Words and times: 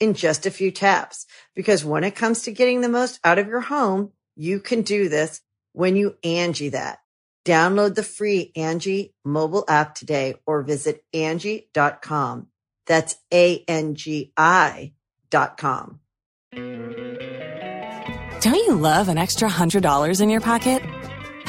in 0.00 0.14
just 0.14 0.46
a 0.46 0.50
few 0.50 0.70
taps. 0.70 1.26
Because 1.54 1.84
when 1.84 2.02
it 2.02 2.16
comes 2.16 2.42
to 2.42 2.52
getting 2.52 2.80
the 2.80 2.88
most 2.88 3.20
out 3.22 3.38
of 3.38 3.46
your 3.46 3.60
home, 3.60 4.12
you 4.34 4.58
can 4.58 4.82
do 4.82 5.08
this 5.08 5.40
when 5.72 5.94
you 5.94 6.16
Angie 6.24 6.70
that. 6.70 6.98
Download 7.44 7.94
the 7.94 8.02
free 8.02 8.52
Angie 8.56 9.14
mobile 9.24 9.64
app 9.68 9.94
today 9.94 10.34
or 10.46 10.62
visit 10.62 11.04
Angie.com. 11.14 12.48
That's 12.86 13.16
A-N-G-I 13.32 14.92
dot 15.30 15.56
com. 15.56 16.00
Don't 18.40 18.54
you 18.54 18.74
love 18.74 19.08
an 19.08 19.18
extra 19.18 19.48
$100 19.48 20.20
in 20.20 20.30
your 20.30 20.40
pocket? 20.40 20.82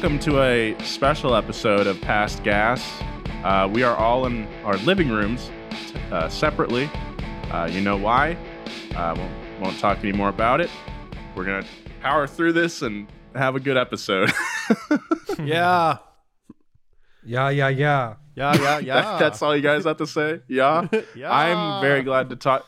Welcome 0.00 0.18
to 0.20 0.40
a 0.40 0.82
special 0.82 1.36
episode 1.36 1.86
of 1.86 2.00
Past 2.00 2.42
Gas. 2.42 2.82
Uh, 3.44 3.68
we 3.70 3.82
are 3.82 3.94
all 3.94 4.24
in 4.24 4.46
our 4.64 4.78
living 4.78 5.10
rooms 5.10 5.50
uh, 6.10 6.26
separately. 6.30 6.88
Uh, 7.50 7.68
you 7.70 7.82
know 7.82 7.98
why? 7.98 8.34
Uh, 8.96 9.14
won't, 9.14 9.60
won't 9.60 9.78
talk 9.78 9.98
any 9.98 10.12
more 10.12 10.30
about 10.30 10.62
it. 10.62 10.70
We're 11.36 11.44
going 11.44 11.62
to 11.64 11.68
power 12.00 12.26
through 12.26 12.54
this 12.54 12.80
and 12.80 13.08
have 13.34 13.56
a 13.56 13.60
good 13.60 13.76
episode. 13.76 14.32
Yeah. 15.44 15.98
Yeah, 17.22 17.50
yeah, 17.50 17.68
yeah. 17.68 18.14
Yeah, 18.34 18.54
yeah, 18.54 18.78
yeah. 18.78 19.02
That- 19.02 19.18
that's 19.18 19.42
all 19.42 19.54
you 19.54 19.60
guys 19.60 19.84
have 19.84 19.98
to 19.98 20.06
say? 20.06 20.40
Yeah? 20.48 20.88
yeah. 21.14 21.30
I'm 21.30 21.82
very 21.82 22.02
glad 22.02 22.30
to 22.30 22.36
talk. 22.36 22.66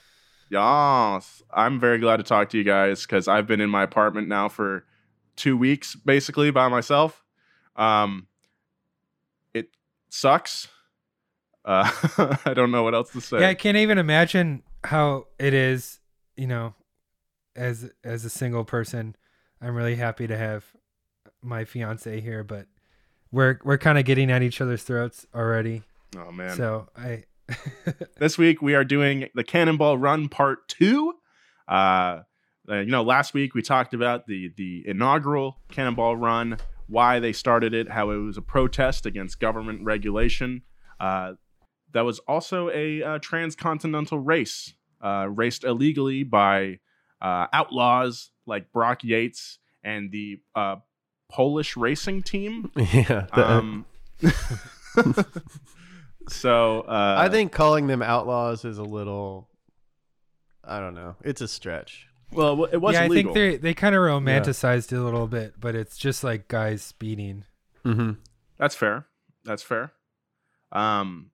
Yes, 0.50 1.42
I'm 1.50 1.80
very 1.80 1.96
glad 1.96 2.18
to 2.18 2.24
talk 2.24 2.50
to 2.50 2.58
you 2.58 2.64
guys 2.64 3.06
because 3.06 3.26
I've 3.26 3.46
been 3.46 3.62
in 3.62 3.70
my 3.70 3.84
apartment 3.84 4.28
now 4.28 4.50
for 4.50 4.84
two 5.34 5.56
weeks, 5.56 5.94
basically 5.94 6.50
by 6.50 6.68
myself. 6.68 7.21
Um, 7.76 8.26
it 9.54 9.68
sucks. 10.08 10.68
Uh, 11.64 11.90
I 12.44 12.54
don't 12.54 12.70
know 12.70 12.82
what 12.82 12.94
else 12.94 13.10
to 13.12 13.20
say. 13.20 13.40
Yeah, 13.40 13.48
I 13.48 13.54
can't 13.54 13.76
even 13.76 13.98
imagine 13.98 14.62
how 14.84 15.26
it 15.38 15.54
is, 15.54 16.00
you 16.36 16.46
know, 16.46 16.74
as 17.54 17.90
as 18.02 18.24
a 18.24 18.30
single 18.30 18.64
person. 18.64 19.16
I'm 19.60 19.76
really 19.76 19.94
happy 19.94 20.26
to 20.26 20.36
have 20.36 20.64
my 21.40 21.64
fiance 21.64 22.20
here, 22.20 22.42
but 22.42 22.66
we're 23.30 23.58
we're 23.64 23.78
kind 23.78 23.98
of 23.98 24.04
getting 24.04 24.30
at 24.30 24.42
each 24.42 24.60
other's 24.60 24.82
throats 24.82 25.26
already. 25.34 25.82
oh 26.16 26.32
man. 26.32 26.56
So 26.56 26.88
I 26.96 27.24
this 28.18 28.38
week 28.38 28.62
we 28.62 28.74
are 28.74 28.84
doing 28.84 29.28
the 29.34 29.44
Cannonball 29.44 29.98
Run 29.98 30.28
Part 30.28 30.68
Two. 30.68 31.14
Uh, 31.68 32.20
uh, 32.68 32.78
you 32.78 32.90
know, 32.90 33.02
last 33.02 33.34
week 33.34 33.54
we 33.54 33.62
talked 33.62 33.94
about 33.94 34.26
the 34.26 34.52
the 34.56 34.84
inaugural 34.86 35.58
Cannonball 35.70 36.16
Run, 36.16 36.58
why 36.86 37.18
they 37.20 37.32
started 37.32 37.72
it, 37.74 37.90
how 37.90 38.10
it 38.10 38.16
was 38.16 38.36
a 38.36 38.42
protest 38.42 39.06
against 39.06 39.40
government 39.40 39.82
regulation. 39.84 40.62
Uh, 41.00 41.32
that 41.92 42.02
was 42.02 42.18
also 42.20 42.70
a 42.70 43.02
uh, 43.02 43.18
transcontinental 43.20 44.18
race, 44.18 44.74
uh, 45.02 45.26
raced 45.28 45.64
illegally 45.64 46.22
by 46.24 46.78
uh, 47.20 47.46
outlaws 47.52 48.30
like 48.46 48.72
Brock 48.72 49.04
Yates 49.04 49.58
and 49.84 50.10
the 50.10 50.40
uh, 50.54 50.76
Polish 51.30 51.76
racing 51.76 52.22
team. 52.22 52.70
yeah. 52.76 53.26
the- 53.34 53.50
Um, 53.50 53.86
so 56.28 56.80
uh, 56.82 57.16
I 57.18 57.28
think 57.28 57.52
calling 57.52 57.86
them 57.86 58.02
outlaws 58.02 58.64
is 58.64 58.78
a 58.78 58.82
little. 58.84 59.48
I 60.64 60.78
don't 60.78 60.94
know. 60.94 61.16
It's 61.22 61.40
a 61.40 61.48
stretch. 61.48 62.06
Well, 62.32 62.64
it 62.64 62.78
was 62.78 62.94
yeah, 62.94 63.02
I 63.02 63.04
illegal. 63.06 63.34
think 63.34 63.52
they 63.52 63.68
they 63.68 63.74
kind 63.74 63.94
of 63.94 64.00
romanticized 64.00 64.92
it 64.92 64.96
a 64.98 65.02
little 65.02 65.26
bit, 65.26 65.54
but 65.60 65.74
it's 65.74 65.96
just 65.96 66.22
like 66.24 66.48
guys 66.48 66.82
speeding. 66.82 67.44
Mm-hmm. 67.84 68.12
That's 68.58 68.74
fair. 68.74 69.06
That's 69.44 69.62
fair. 69.62 69.92
Um, 70.70 71.30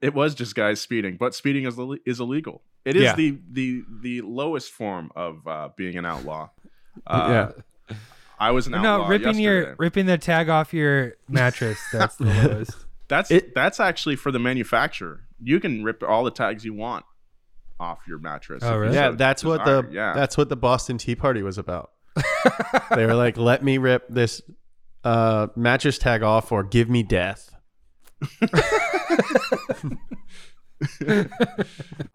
it 0.00 0.14
was 0.14 0.34
just 0.34 0.54
guys 0.54 0.80
speeding, 0.80 1.16
but 1.18 1.34
speeding 1.34 1.64
is 1.66 1.78
is 2.06 2.20
illegal. 2.20 2.62
It 2.84 2.96
is 2.96 3.02
Yeah. 3.02 3.14
the 3.14 3.38
the 3.50 3.82
the 4.00 4.20
lowest 4.22 4.72
form 4.72 5.10
of 5.14 5.46
uh, 5.46 5.68
being 5.76 5.96
an 5.96 6.06
outlaw. 6.06 6.50
Uh, 7.06 7.50
yeah. 7.88 7.96
I 8.38 8.50
was 8.50 8.66
an 8.66 8.74
outlaw. 8.74 8.82
no, 8.82 8.94
outlaw. 9.04 9.08
ripping 9.08 9.38
your 9.38 9.74
ripping 9.78 10.04
the 10.04 10.18
tag 10.18 10.50
off 10.50 10.74
your 10.74 11.14
mattress. 11.26 11.78
That's 11.90 12.16
the 12.16 12.24
lowest. 12.48 12.76
That's 13.08 13.30
It- 13.30 13.54
that's 13.54 13.80
actually 13.80 14.16
for 14.16 14.30
the 14.30 14.38
manufacturer. 14.38 15.20
You 15.42 15.58
can 15.58 15.84
rip 15.84 16.02
all 16.02 16.22
the 16.22 16.30
tags 16.30 16.66
you 16.66 16.74
want 16.74 17.06
off 17.82 18.06
your 18.06 18.18
mattress. 18.18 18.62
Oh, 18.62 18.76
really? 18.76 18.94
Yeah, 18.94 19.10
so 19.10 19.16
that's 19.16 19.44
what 19.44 19.64
the 19.64 19.86
yeah. 19.90 20.14
that's 20.14 20.38
what 20.38 20.48
the 20.48 20.56
Boston 20.56 20.96
Tea 20.98 21.16
Party 21.16 21.42
was 21.42 21.58
about. 21.58 21.90
they 22.94 23.04
were 23.04 23.14
like, 23.14 23.36
"Let 23.36 23.64
me 23.64 23.78
rip 23.78 24.06
this 24.08 24.40
uh, 25.04 25.48
mattress 25.56 25.98
tag 25.98 26.22
off, 26.22 26.52
or 26.52 26.62
give 26.62 26.88
me 26.88 27.02
death." 27.02 27.54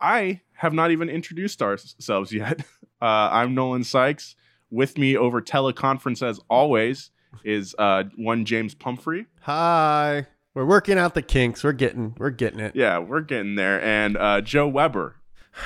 I 0.01 0.41
have 0.53 0.73
not 0.73 0.91
even 0.91 1.09
introduced 1.09 1.61
ourselves 1.61 2.31
yet. 2.33 2.65
Uh, 2.99 3.29
I'm 3.31 3.53
Nolan 3.53 3.83
Sykes. 3.83 4.35
With 4.71 4.97
me 4.97 5.15
over 5.15 5.39
teleconference, 5.39 6.27
as 6.27 6.39
always, 6.49 7.11
is 7.43 7.75
uh, 7.77 8.05
one 8.15 8.43
James 8.43 8.73
Pumphrey. 8.73 9.27
Hi, 9.41 10.25
we're 10.55 10.65
working 10.65 10.97
out 10.97 11.13
the 11.13 11.21
kinks. 11.21 11.63
We're 11.63 11.73
getting 11.73 12.15
we're 12.17 12.31
getting 12.31 12.59
it. 12.59 12.75
Yeah, 12.75 12.97
we're 12.97 13.21
getting 13.21 13.53
there. 13.53 13.79
And 13.83 14.17
uh, 14.17 14.41
Joe 14.41 14.67
Weber. 14.67 15.17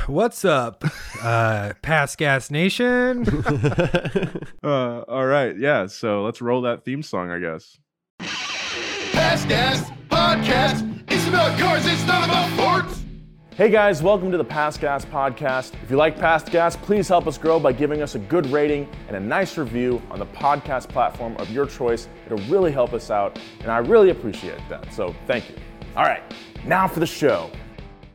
What's 0.07 0.46
up, 0.46 0.84
uh, 1.22 1.74
Pass 1.81 2.16
Gas 2.16 2.50
Nation? 2.52 3.25
Uh, 4.63 5.02
all 5.07 5.25
right, 5.25 5.57
yeah. 5.57 5.88
So 5.88 6.22
let's 6.24 6.40
roll 6.40 6.62
that 6.62 6.85
theme 6.85 7.02
song, 7.02 7.31
I 7.31 7.40
guess. 7.40 7.79
Past 8.20 9.47
Gas 9.49 9.90
Podcast. 10.08 11.03
It's 11.11 11.28
about 11.28 11.59
cars, 11.59 11.84
it's 11.88 12.05
not 12.05 12.23
about 12.23 12.49
forts. 12.85 13.03
Hey 13.55 13.70
guys, 13.70 14.03
welcome 14.03 14.29
to 14.32 14.38
the 14.38 14.43
Past 14.43 14.79
Gas 14.82 15.03
Podcast. 15.03 15.73
If 15.84 15.90
you 15.90 15.97
like 15.97 16.16
Past 16.16 16.52
Gas, 16.52 16.76
please 16.76 17.08
help 17.08 17.26
us 17.26 17.40
grow 17.40 17.59
by 17.59 17.73
giving 17.73 18.03
us 18.03 18.14
a 18.14 18.20
good 18.20 18.46
rating 18.47 18.88
and 19.08 19.17
a 19.17 19.20
nice 19.20 19.58
review 19.58 19.99
on 20.11 20.20
the 20.20 20.28
podcast 20.28 20.90
platform 20.90 21.35
of 21.38 21.49
your 21.49 21.66
choice. 21.66 22.08
It'll 22.28 22.38
really 22.47 22.72
help 22.72 22.93
us 22.93 23.09
out, 23.09 23.40
and 23.61 23.72
I 23.72 23.79
really 23.79 24.11
appreciate 24.11 24.61
that. 24.70 24.93
So 24.93 25.16
thank 25.26 25.49
you. 25.49 25.55
All 25.96 26.03
right, 26.03 26.22
now 26.66 26.88
for 26.88 26.99
the 26.99 27.08
show. 27.08 27.49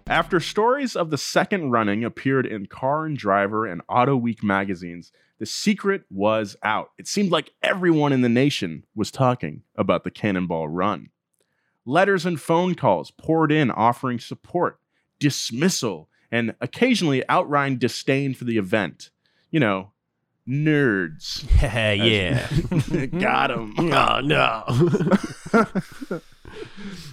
After 0.09 0.39
stories 0.39 0.95
of 0.95 1.11
the 1.11 1.19
second 1.19 1.73
running 1.73 2.05
appeared 2.05 2.47
in 2.47 2.67
Car 2.67 3.07
and 3.07 3.19
Driver 3.19 3.67
and 3.67 3.83
Auto 3.89 4.17
Week 4.17 4.41
magazines, 4.41 5.11
the 5.39 5.47
secret 5.47 6.05
was 6.11 6.57
out. 6.63 6.93
It 6.97 7.09
seemed 7.09 7.33
like 7.33 7.51
everyone 7.61 8.13
in 8.13 8.21
the 8.21 8.29
nation 8.29 8.85
was 8.95 9.11
talking 9.11 9.63
about 9.75 10.05
the 10.05 10.13
Cannonball 10.13 10.69
Run. 10.69 11.11
Letters 11.85 12.25
and 12.25 12.41
phone 12.41 12.77
calls 12.77 13.11
poured 13.11 13.51
in 13.51 13.69
offering 13.73 14.21
support, 14.21 14.79
dismissal, 15.19 16.09
and 16.31 16.55
occasionally 16.61 17.25
outright 17.29 17.81
disdain 17.81 18.33
for 18.33 18.45
the 18.45 18.59
event. 18.59 19.11
You 19.51 19.59
know, 19.59 19.91
nerds. 20.49 21.45
Yeah. 21.97 22.47
Got 23.21 23.51
him. 23.51 23.75
oh 23.79 24.21
no. 24.21 24.65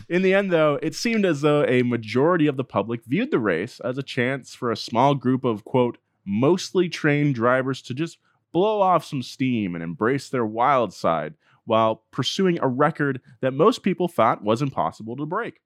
In 0.09 0.21
the 0.21 0.33
end, 0.33 0.51
though, 0.51 0.79
it 0.81 0.95
seemed 0.95 1.25
as 1.25 1.41
though 1.41 1.65
a 1.65 1.83
majority 1.83 2.47
of 2.47 2.57
the 2.57 2.63
public 2.63 3.03
viewed 3.05 3.31
the 3.31 3.39
race 3.39 3.79
as 3.79 3.97
a 3.97 4.03
chance 4.03 4.53
for 4.53 4.71
a 4.71 4.77
small 4.77 5.15
group 5.15 5.43
of, 5.43 5.63
quote, 5.63 5.97
mostly 6.25 6.89
trained 6.89 7.35
drivers 7.35 7.81
to 7.83 7.93
just 7.93 8.17
blow 8.51 8.81
off 8.81 9.05
some 9.05 9.21
steam 9.21 9.75
and 9.75 9.83
embrace 9.83 10.29
their 10.29 10.45
wild 10.45 10.93
side 10.93 11.33
while 11.65 12.03
pursuing 12.11 12.59
a 12.61 12.67
record 12.67 13.21
that 13.41 13.53
most 13.53 13.83
people 13.83 14.07
thought 14.07 14.43
was 14.43 14.61
impossible 14.61 15.15
to 15.15 15.25
break. 15.25 15.61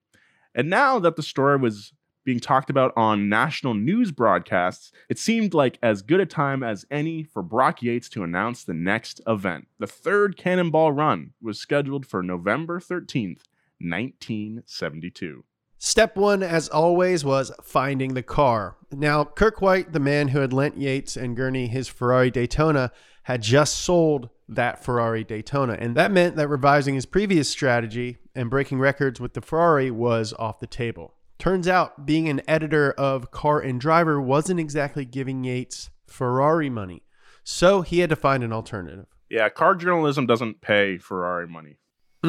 And 0.55 0.69
now 0.69 0.99
that 0.99 1.15
the 1.15 1.23
story 1.23 1.57
was 1.57 1.93
being 2.23 2.39
talked 2.41 2.69
about 2.69 2.91
on 2.97 3.29
national 3.29 3.73
news 3.73 4.11
broadcasts, 4.11 4.91
it 5.07 5.17
seemed 5.17 5.53
like 5.53 5.79
as 5.81 6.01
good 6.01 6.19
a 6.19 6.25
time 6.25 6.61
as 6.61 6.85
any 6.91 7.23
for 7.23 7.41
Brock 7.41 7.81
Yates 7.81 8.09
to 8.09 8.23
announce 8.23 8.63
the 8.63 8.73
next 8.73 9.21
event. 9.25 9.67
The 9.79 9.87
third 9.87 10.35
Cannonball 10.35 10.91
Run 10.91 11.31
was 11.41 11.57
scheduled 11.57 12.05
for 12.05 12.21
November 12.21 12.81
13th, 12.81 13.43
1972. 13.79 15.43
Step 15.79 16.15
one, 16.15 16.41
as 16.41 16.69
always, 16.69 17.23
was 17.23 17.51
finding 17.61 18.13
the 18.13 18.23
car. 18.23 18.77
Now, 18.91 19.23
Kirk 19.23 19.61
White, 19.61 19.93
the 19.93 19.99
man 19.99 20.29
who 20.29 20.39
had 20.39 20.51
lent 20.51 20.77
Yates 20.77 21.15
and 21.15 21.35
Gurney 21.35 21.67
his 21.67 21.87
Ferrari 21.87 22.31
Daytona, 22.31 22.91
had 23.23 23.43
just 23.43 23.75
sold 23.77 24.29
that 24.49 24.83
Ferrari 24.83 25.23
Daytona. 25.23 25.77
And 25.79 25.95
that 25.95 26.11
meant 26.11 26.35
that 26.37 26.47
revising 26.47 26.95
his 26.95 27.05
previous 27.05 27.49
strategy 27.49 28.17
and 28.33 28.49
breaking 28.49 28.79
records 28.79 29.19
with 29.19 29.33
the 29.33 29.41
Ferrari 29.41 29.91
was 29.91 30.33
off 30.39 30.59
the 30.59 30.67
table. 30.67 31.13
Turns 31.37 31.67
out, 31.67 32.05
being 32.07 32.27
an 32.27 32.41
editor 32.47 32.93
of 32.93 33.29
Car 33.29 33.59
and 33.59 33.79
Driver 33.79 34.19
wasn't 34.19 34.59
exactly 34.59 35.05
giving 35.05 35.43
Yates 35.43 35.91
Ferrari 36.07 36.69
money. 36.69 37.03
So 37.43 37.81
he 37.81 37.99
had 37.99 38.09
to 38.09 38.15
find 38.15 38.43
an 38.43 38.51
alternative. 38.51 39.05
Yeah, 39.29 39.49
car 39.49 39.75
journalism 39.75 40.25
doesn't 40.25 40.61
pay 40.61 40.97
Ferrari 40.97 41.47
money. 41.47 41.77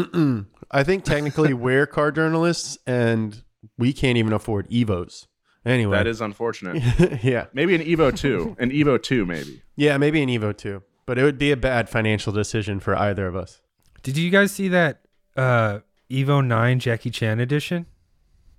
Mm-mm. 0.04 0.46
I 0.70 0.84
think 0.84 1.04
technically 1.04 1.54
we're 1.66 1.86
car 1.86 2.10
journalists 2.12 2.78
and 2.86 3.42
we 3.76 3.92
can't 3.92 4.16
even 4.18 4.32
afford 4.32 4.68
Evos. 4.70 5.26
Anyway. 5.64 5.96
That 5.96 6.06
is 6.06 6.20
unfortunate. 6.20 7.22
yeah. 7.22 7.46
Maybe 7.52 7.74
an 7.74 7.82
Evo 7.82 8.16
2. 8.16 8.56
An 8.58 8.70
Evo 8.70 9.02
2, 9.02 9.26
maybe. 9.26 9.62
Yeah, 9.76 9.98
maybe 9.98 10.22
an 10.22 10.28
Evo 10.28 10.56
2. 10.56 10.82
But 11.04 11.18
it 11.18 11.24
would 11.24 11.38
be 11.38 11.50
a 11.52 11.56
bad 11.56 11.88
financial 11.88 12.32
decision 12.32 12.80
for 12.80 12.94
either 12.96 13.26
of 13.26 13.34
us. 13.36 13.60
Did 14.02 14.16
you 14.16 14.30
guys 14.30 14.52
see 14.52 14.68
that 14.68 15.00
uh, 15.36 15.80
Evo 16.10 16.46
9 16.46 16.78
Jackie 16.78 17.10
Chan 17.10 17.40
edition 17.40 17.86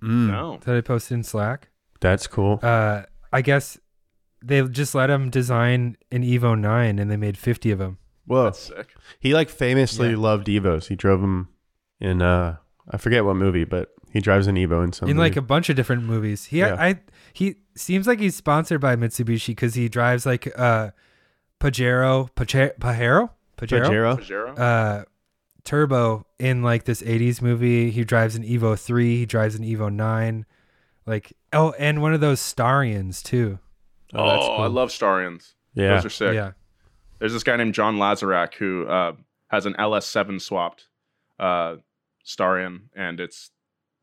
No. 0.00 0.58
that 0.64 0.76
I 0.76 0.80
posted 0.80 1.16
in 1.16 1.24
Slack? 1.24 1.68
That's 2.00 2.26
cool. 2.26 2.60
Uh, 2.62 3.02
I 3.32 3.42
guess 3.42 3.78
they 4.42 4.62
just 4.62 4.94
let 4.94 5.10
him 5.10 5.30
design 5.30 5.96
an 6.12 6.22
Evo 6.22 6.58
9 6.58 6.98
and 6.98 7.10
they 7.10 7.16
made 7.16 7.36
50 7.38 7.70
of 7.72 7.78
them. 7.78 7.98
Whoa. 8.26 8.44
That's 8.44 8.58
sick. 8.60 8.94
He 9.18 9.34
like 9.34 9.48
famously 9.50 10.10
Yeah. 10.10 10.16
loved 10.18 10.46
Evos. 10.46 10.86
He 10.88 10.96
drove 10.96 11.20
them 11.20 11.48
in 12.00 12.22
uh 12.22 12.56
I 12.90 12.96
forget 12.96 13.24
what 13.24 13.36
movie, 13.36 13.64
but 13.64 13.90
he 14.12 14.20
drives 14.20 14.46
an 14.46 14.56
Evo 14.56 14.82
in 14.84 14.92
some 14.92 15.08
in 15.08 15.16
like 15.16 15.32
movie. 15.32 15.38
a 15.38 15.42
bunch 15.42 15.68
of 15.68 15.76
different 15.76 16.02
movies. 16.04 16.46
He 16.46 16.58
Yeah. 16.60 16.76
I 16.78 17.00
he 17.32 17.56
seems 17.76 18.06
like 18.06 18.18
he's 18.20 18.34
sponsored 18.36 18.80
by 18.80 18.96
Mitsubishi 18.96 19.48
because 19.48 19.74
he 19.74 19.88
drives 19.88 20.26
like 20.26 20.52
uh 20.58 20.90
Pajero 21.60 22.28
Pache- 22.34 22.72
Pajero 22.80 23.30
Pajero 23.58 23.86
Pajero. 23.86 24.18
Pajero? 24.18 24.58
uh 24.58 25.04
Turbo 25.64 26.26
in 26.38 26.62
like 26.62 26.84
this 26.84 27.02
80s 27.02 27.42
movie. 27.42 27.90
He 27.90 28.02
drives 28.04 28.34
an 28.34 28.42
Evo 28.44 28.78
3, 28.78 29.16
he 29.18 29.26
drives 29.26 29.54
an 29.54 29.62
Evo 29.64 29.92
9. 29.92 30.46
Like 31.06 31.32
oh 31.52 31.72
and 31.78 32.00
one 32.00 32.14
of 32.14 32.20
those 32.20 32.40
Starions 32.40 33.22
too. 33.22 33.58
oh, 34.14 34.26
that's 34.28 34.44
I 34.44 34.56
cool. 34.56 34.70
love 34.70 34.88
Starions. 34.90 35.52
Yeah. 35.74 35.96
Those 35.96 36.06
are 36.06 36.10
sick. 36.10 36.34
Yeah. 36.34 36.52
There's 37.20 37.32
this 37.32 37.44
guy 37.44 37.56
named 37.56 37.74
John 37.74 37.96
Lazarak 37.98 38.54
who 38.54 38.86
uh, 38.88 39.12
has 39.48 39.66
an 39.66 39.74
LS7 39.74 40.40
swapped 40.40 40.86
uh, 41.38 41.76
Starion, 42.26 42.82
and 42.96 43.20
it's 43.20 43.50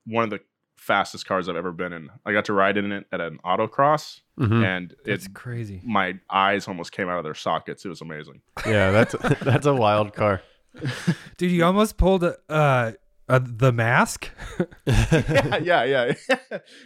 one 0.06 0.24
of 0.24 0.30
the 0.30 0.40
fastest 0.78 1.26
cars 1.26 1.50
I've 1.50 1.56
ever 1.56 1.72
been 1.72 1.92
in. 1.92 2.10
I 2.26 2.32
got 2.32 2.46
to 2.46 2.54
ride 2.54 2.78
in 2.78 2.92
it 2.92 3.06
at 3.12 3.20
an 3.20 3.40
autocross, 3.44 4.22
Mhm. 4.40 4.64
and 4.64 4.92
It's 5.06 5.26
it's 5.26 5.28
crazy. 5.34 5.82
my 5.84 6.20
eyes 6.30 6.68
almost 6.68 6.92
came 6.92 7.10
out 7.10 7.18
of 7.18 7.24
their 7.24 7.34
sockets. 7.34 7.84
It 7.84 7.90
was 7.90 8.02
amazing. 8.02 8.42
Yeah, 8.66 8.92
that's 8.92 9.16
that's 9.42 9.66
a 9.66 9.74
wild 9.74 10.14
car. 10.14 10.42
Dude, 11.38 11.52
you 11.52 11.66
almost 11.66 11.98
pulled 11.98 12.24
a, 12.24 12.38
uh, 12.48 12.92
uh 13.28 13.40
the 13.44 13.72
mask. 13.74 14.30
yeah, 14.86 15.58
yeah, 15.58 15.84
yeah. 15.84 16.14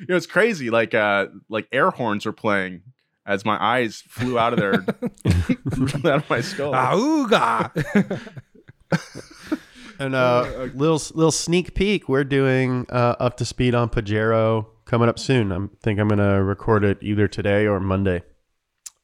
it 0.08 0.14
was 0.14 0.26
crazy. 0.26 0.70
Like 0.70 0.94
uh, 0.94 1.28
like 1.50 1.68
air 1.74 1.90
horns 1.92 2.26
were 2.26 2.32
playing 2.34 2.82
as 3.26 3.46
my 3.46 3.58
eyes 3.64 4.04
flew 4.08 4.38
out 4.40 4.54
of 4.54 4.60
there, 4.60 4.74
out 6.12 6.24
of 6.24 6.30
my 6.30 6.42
skull. 6.42 6.74
Auga. 6.74 8.20
And 10.00 10.16
uh, 10.16 10.70
little 10.74 11.00
little 11.14 11.32
sneak 11.32 11.76
peek, 11.76 12.10
we're 12.10 12.24
doing 12.24 12.88
uh, 12.90 13.16
up 13.20 13.38
to 13.38 13.46
speed 13.46 13.76
on 13.76 13.88
Pajero 13.90 14.66
coming 14.86 15.08
up 15.08 15.20
soon. 15.20 15.52
I 15.52 15.60
think 15.84 16.00
I'm 16.00 16.08
gonna 16.08 16.44
record 16.44 16.84
it 16.84 16.98
either 17.02 17.28
today 17.28 17.68
or 17.68 17.80
Monday. 17.80 18.24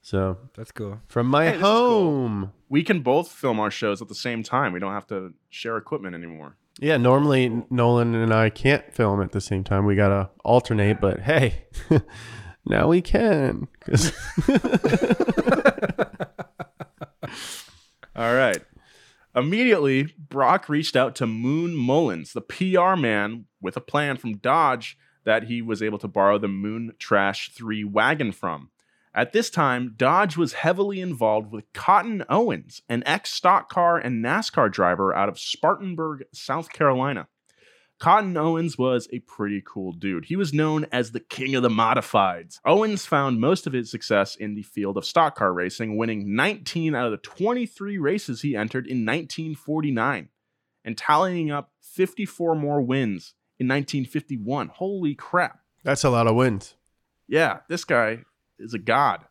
So 0.02 0.38
That's 0.56 0.72
cool. 0.72 1.00
from 1.08 1.28
my 1.28 1.44
Hey, 1.46 1.52
this 1.52 1.58
is 1.58 1.62
cool. 1.64 2.00
home. 2.00 2.54
we 2.68 2.82
can 2.84 3.02
both 3.02 3.30
film 3.32 3.60
our 3.60 3.70
shows 3.70 4.02
at 4.02 4.08
the 4.08 4.16
same 4.16 4.42
time. 4.42 4.74
We 4.74 4.80
don't 4.80 4.94
have 4.94 5.06
to 5.08 5.34
share 5.50 5.78
equipment 5.78 6.16
anymore. 6.16 6.58
Yeah, 6.80 6.98
normally 6.98 7.64
Nolan 7.70 8.16
and 8.16 8.34
I 8.34 8.50
can't 8.50 8.92
film 8.92 9.22
at 9.22 9.34
the 9.34 9.42
same 9.42 9.64
time. 9.64 9.86
We 9.86 9.96
gotta 9.96 10.32
alternate, 10.44 11.00
but 11.00 11.20
hey, 11.20 11.66
now 12.70 12.88
we 12.88 13.02
can. 13.02 13.68
All 18.16 18.34
right. 18.34 18.62
Immediately, 19.36 20.14
Brock 20.18 20.68
reached 20.68 20.96
out 20.96 21.16
to 21.16 21.28
Moon 21.28 21.76
Mullins, 21.76 22.34
the 22.34 22.42
PR 22.42 22.96
man, 22.96 23.46
with 23.62 23.78
a 23.78 23.82
plan 23.82 24.18
from 24.18 24.38
Dodge 24.38 24.98
that 25.24 25.44
he 25.44 25.62
was 25.62 25.84
able 25.84 26.00
to 26.00 26.08
borrow 26.08 26.38
the 26.38 26.48
Moon 26.48 26.94
Trash 26.98 27.52
3 27.54 27.84
wagon 27.84 28.32
from. 28.32 28.72
At 29.14 29.34
this 29.34 29.50
time, 29.50 29.96
Dodge 29.98 30.38
was 30.38 30.54
heavily 30.54 31.02
involved 31.02 31.52
with 31.52 31.72
Cotton 31.74 32.24
Owens, 32.30 32.82
an 32.88 33.04
ex 33.06 33.32
stock 33.32 33.70
car 33.70 33.98
and 33.98 34.24
NASCAR 34.24 34.72
driver 34.72 35.14
out 35.16 35.28
of 35.28 35.40
Spartanburg, 35.40 36.24
South 36.34 36.72
Carolina. 36.72 37.28
Cotton 38.00 38.38
Owens 38.38 38.78
was 38.78 39.08
a 39.12 39.20
pretty 39.20 39.62
cool 39.66 39.92
dude. 39.92 40.26
He 40.26 40.36
was 40.36 40.54
known 40.54 40.86
as 40.92 41.12
the 41.12 41.20
king 41.20 41.56
of 41.56 41.64
the 41.64 41.70
modifieds. 41.70 42.60
Owens 42.64 43.06
found 43.08 43.40
most 43.42 43.66
of 43.66 43.74
his 43.74 43.90
success 43.90 44.36
in 44.36 44.54
the 44.54 44.62
field 44.62 44.98
of 44.98 45.06
stock 45.06 45.36
car 45.36 45.52
racing, 45.52 45.98
winning 45.98 46.36
19 46.36 46.94
out 46.94 47.06
of 47.06 47.12
the 47.12 47.18
23 47.18 47.98
races 47.98 48.42
he 48.42 48.56
entered 48.56 48.86
in 48.86 49.04
1949 49.04 50.30
and 50.86 50.98
tallying 50.98 51.50
up 51.50 51.72
54 51.82 52.56
more 52.56 52.82
wins 52.82 53.34
in 53.58 53.68
1951. 53.68 54.68
Holy 54.76 55.16
crap. 55.16 55.60
That's 55.84 56.04
a 56.04 56.10
lot 56.12 56.28
of 56.28 56.36
wins. 56.36 56.76
Yeah, 57.28 57.60
this 57.68 57.84
guy 57.84 58.20
is 58.60 58.74
a 58.76 58.80
god. 58.80 59.26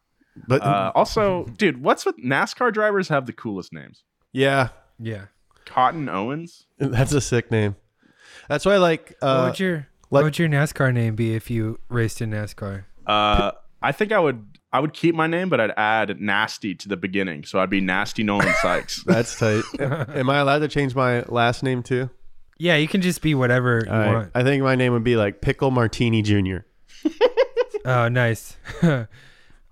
But 0.48 0.62
Uh, 0.62 0.92
also, 0.94 1.44
dude, 1.56 1.82
what's 1.82 2.04
with 2.04 2.16
NASCAR 2.18 2.72
drivers 2.72 3.08
have 3.08 3.26
the 3.26 3.32
coolest 3.32 3.72
names? 3.72 4.02
yeah, 4.32 4.68
Yeah. 4.98 5.26
Cotton 5.64 6.08
Owens? 6.08 6.66
that's 6.78 7.12
a 7.12 7.20
sick 7.20 7.50
name. 7.50 7.76
That's 8.48 8.64
why, 8.64 8.76
like, 8.76 9.16
what 9.20 9.28
uh, 9.28 9.44
would 9.50 9.60
your 9.60 9.74
let- 9.76 9.86
what 10.08 10.24
would 10.24 10.38
your 10.38 10.48
NASCAR 10.48 10.92
name 10.94 11.14
be 11.16 11.34
if 11.34 11.50
you 11.50 11.78
raced 11.88 12.20
in 12.20 12.30
NASCAR? 12.30 12.84
Uh, 13.06 13.52
I 13.82 13.92
think 13.92 14.12
I 14.12 14.18
would 14.18 14.44
I 14.72 14.80
would 14.80 14.92
keep 14.92 15.14
my 15.14 15.26
name, 15.26 15.48
but 15.48 15.60
I'd 15.60 15.72
add 15.76 16.20
nasty 16.20 16.74
to 16.74 16.88
the 16.88 16.96
beginning. 16.96 17.44
So 17.44 17.58
I'd 17.60 17.70
be 17.70 17.80
Nasty 17.80 18.22
Nolan 18.22 18.52
Sykes. 18.62 19.02
that's 19.04 19.38
tight. 19.38 19.62
Am 19.80 20.28
I 20.30 20.38
allowed 20.38 20.58
to 20.60 20.68
change 20.68 20.94
my 20.94 21.22
last 21.22 21.62
name 21.62 21.82
too? 21.82 22.10
Yeah, 22.58 22.76
you 22.76 22.88
can 22.88 23.00
just 23.02 23.20
be 23.22 23.34
whatever 23.34 23.82
you 23.86 23.92
All 23.92 23.98
right. 23.98 24.12
want. 24.14 24.30
I 24.34 24.42
think 24.42 24.62
my 24.62 24.74
name 24.76 24.92
would 24.92 25.04
be 25.04 25.16
like 25.16 25.40
Pickle 25.40 25.70
Martini 25.70 26.22
Jr. 26.22 26.58
Oh, 27.84 28.08
nice. 28.08 28.56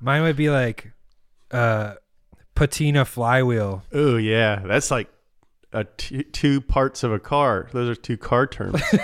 Mine 0.00 0.22
would 0.22 0.36
be 0.36 0.48
like 0.50 0.92
uh 1.50 1.94
patina 2.54 3.04
flywheel. 3.04 3.82
Oh 3.92 4.16
yeah, 4.16 4.62
that's 4.64 4.90
like 4.90 5.08
a 5.74 5.84
t- 5.84 6.22
two 6.22 6.60
parts 6.60 7.02
of 7.02 7.12
a 7.12 7.18
car. 7.18 7.68
Those 7.72 7.88
are 7.90 8.00
two 8.00 8.16
car 8.16 8.46
terms. 8.46 8.80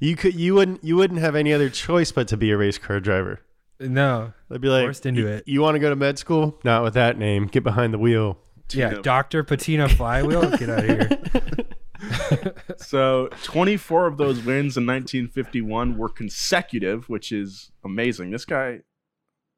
you 0.00 0.16
could 0.16 0.34
you 0.34 0.54
wouldn't 0.54 0.82
you 0.84 0.96
wouldn't 0.96 1.20
have 1.20 1.34
any 1.36 1.52
other 1.52 1.68
choice 1.70 2.12
but 2.12 2.28
to 2.28 2.36
be 2.36 2.50
a 2.50 2.56
race 2.56 2.78
car 2.78 3.00
driver. 3.00 3.40
No. 3.80 4.32
They'd 4.48 4.60
be 4.60 4.68
like, 4.68 4.84
Forced 4.84 5.06
into 5.06 5.22
"You- 5.22 5.28
it." 5.28 5.44
You 5.48 5.60
want 5.60 5.74
to 5.74 5.78
go 5.80 5.90
to 5.90 5.96
med 5.96 6.18
school? 6.18 6.58
Not 6.64 6.82
with 6.82 6.94
that 6.94 7.18
name. 7.18 7.46
Get 7.46 7.64
behind 7.64 7.92
the 7.92 7.98
wheel. 7.98 8.38
Yeah, 8.72 8.94
Dr. 9.02 9.44
Patina 9.44 9.86
Flywheel. 9.88 10.56
Get 10.56 10.70
out 10.70 10.84
of 10.84 10.84
here. 10.86 12.54
so 12.78 13.28
24 13.42 14.06
of 14.06 14.16
those 14.16 14.36
wins 14.36 14.78
in 14.78 14.86
1951 14.86 15.98
were 15.98 16.08
consecutive, 16.08 17.06
which 17.10 17.32
is 17.32 17.70
amazing. 17.84 18.30
This 18.30 18.46
guy, 18.46 18.78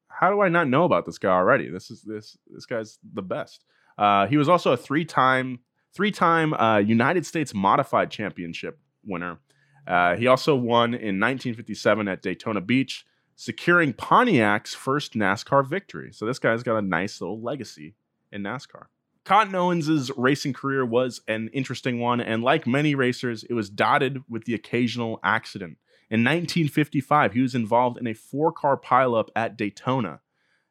how 0.09 0.29
do 0.31 0.41
I 0.41 0.49
not 0.49 0.67
know 0.67 0.83
about 0.83 1.05
this 1.05 1.17
guy 1.17 1.29
already? 1.29 1.69
This 1.69 1.89
is 1.91 2.01
this 2.01 2.37
this 2.47 2.65
guy's 2.65 2.99
the 3.13 3.21
best. 3.21 3.63
Uh, 3.97 4.27
he 4.27 4.37
was 4.37 4.49
also 4.49 4.71
a 4.71 4.77
three-time 4.77 5.59
three-time 5.93 6.53
uh, 6.53 6.77
United 6.77 7.25
States 7.25 7.53
Modified 7.53 8.11
Championship 8.11 8.79
winner. 9.05 9.39
Uh, 9.87 10.15
he 10.15 10.27
also 10.27 10.55
won 10.55 10.93
in 10.93 11.19
1957 11.19 12.07
at 12.07 12.21
Daytona 12.21 12.59
Beach, 12.59 13.05
securing 13.35 13.93
Pontiac's 13.93 14.73
first 14.73 15.13
NASCAR 15.13 15.65
victory. 15.65 16.11
So 16.11 16.25
this 16.25 16.39
guy's 16.39 16.63
got 16.63 16.77
a 16.77 16.81
nice 16.81 17.21
little 17.21 17.41
legacy 17.41 17.95
in 18.31 18.43
NASCAR. 18.43 18.87
Cotton 19.23 19.55
Owens' 19.55 20.11
racing 20.15 20.53
career 20.53 20.85
was 20.85 21.21
an 21.27 21.49
interesting 21.51 21.99
one, 21.99 22.21
and 22.21 22.43
like 22.43 22.67
many 22.67 22.93
racers, 22.93 23.43
it 23.43 23.53
was 23.53 23.69
dotted 23.69 24.21
with 24.29 24.45
the 24.45 24.53
occasional 24.53 25.19
accident. 25.23 25.77
In 26.11 26.23
1955, 26.23 27.33
he 27.33 27.41
was 27.41 27.55
involved 27.55 27.97
in 27.97 28.05
a 28.05 28.13
four 28.13 28.51
car 28.51 28.77
pileup 28.77 29.29
at 29.35 29.57
Daytona. 29.57 30.19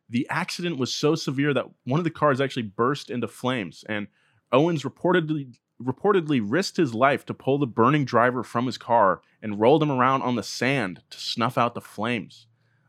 The 0.08 0.26
accident 0.30 0.78
was 0.78 0.92
so 0.92 1.14
severe 1.14 1.54
that 1.54 1.66
one 1.84 1.98
of 1.98 2.04
the 2.04 2.10
cars 2.10 2.40
actually 2.40 2.62
burst 2.64 3.10
into 3.10 3.26
flames, 3.28 3.84
and 3.88 4.06
Owens 4.52 4.82
reportedly 4.82 5.54
reportedly 5.82 6.40
risked 6.42 6.76
his 6.76 6.94
life 6.94 7.26
to 7.26 7.34
pull 7.34 7.58
the 7.58 7.66
burning 7.66 8.04
driver 8.04 8.44
from 8.44 8.64
his 8.66 8.78
car 8.78 9.20
and 9.42 9.60
rolled 9.60 9.82
him 9.82 9.90
around 9.90 10.22
on 10.22 10.36
the 10.36 10.42
sand 10.42 11.02
to 11.10 11.18
snuff 11.18 11.58
out 11.58 11.74
the 11.74 11.80
flames. 11.80 12.46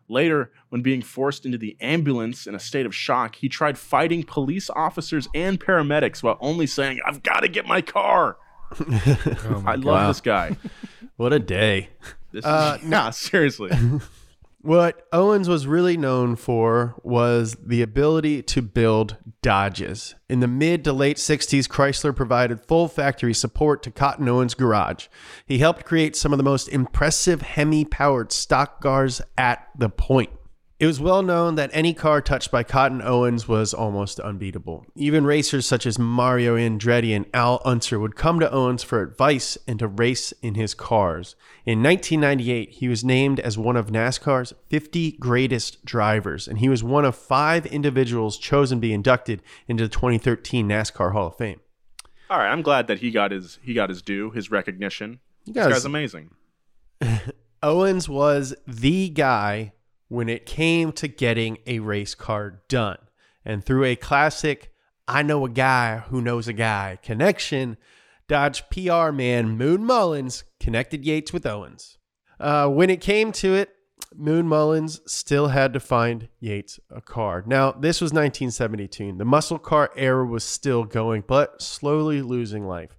Later, 0.07 0.51
when 0.69 0.83
being 0.83 1.01
forced 1.01 1.47
into 1.47 1.57
the 1.57 1.75
ambulance 1.81 2.45
in 2.45 2.53
a 2.53 2.59
state 2.59 2.85
of 2.85 2.93
shock, 2.93 3.35
he 3.37 3.49
tried 3.49 3.79
fighting 3.79 4.21
police 4.23 4.69
officers 4.69 5.27
and 5.33 5.59
paramedics 5.59 6.21
while 6.21 6.37
only 6.41 6.67
saying, 6.67 6.99
I've 7.07 7.23
got 7.23 7.39
to 7.39 7.47
get 7.47 7.65
my 7.65 7.81
car. 7.81 8.37
Oh 8.77 9.61
my 9.63 9.71
I 9.71 9.75
God. 9.77 9.85
love 9.85 10.07
this 10.09 10.21
guy. 10.21 10.55
What 11.17 11.31
a 11.33 11.39
day. 11.39 11.89
This 12.33 12.43
Uh, 12.45 12.77
is, 12.81 12.87
yeah, 12.89 13.09
seriously. 13.09 13.71
What 14.65 15.07
Owens 15.13 15.47
was 15.47 15.67
really 15.67 15.95
known 15.95 16.35
for 16.35 16.95
was 17.03 17.55
the 17.63 17.83
ability 17.83 18.41
to 18.41 18.63
build 18.63 19.15
Dodges. 19.43 20.15
In 20.27 20.39
the 20.39 20.47
mid 20.47 20.83
to 20.85 20.91
late 20.91 21.17
60s, 21.17 21.67
Chrysler 21.67 22.15
provided 22.15 22.65
full 22.65 22.87
factory 22.87 23.35
support 23.35 23.83
to 23.83 23.91
Cotton 23.91 24.27
Owens 24.27 24.55
Garage. 24.55 25.05
He 25.45 25.59
helped 25.59 25.85
create 25.85 26.15
some 26.15 26.33
of 26.33 26.37
the 26.37 26.43
most 26.43 26.67
impressive 26.67 27.43
Hemi 27.43 27.85
powered 27.85 28.31
stock 28.31 28.81
cars 28.81 29.21
at 29.37 29.67
the 29.77 29.87
point. 29.87 30.31
It 30.77 30.87
was 30.87 30.99
well 30.99 31.23
known 31.23 31.55
that 31.55 31.69
any 31.71 31.93
car 31.93 32.19
touched 32.19 32.51
by 32.51 32.63
Cotton 32.63 33.01
Owens 33.01 33.47
was 33.47 33.73
almost 33.73 34.19
unbeatable. 34.19 34.85
Even 34.93 35.25
racers 35.25 35.65
such 35.65 35.85
as 35.85 35.97
Mario 35.97 36.57
Andretti 36.57 37.15
and 37.15 37.25
Al 37.33 37.61
Unser 37.63 37.97
would 37.97 38.17
come 38.17 38.41
to 38.41 38.51
Owens 38.51 38.83
for 38.83 39.01
advice 39.01 39.57
and 39.69 39.79
to 39.79 39.87
race 39.87 40.33
in 40.41 40.55
his 40.55 40.73
cars. 40.73 41.37
In 41.65 41.81
1998, 41.81 42.71
he 42.71 42.89
was 42.89 43.05
named 43.05 43.39
as 43.39 43.57
one 43.57 43.77
of 43.77 43.87
NASCAR's 43.87 44.53
50 44.67 45.13
greatest 45.13 45.85
drivers, 45.85 46.45
and 46.45 46.57
he 46.57 46.67
was 46.67 46.83
one 46.83 47.05
of 47.05 47.15
five 47.15 47.65
individuals 47.65 48.37
chosen 48.37 48.79
to 48.79 48.81
be 48.81 48.91
inducted 48.91 49.41
into 49.69 49.85
the 49.85 49.89
2013 49.89 50.67
NASCAR 50.67 51.13
Hall 51.13 51.27
of 51.27 51.37
Fame. 51.37 51.61
All 52.29 52.37
right, 52.37 52.51
I'm 52.51 52.61
glad 52.61 52.87
that 52.87 52.99
he 52.99 53.11
got 53.11 53.31
his 53.31 53.59
he 53.63 53.73
got 53.73 53.87
his 53.87 54.01
due, 54.01 54.31
his 54.31 54.51
recognition. 54.51 55.19
This 55.45 55.55
guys- 55.55 55.71
guy's 55.71 55.85
amazing. 55.85 56.31
Owens 57.63 58.09
was 58.09 58.53
the 58.67 59.07
guy 59.07 59.71
when 60.07 60.29
it 60.29 60.45
came 60.45 60.91
to 60.93 61.07
getting 61.07 61.57
a 61.65 61.79
race 61.79 62.15
car 62.15 62.61
done. 62.67 62.97
And 63.43 63.63
through 63.63 63.85
a 63.85 63.95
classic, 63.95 64.71
I 65.07 65.21
know 65.21 65.45
a 65.45 65.49
guy 65.49 65.97
who 65.97 66.21
knows 66.21 66.47
a 66.47 66.53
guy 66.53 66.97
connection, 67.01 67.77
Dodge 68.27 68.63
PR 68.69 69.11
man 69.11 69.57
Moon 69.57 69.85
Mullins 69.85 70.43
connected 70.59 71.05
Yates 71.05 71.31
with 71.31 71.45
Owens. 71.45 71.97
Uh, 72.39 72.67
when 72.67 72.89
it 72.89 73.01
came 73.01 73.31
to 73.33 73.53
it, 73.53 73.69
Moon 74.15 74.47
Mullins 74.47 75.01
still 75.05 75.49
had 75.49 75.73
to 75.73 75.79
find 75.79 76.29
Yates 76.39 76.79
a 76.89 77.01
car. 77.01 77.43
Now, 77.45 77.71
this 77.71 78.01
was 78.01 78.11
1972. 78.11 79.17
The 79.17 79.25
muscle 79.25 79.59
car 79.59 79.91
era 79.95 80.25
was 80.25 80.43
still 80.43 80.85
going, 80.85 81.23
but 81.27 81.61
slowly 81.61 82.21
losing 82.21 82.65
life. 82.65 82.97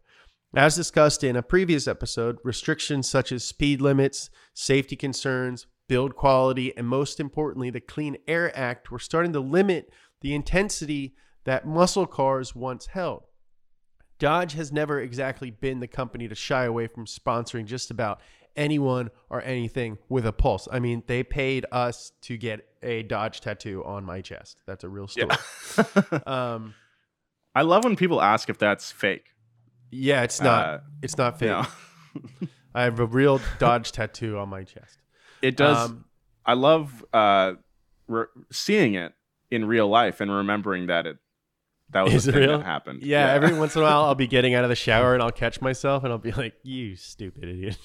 As 0.54 0.76
discussed 0.76 1.24
in 1.24 1.36
a 1.36 1.42
previous 1.42 1.86
episode, 1.86 2.38
restrictions 2.44 3.08
such 3.08 3.32
as 3.32 3.44
speed 3.44 3.80
limits, 3.80 4.30
safety 4.54 4.96
concerns, 4.96 5.66
build 5.88 6.16
quality, 6.16 6.76
and 6.76 6.86
most 6.86 7.20
importantly, 7.20 7.70
the 7.70 7.80
Clean 7.80 8.16
Air 8.26 8.56
Act 8.56 8.90
were 8.90 8.98
starting 8.98 9.32
to 9.32 9.40
limit 9.40 9.90
the 10.20 10.34
intensity 10.34 11.14
that 11.44 11.66
muscle 11.66 12.06
cars 12.06 12.54
once 12.54 12.86
held. 12.86 13.24
Dodge 14.18 14.54
has 14.54 14.72
never 14.72 15.00
exactly 15.00 15.50
been 15.50 15.80
the 15.80 15.86
company 15.86 16.26
to 16.28 16.34
shy 16.34 16.64
away 16.64 16.86
from 16.86 17.06
sponsoring 17.06 17.66
just 17.66 17.90
about 17.90 18.20
anyone 18.56 19.10
or 19.28 19.42
anything 19.42 19.98
with 20.08 20.26
a 20.26 20.32
pulse. 20.32 20.66
I 20.72 20.78
mean, 20.80 21.02
they 21.06 21.22
paid 21.22 21.66
us 21.70 22.12
to 22.22 22.36
get 22.36 22.66
a 22.82 23.02
Dodge 23.02 23.40
tattoo 23.40 23.84
on 23.84 24.04
my 24.04 24.22
chest. 24.22 24.62
That's 24.66 24.84
a 24.84 24.88
real 24.88 25.08
story. 25.08 25.36
um, 26.26 26.74
I 27.54 27.62
love 27.62 27.84
when 27.84 27.96
people 27.96 28.20
ask 28.20 28.48
if 28.48 28.58
that's 28.58 28.90
fake. 28.90 29.26
yeah, 29.90 30.22
it's 30.22 30.40
not. 30.40 30.66
Uh, 30.66 30.78
it's 31.02 31.18
not 31.18 31.38
fake. 31.38 31.50
No. 31.50 31.66
I 32.74 32.82
have 32.82 33.00
a 33.00 33.06
real 33.06 33.40
Dodge 33.58 33.92
tattoo 33.92 34.38
on 34.38 34.48
my 34.48 34.64
chest. 34.64 34.98
It 35.46 35.56
does. 35.56 35.90
Um, 35.90 36.04
I 36.44 36.54
love 36.54 37.04
uh, 37.12 37.52
re- 38.08 38.26
seeing 38.50 38.94
it 38.94 39.12
in 39.50 39.64
real 39.64 39.88
life 39.88 40.20
and 40.20 40.30
remembering 40.30 40.86
that 40.88 41.06
it 41.06 41.18
that 41.90 42.02
was 42.04 42.14
Is 42.14 42.28
a 42.28 42.32
thing 42.32 42.40
real? 42.40 42.58
that 42.58 42.64
happened. 42.64 43.02
Yeah, 43.04 43.32
every 43.32 43.56
once 43.56 43.76
in 43.76 43.82
a 43.82 43.84
while 43.84 44.02
I'll 44.04 44.16
be 44.16 44.26
getting 44.36 44.54
out 44.54 44.64
of 44.64 44.70
the 44.70 44.74
shower 44.76 45.14
and 45.14 45.22
I'll 45.22 45.30
catch 45.30 45.60
myself 45.60 46.02
and 46.02 46.12
I'll 46.12 46.18
be 46.18 46.32
like, 46.32 46.54
"You 46.64 46.96
stupid 46.96 47.44
idiot." 47.44 47.78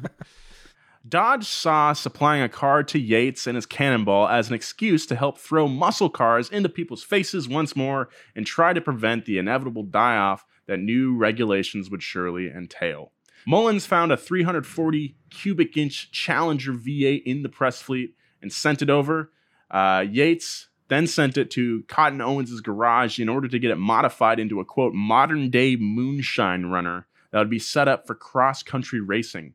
Dodge 1.07 1.45
saw 1.45 1.93
supplying 1.93 2.41
a 2.41 2.49
car 2.49 2.81
to 2.83 2.97
Yates 2.97 3.45
and 3.45 3.55
his 3.55 3.67
Cannonball 3.67 4.27
as 4.27 4.47
an 4.47 4.55
excuse 4.55 5.05
to 5.05 5.15
help 5.15 5.37
throw 5.37 5.67
muscle 5.67 6.09
cars 6.09 6.49
into 6.49 6.67
people's 6.67 7.03
faces 7.03 7.47
once 7.47 7.75
more 7.75 8.09
and 8.35 8.45
try 8.45 8.73
to 8.73 8.81
prevent 8.81 9.25
the 9.25 9.37
inevitable 9.37 9.83
die 9.83 10.17
off 10.17 10.45
that 10.65 10.79
new 10.79 11.15
regulations 11.15 11.91
would 11.91 12.01
surely 12.01 12.49
entail. 12.49 13.11
Mullins 13.47 13.85
found 13.85 14.11
a 14.11 14.17
340 14.17 15.15
cubic 15.29 15.77
inch 15.77 16.11
Challenger 16.11 16.73
V8 16.73 17.23
in 17.25 17.43
the 17.43 17.49
press 17.49 17.81
fleet 17.81 18.15
and 18.41 18.51
sent 18.51 18.81
it 18.81 18.89
over. 18.89 19.31
Uh, 19.69 20.05
Yates 20.09 20.69
then 20.87 21.07
sent 21.07 21.37
it 21.37 21.51
to 21.51 21.83
Cotton 21.87 22.21
Owens' 22.21 22.61
garage 22.61 23.19
in 23.19 23.29
order 23.29 23.47
to 23.47 23.59
get 23.59 23.71
it 23.71 23.77
modified 23.77 24.39
into 24.39 24.59
a 24.59 24.65
quote 24.65 24.93
modern 24.93 25.49
day 25.49 25.75
moonshine 25.75 26.67
runner 26.67 27.07
that 27.31 27.39
would 27.39 27.49
be 27.49 27.59
set 27.59 27.87
up 27.87 28.07
for 28.07 28.15
cross 28.15 28.63
country 28.63 29.01
racing. 29.01 29.53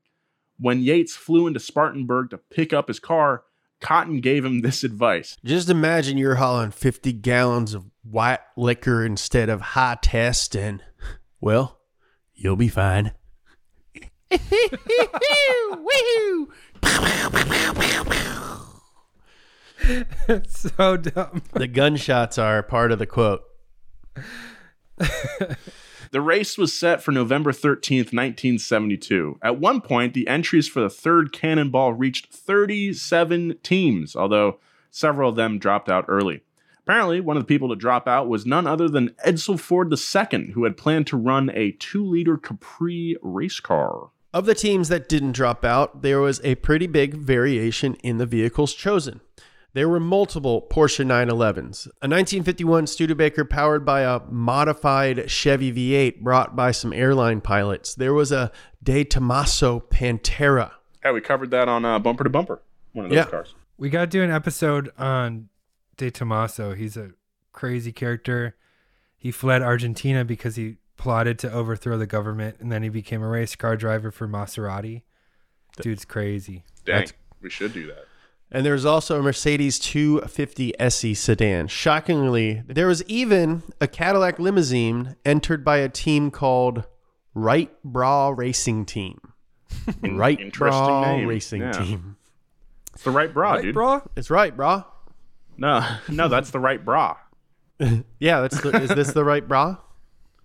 When 0.59 0.83
Yates 0.83 1.17
flew 1.17 1.47
into 1.47 1.61
Spartanburg 1.61 2.31
to 2.31 2.39
pick 2.39 2.73
up 2.73 2.89
his 2.89 3.01
car, 3.01 3.45
Cotton 3.81 4.21
gave 4.21 4.45
him 4.45 4.61
this 4.63 4.85
advice. 4.85 5.37
Just 5.45 5.71
imagine 5.71 6.19
you're 6.19 6.37
hauling 6.37 6.71
50 6.71 7.13
gallons 7.15 7.75
of 7.75 7.87
white 8.03 8.41
liquor 8.57 9.05
instead 9.05 9.49
of 9.49 9.61
high 9.61 9.99
test 10.01 10.55
and 10.55 10.83
well, 11.41 11.81
you'll 12.35 12.57
be 12.57 12.69
fine. 12.69 13.13
So 20.47 20.97
dumb. 20.97 21.43
The 21.53 21.67
gunshots 21.67 22.39
are 22.39 22.63
part 22.63 22.93
of 22.93 22.99
the 22.99 23.07
quote. 23.07 23.43
The 26.13 26.21
race 26.21 26.59
was 26.59 26.73
set 26.73 27.03
for 27.03 27.13
November 27.13 27.53
13th, 27.53 28.13
1972. 28.13 29.39
At 29.43 29.61
one 29.61 29.81
point, 29.81 30.13
the 30.13 30.27
entries 30.27 30.67
for 30.67 30.81
the 30.81 30.91
third 30.91 31.31
cannonball 31.33 31.93
reached 31.95 32.33
37 32.35 33.59
teams, 33.63 34.17
although 34.17 34.59
several 34.91 35.31
of 35.31 35.37
them 35.37 35.61
dropped 35.61 35.89
out 35.89 36.07
early. 36.09 36.43
Apparently, 36.81 37.21
one 37.21 37.37
of 37.37 37.45
the 37.45 37.47
people 37.47 37.69
to 37.69 37.77
drop 37.77 38.09
out 38.09 38.29
was 38.29 38.45
none 38.45 38.67
other 38.67 38.89
than 38.89 39.15
Edsel 39.25 39.61
Ford 39.61 39.93
II, 39.93 40.51
who 40.51 40.65
had 40.65 40.77
planned 40.77 41.07
to 41.07 41.17
run 41.17 41.49
a 41.55 41.71
two 41.73 42.05
liter 42.05 42.37
Capri 42.37 43.17
race 43.23 43.61
car. 43.61 44.11
Of 44.33 44.47
the 44.47 44.55
teams 44.55 44.89
that 44.89 45.09
didn't 45.09 45.33
drop 45.33 45.65
out, 45.65 46.03
there 46.03 46.21
was 46.21 46.41
a 46.45 46.55
pretty 46.57 46.87
big 46.87 47.15
variation 47.15 47.95
in 47.97 48.19
the 48.19 48.27
vehicles 48.27 48.75
chosen. 48.75 49.21
There 49.73 49.89
were 49.89 50.01
multiple 50.01 50.67
Porsche 50.71 51.05
911s, 51.05 51.87
a 52.03 52.07
1951 52.09 52.87
Studebaker 52.89 53.45
powered 53.45 53.85
by 53.85 54.01
a 54.03 54.21
modified 54.29 55.31
Chevy 55.31 55.73
V8 55.73 56.21
brought 56.23 56.57
by 56.57 56.73
some 56.73 56.93
airline 56.93 57.41
pilots. 57.41 57.95
There 57.95 58.13
was 58.15 58.33
a 58.33 58.51
De 58.83 59.05
Tomaso 59.05 59.81
Pantera. 59.81 60.73
Yeah, 61.05 61.13
we 61.13 61.21
covered 61.21 61.51
that 61.53 61.69
on 61.69 61.85
uh, 61.85 61.99
Bumper 62.01 62.25
to 62.25 62.31
Bumper, 62.31 62.63
one 62.93 63.05
of 63.07 63.11
those 63.11 63.17
Yeah. 63.17 63.25
cars. 63.27 63.55
We 63.79 63.91
got 63.91 64.01
to 64.03 64.07
do 64.09 64.23
an 64.23 64.31
episode 64.31 64.91
on 64.99 65.49
De 65.97 66.11
Tomaso. 66.11 66.75
He's 66.75 66.97
a 66.97 67.13
crazy 67.53 67.93
character. 67.93 68.57
He 69.17 69.31
fled 69.31 69.63
Argentina 69.63 70.25
because 70.25 70.57
he 70.57 70.79
plotted 71.01 71.39
to 71.41 71.51
overthrow 71.53 71.97
the 71.99 72.07
government, 72.07 72.57
and 72.61 72.71
then 72.71 72.83
he 72.83 72.89
became 72.89 73.23
a 73.23 73.29
race 73.29 73.57
car 73.57 73.77
driver 73.77 74.11
for 74.11 74.29
Maserati. 74.29 75.03
Dude's 75.81 76.05
crazy. 76.05 76.63
Dang, 76.85 76.95
That's- 76.97 77.13
we 77.41 77.49
should 77.51 77.73
do 77.73 77.87
that. 77.89 78.05
And 78.53 78.67
there 78.67 78.73
was 78.73 78.85
also 78.85 79.19
a 79.21 79.23
Mercedes 79.23 79.79
250 79.79 80.79
SE 80.81 81.15
sedan. 81.15 81.69
Shockingly, 81.69 82.63
there 82.67 82.89
was 82.89 83.03
even 83.05 83.63
a 83.81 83.87
Cadillac 83.87 84.39
limousine 84.41 85.15
entered 85.25 85.65
by 85.65 85.77
a 85.79 85.89
team 85.89 86.31
called 86.33 86.85
Right 87.33 87.71
Bra 87.85 88.31
Racing 88.37 88.87
Team. 88.87 89.21
Right 90.03 90.41
Interesting 90.41 90.85
Bra 90.85 91.17
name. 91.17 91.29
Racing 91.29 91.63
Yeah. 91.63 91.73
Team. 91.73 92.17
It's 92.93 93.05
the 93.05 93.13
right 93.13 93.33
bra, 93.33 93.53
right, 93.53 93.63
dude. 93.63 93.73
bro? 93.75 94.03
It's 94.17 94.31
right, 94.31 94.55
bra. 94.55 94.83
No, 95.57 95.87
no, 96.09 96.27
that's 96.29 96.51
the 96.51 96.59
right 96.61 96.85
bra. 96.85 97.17
Yeah, 98.19 98.41
that's 98.41 98.61
the, 98.61 98.71
is 98.83 98.91
this 98.91 99.13
the 99.13 99.25
right 99.25 99.47
bra? 99.47 99.77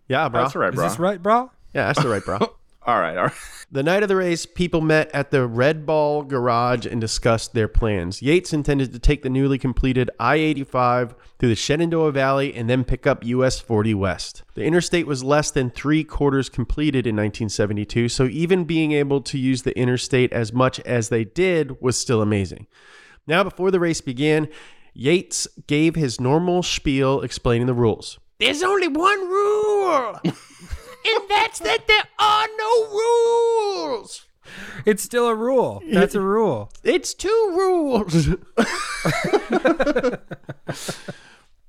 Yeah, 0.07 0.29
bro. 0.29 0.41
That's 0.41 0.53
the 0.53 0.59
right 0.59 0.73
Is 0.73 0.75
bra. 0.75 0.87
this 0.87 0.99
right, 0.99 1.21
bro? 1.21 1.51
Yeah, 1.73 1.87
that's 1.87 2.01
the 2.01 2.09
right 2.09 2.23
bro. 2.23 2.37
All 2.87 2.99
right, 2.99 3.17
all 3.17 3.23
right. 3.23 3.33
The 3.71 3.81
night 3.81 4.03
of 4.03 4.09
the 4.09 4.15
race, 4.15 4.45
people 4.45 4.79
met 4.79 5.09
at 5.11 5.31
the 5.31 5.47
Red 5.47 5.87
Ball 5.87 6.21
Garage 6.21 6.85
and 6.85 7.01
discussed 7.01 7.55
their 7.55 7.67
plans. 7.67 8.21
Yates 8.21 8.53
intended 8.53 8.93
to 8.93 8.99
take 8.99 9.23
the 9.23 9.29
newly 9.29 9.57
completed 9.57 10.11
I 10.19 10.35
85 10.35 11.15
through 11.39 11.49
the 11.49 11.55
Shenandoah 11.55 12.11
Valley 12.11 12.53
and 12.53 12.69
then 12.69 12.83
pick 12.83 13.07
up 13.07 13.25
US 13.25 13.59
40 13.59 13.95
West. 13.95 14.43
The 14.53 14.63
interstate 14.63 15.07
was 15.07 15.23
less 15.23 15.49
than 15.49 15.71
three 15.71 16.03
quarters 16.03 16.47
completed 16.47 17.07
in 17.07 17.15
1972, 17.15 18.07
so 18.07 18.25
even 18.25 18.65
being 18.65 18.91
able 18.91 19.19
to 19.21 19.39
use 19.39 19.63
the 19.63 19.75
interstate 19.75 20.31
as 20.31 20.53
much 20.53 20.79
as 20.81 21.09
they 21.09 21.23
did 21.23 21.81
was 21.81 21.97
still 21.97 22.21
amazing. 22.21 22.67
Now, 23.25 23.43
before 23.43 23.71
the 23.71 23.79
race 23.79 24.01
began, 24.01 24.47
Yates 24.93 25.47
gave 25.65 25.95
his 25.95 26.21
normal 26.21 26.61
spiel 26.61 27.21
explaining 27.21 27.65
the 27.65 27.73
rules. 27.73 28.19
There's 28.37 28.63
only 28.63 28.87
one 28.87 29.21
rule, 29.21 30.19
and 30.23 30.35
that's 31.29 31.59
that 31.59 31.87
there 31.87 32.03
are 32.19 32.47
no 32.57 32.89
rules. 32.91 34.25
It's 34.85 35.03
still 35.03 35.27
a 35.27 35.35
rule. 35.35 35.81
That's 35.91 36.15
a 36.15 36.21
rule. 36.21 36.71
It's 36.83 37.13
two 37.13 37.29
rules. 37.29 38.29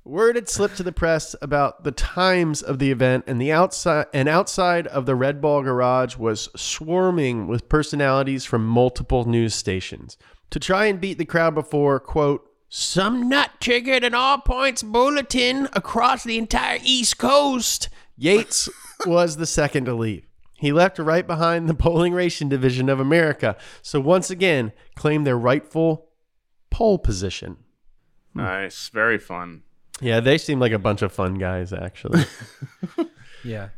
Word 0.03 0.35
had 0.35 0.47
slipped 0.47 0.77
to 0.77 0.83
the 0.83 0.91
press 0.93 1.35
about 1.41 1.83
the 1.83 1.91
times 1.91 2.61
of 2.61 2.79
the 2.79 2.91
event, 2.91 3.25
and 3.27 3.41
the 3.41 3.51
outside 3.51 4.05
and 4.13 4.29
outside 4.29 4.87
of 4.87 5.05
the 5.05 5.15
Red 5.15 5.41
Ball 5.41 5.63
Garage 5.63 6.17
was 6.17 6.49
swarming 6.55 7.47
with 7.47 7.69
personalities 7.69 8.45
from 8.45 8.65
multiple 8.65 9.25
news 9.25 9.53
stations 9.55 10.17
to 10.49 10.59
try 10.59 10.85
and 10.85 11.01
beat 11.01 11.17
the 11.17 11.25
crowd 11.25 11.55
before 11.55 11.99
quote 11.99 12.49
some 12.69 13.29
nut 13.29 13.51
triggered 13.59 14.03
an 14.03 14.13
all 14.13 14.39
points 14.39 14.83
bulletin 14.83 15.67
across 15.73 16.23
the 16.23 16.37
entire 16.37 16.79
East 16.83 17.17
Coast. 17.17 17.89
Yates 18.17 18.69
was 19.05 19.37
the 19.37 19.45
second 19.45 19.85
to 19.85 19.93
leave. 19.93 20.25
He 20.55 20.71
left 20.71 20.97
right 20.97 21.25
behind 21.25 21.69
the 21.69 21.75
Polish 21.75 22.11
Racing 22.11 22.49
Division 22.49 22.89
of 22.89 22.99
America, 22.99 23.55
so 23.81 23.99
once 23.99 24.29
again 24.29 24.71
claimed 24.95 25.27
their 25.27 25.37
rightful 25.37 26.09
pole 26.71 26.97
position. 26.97 27.57
Nice, 28.33 28.89
very 28.89 29.19
fun. 29.19 29.63
Yeah, 30.01 30.19
they 30.19 30.37
seem 30.37 30.59
like 30.59 30.71
a 30.71 30.79
bunch 30.79 31.01
of 31.01 31.11
fun 31.11 31.35
guys, 31.35 31.73
actually. 31.73 32.23
Yeah. 33.43 33.69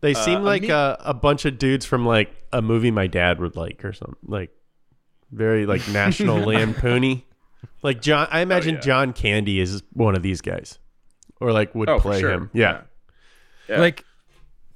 They 0.00 0.14
uh, 0.14 0.24
seem 0.24 0.42
like 0.42 0.68
a, 0.68 0.96
a 1.00 1.14
bunch 1.14 1.44
of 1.44 1.58
dudes 1.58 1.86
from 1.86 2.04
like 2.04 2.30
a 2.52 2.60
movie 2.60 2.90
my 2.90 3.06
dad 3.06 3.40
would 3.40 3.56
like 3.56 3.84
or 3.84 3.92
something. 3.92 4.16
Like 4.26 4.50
very 5.30 5.66
like 5.66 5.88
National 5.88 6.38
Lampoony. 6.46 7.24
Like 7.82 8.00
John, 8.02 8.28
I 8.30 8.40
oh, 8.40 8.42
imagine 8.42 8.76
yeah. 8.76 8.80
John 8.80 9.12
Candy 9.12 9.60
is 9.60 9.82
one 9.92 10.14
of 10.14 10.22
these 10.22 10.40
guys, 10.40 10.78
or 11.40 11.52
like 11.52 11.74
would 11.74 11.88
Oh, 11.88 11.98
play 12.00 12.20
sure. 12.20 12.30
him. 12.30 12.50
Yeah. 12.52 12.82
Yeah. 13.68 13.80
Like 13.80 14.04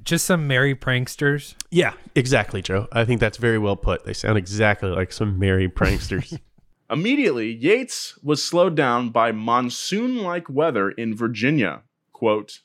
just 0.03 0.25
some 0.25 0.47
merry 0.47 0.75
pranksters. 0.75 1.55
yeah, 1.71 1.93
exactly, 2.15 2.63
Joe. 2.63 2.89
I 2.93 3.05
think 3.05 3.21
that's 3.21 3.37
very 3.37 3.59
well 3.59 3.77
put. 3.77 4.05
They 4.05 4.15
sound 4.15 4.39
exactly 4.39 4.89
like 4.91 5.13
some 5.13 5.39
merry 5.39 5.69
pranksters. 5.69 6.39
Immediately, 6.91 7.53
Yates 7.53 8.19
was 8.23 8.43
slowed 8.43 8.75
down 8.75 9.11
by 9.11 9.31
monsoon 9.33 10.23
like 10.23 10.49
weather 10.49 10.91
in 10.91 11.15
Virginia. 11.15 11.83
Quote, 12.13 12.61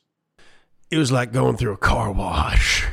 it 0.90 0.96
was 0.96 1.12
like 1.12 1.32
going 1.32 1.56
through 1.58 1.72
a 1.74 1.76
car 1.76 2.10
wash. 2.10 2.86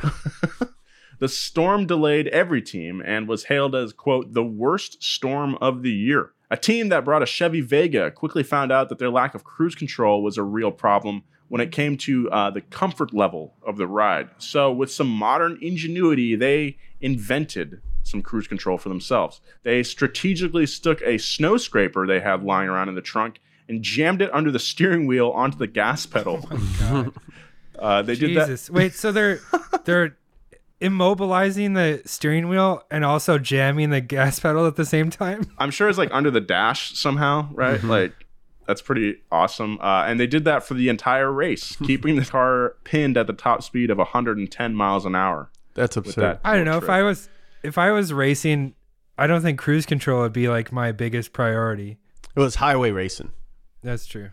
the 1.20 1.30
storm 1.30 1.86
delayed 1.86 2.28
every 2.28 2.62
team 2.62 3.02
and 3.06 3.28
was 3.30 3.46
hailed 3.46 3.76
as, 3.76 3.94
quote, 3.94 4.34
the 4.34 4.44
worst 4.44 5.02
storm 5.02 5.56
of 5.62 5.84
the 5.84 5.92
year. 5.92 6.32
A 6.52 6.58
team 6.58 6.90
that 6.90 7.06
brought 7.06 7.24
a 7.24 7.26
Chevy 7.26 7.62
Vega 7.62 8.12
quickly 8.12 8.44
found 8.44 8.74
out 8.74 8.90
that 8.90 9.00
their 9.00 9.10
lack 9.10 9.34
of 9.34 9.46
cruise 9.46 9.74
control 9.74 10.22
was 10.22 10.38
a 10.38 10.44
real 10.44 10.70
problem 10.70 11.24
when 11.48 11.62
it 11.62 11.72
came 11.72 11.96
to 11.98 12.30
uh, 12.30 12.52
the 12.52 12.60
comfort 12.60 13.14
level 13.14 13.54
of 13.66 13.78
the 13.78 13.88
ride. 13.88 14.30
So, 14.38 14.70
with 14.70 14.92
some 14.92 15.08
modern 15.08 15.58
ingenuity, 15.62 16.36
they 16.36 16.78
invented 17.00 17.82
some 18.04 18.22
cruise 18.22 18.48
control 18.48 18.78
for 18.78 18.90
themselves. 18.90 19.40
They 19.64 19.82
strategically 19.82 20.66
stuck 20.66 21.02
a 21.04 21.18
snow 21.18 21.56
scraper 21.56 22.06
they 22.06 22.20
had 22.20 22.44
lying 22.44 22.68
around 22.68 22.90
in 22.90 22.96
the 22.96 23.02
trunk 23.02 23.40
and 23.70 23.82
jammed 23.82 24.22
it 24.22 24.34
under 24.34 24.52
the 24.52 24.60
steering 24.60 25.08
wheel 25.08 25.30
onto 25.30 25.58
the 25.58 25.68
gas 25.68 26.06
pedal. 26.06 26.48
Oh 26.84 27.14
uh, 27.80 28.02
they 28.02 28.16
did 28.16 28.36
that. 28.38 28.48
Jesus. 28.48 28.70
Wait, 28.70 28.94
so 28.94 29.12
they're 29.12 29.40
they're 29.86 30.18
immobilizing 30.82 31.76
the 31.76 32.02
steering 32.08 32.50
wheel 32.50 32.84
and 32.92 33.06
also 33.06 33.38
jamming 33.38 33.90
the 33.92 34.02
gas 34.02 34.40
pedal 34.40 34.66
at 34.68 34.76
the 34.76 34.86
same 34.86 35.10
time? 35.10 35.50
I'm 35.58 35.72
sure 35.72 35.88
it's 35.90 35.98
like 35.98 36.10
under 36.12 36.32
the 36.32 36.42
dash 36.42 36.98
somehow, 36.98 37.50
right? 37.54 37.82
Like 37.84 38.14
that's 38.68 38.82
pretty 38.82 39.18
awesome. 39.32 39.78
Uh, 39.82 40.04
and 40.06 40.20
they 40.20 40.28
did 40.28 40.46
that 40.46 40.64
for 40.64 40.74
the 40.74 40.90
entire 40.90 41.32
race, 41.32 41.76
keeping 41.84 42.16
the 42.16 42.26
car 42.26 42.76
pinned 42.84 43.18
at 43.18 43.28
the 43.28 43.34
top 43.34 43.64
speed 43.64 43.90
of 43.92 43.98
110 43.98 44.76
miles 44.76 45.06
an 45.06 45.16
hour. 45.16 45.50
That's 45.74 45.96
With 45.96 46.08
absurd. 46.08 46.22
that, 46.22 46.42
I 46.44 46.56
don't 46.56 46.66
know. 46.66 46.74
little 46.76 46.90
If. 46.90 46.90
I 46.90 47.02
was 47.04 47.30
if 47.64 47.78
I 47.78 47.92
was 47.92 48.12
racing, 48.12 48.74
I 49.18 49.28
don't 49.28 49.42
think 49.42 49.60
cruise 49.60 49.86
control 49.86 50.22
would 50.22 50.34
be 50.34 50.50
like 50.50 50.72
my 50.72 50.92
biggest 50.92 51.32
priority. 51.32 51.98
It 52.36 52.40
was 52.40 52.56
highway 52.56 52.92
racing. 52.92 53.32
That's 53.84 54.06
true. 54.06 54.30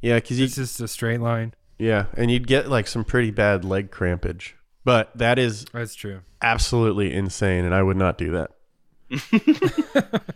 Yeah, 0.00 0.16
because 0.16 0.38
you 0.38 0.44
It's 0.44 0.56
just 0.56 0.80
a 0.80 0.88
straight 0.88 1.20
line. 1.20 1.54
yeah, 1.78 2.06
and 2.16 2.30
you'd 2.30 2.46
get 2.46 2.68
like 2.68 2.86
some 2.86 3.04
pretty 3.04 3.30
bad 3.30 3.64
leg 3.64 3.90
crampage. 3.90 4.52
But 4.84 5.16
that 5.16 5.38
is 5.38 5.64
That's 5.72 5.94
true. 5.94 6.20
absolutely 6.42 7.12
insane, 7.12 7.64
and 7.64 7.74
I 7.74 7.82
would 7.82 7.96
not 7.96 8.18
do 8.18 8.32
that. 8.32 8.50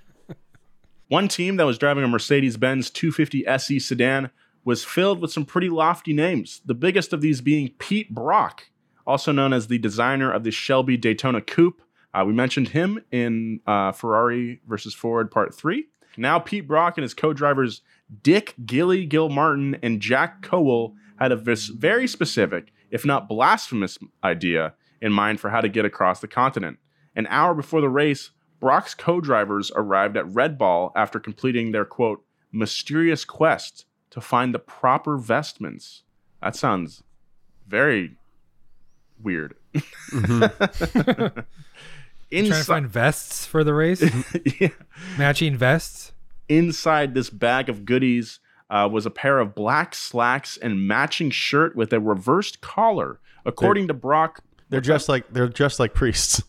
One 1.08 1.28
team 1.28 1.56
that 1.56 1.64
was 1.64 1.78
driving 1.78 2.04
a 2.04 2.08
Mercedes 2.08 2.56
Benz 2.56 2.90
250 2.90 3.46
SE 3.46 3.78
sedan 3.78 4.30
was 4.64 4.84
filled 4.84 5.20
with 5.20 5.32
some 5.32 5.44
pretty 5.46 5.70
lofty 5.70 6.12
names, 6.12 6.60
the 6.66 6.74
biggest 6.74 7.12
of 7.14 7.20
these 7.22 7.40
being 7.40 7.70
Pete 7.78 8.14
Brock, 8.14 8.68
also 9.06 9.32
known 9.32 9.52
as 9.54 9.68
the 9.68 9.78
designer 9.78 10.30
of 10.30 10.44
the 10.44 10.50
Shelby 10.50 10.96
Daytona 10.98 11.40
Coupe. 11.40 11.80
Uh, 12.12 12.24
we 12.26 12.32
mentioned 12.34 12.68
him 12.68 12.98
in 13.10 13.60
uh, 13.66 13.92
Ferrari 13.92 14.60
versus 14.66 14.92
Ford 14.94 15.30
Part 15.30 15.54
3. 15.54 15.86
Now, 16.18 16.38
Pete 16.38 16.66
Brock 16.66 16.98
and 16.98 17.02
his 17.02 17.14
co 17.14 17.32
drivers 17.32 17.80
Dick 18.22 18.54
Gilly 18.66 19.06
Gilmartin 19.06 19.78
and 19.82 20.00
Jack 20.00 20.42
Cowell 20.42 20.94
had 21.18 21.32
a 21.32 21.36
vis- 21.36 21.68
very 21.68 22.06
specific, 22.08 22.72
if 22.90 23.04
not 23.04 23.28
blasphemous, 23.28 23.98
idea 24.22 24.74
in 25.00 25.12
mind 25.12 25.40
for 25.40 25.50
how 25.50 25.60
to 25.60 25.68
get 25.68 25.84
across 25.84 26.20
the 26.20 26.28
continent. 26.28 26.78
An 27.14 27.26
hour 27.28 27.54
before 27.54 27.80
the 27.80 27.88
race, 27.88 28.30
Brock's 28.60 28.94
co 28.94 29.20
drivers 29.20 29.70
arrived 29.74 30.16
at 30.16 30.32
Red 30.32 30.58
Ball 30.58 30.92
after 30.96 31.20
completing 31.20 31.72
their 31.72 31.84
quote, 31.84 32.24
mysterious 32.52 33.24
quest 33.24 33.86
to 34.10 34.20
find 34.20 34.54
the 34.54 34.58
proper 34.58 35.16
vestments. 35.16 36.02
That 36.42 36.56
sounds 36.56 37.02
very 37.66 38.16
weird. 39.22 39.54
Mm-hmm. 39.74 41.40
Trying 42.30 42.44
to 42.44 42.48
Inside, 42.48 42.66
find 42.66 42.88
vests 42.88 43.46
for 43.46 43.64
the 43.64 43.72
race, 43.72 44.02
yeah. 44.60 44.68
matching 45.16 45.56
vests. 45.56 46.12
Inside 46.48 47.14
this 47.14 47.30
bag 47.30 47.68
of 47.68 47.84
goodies 47.86 48.40
uh, 48.70 48.88
was 48.90 49.06
a 49.06 49.10
pair 49.10 49.38
of 49.38 49.54
black 49.54 49.94
slacks 49.94 50.56
and 50.56 50.86
matching 50.86 51.30
shirt 51.30 51.74
with 51.76 51.92
a 51.92 52.00
reversed 52.00 52.60
collar. 52.60 53.20
According 53.46 53.88
to 53.88 53.94
Brock, 53.94 54.40
They're 54.68 54.80
dressed 54.80 55.08
like 55.08 55.32
they're 55.32 55.48
dressed 55.48 55.80
like 55.80 55.94
priests. 55.94 56.42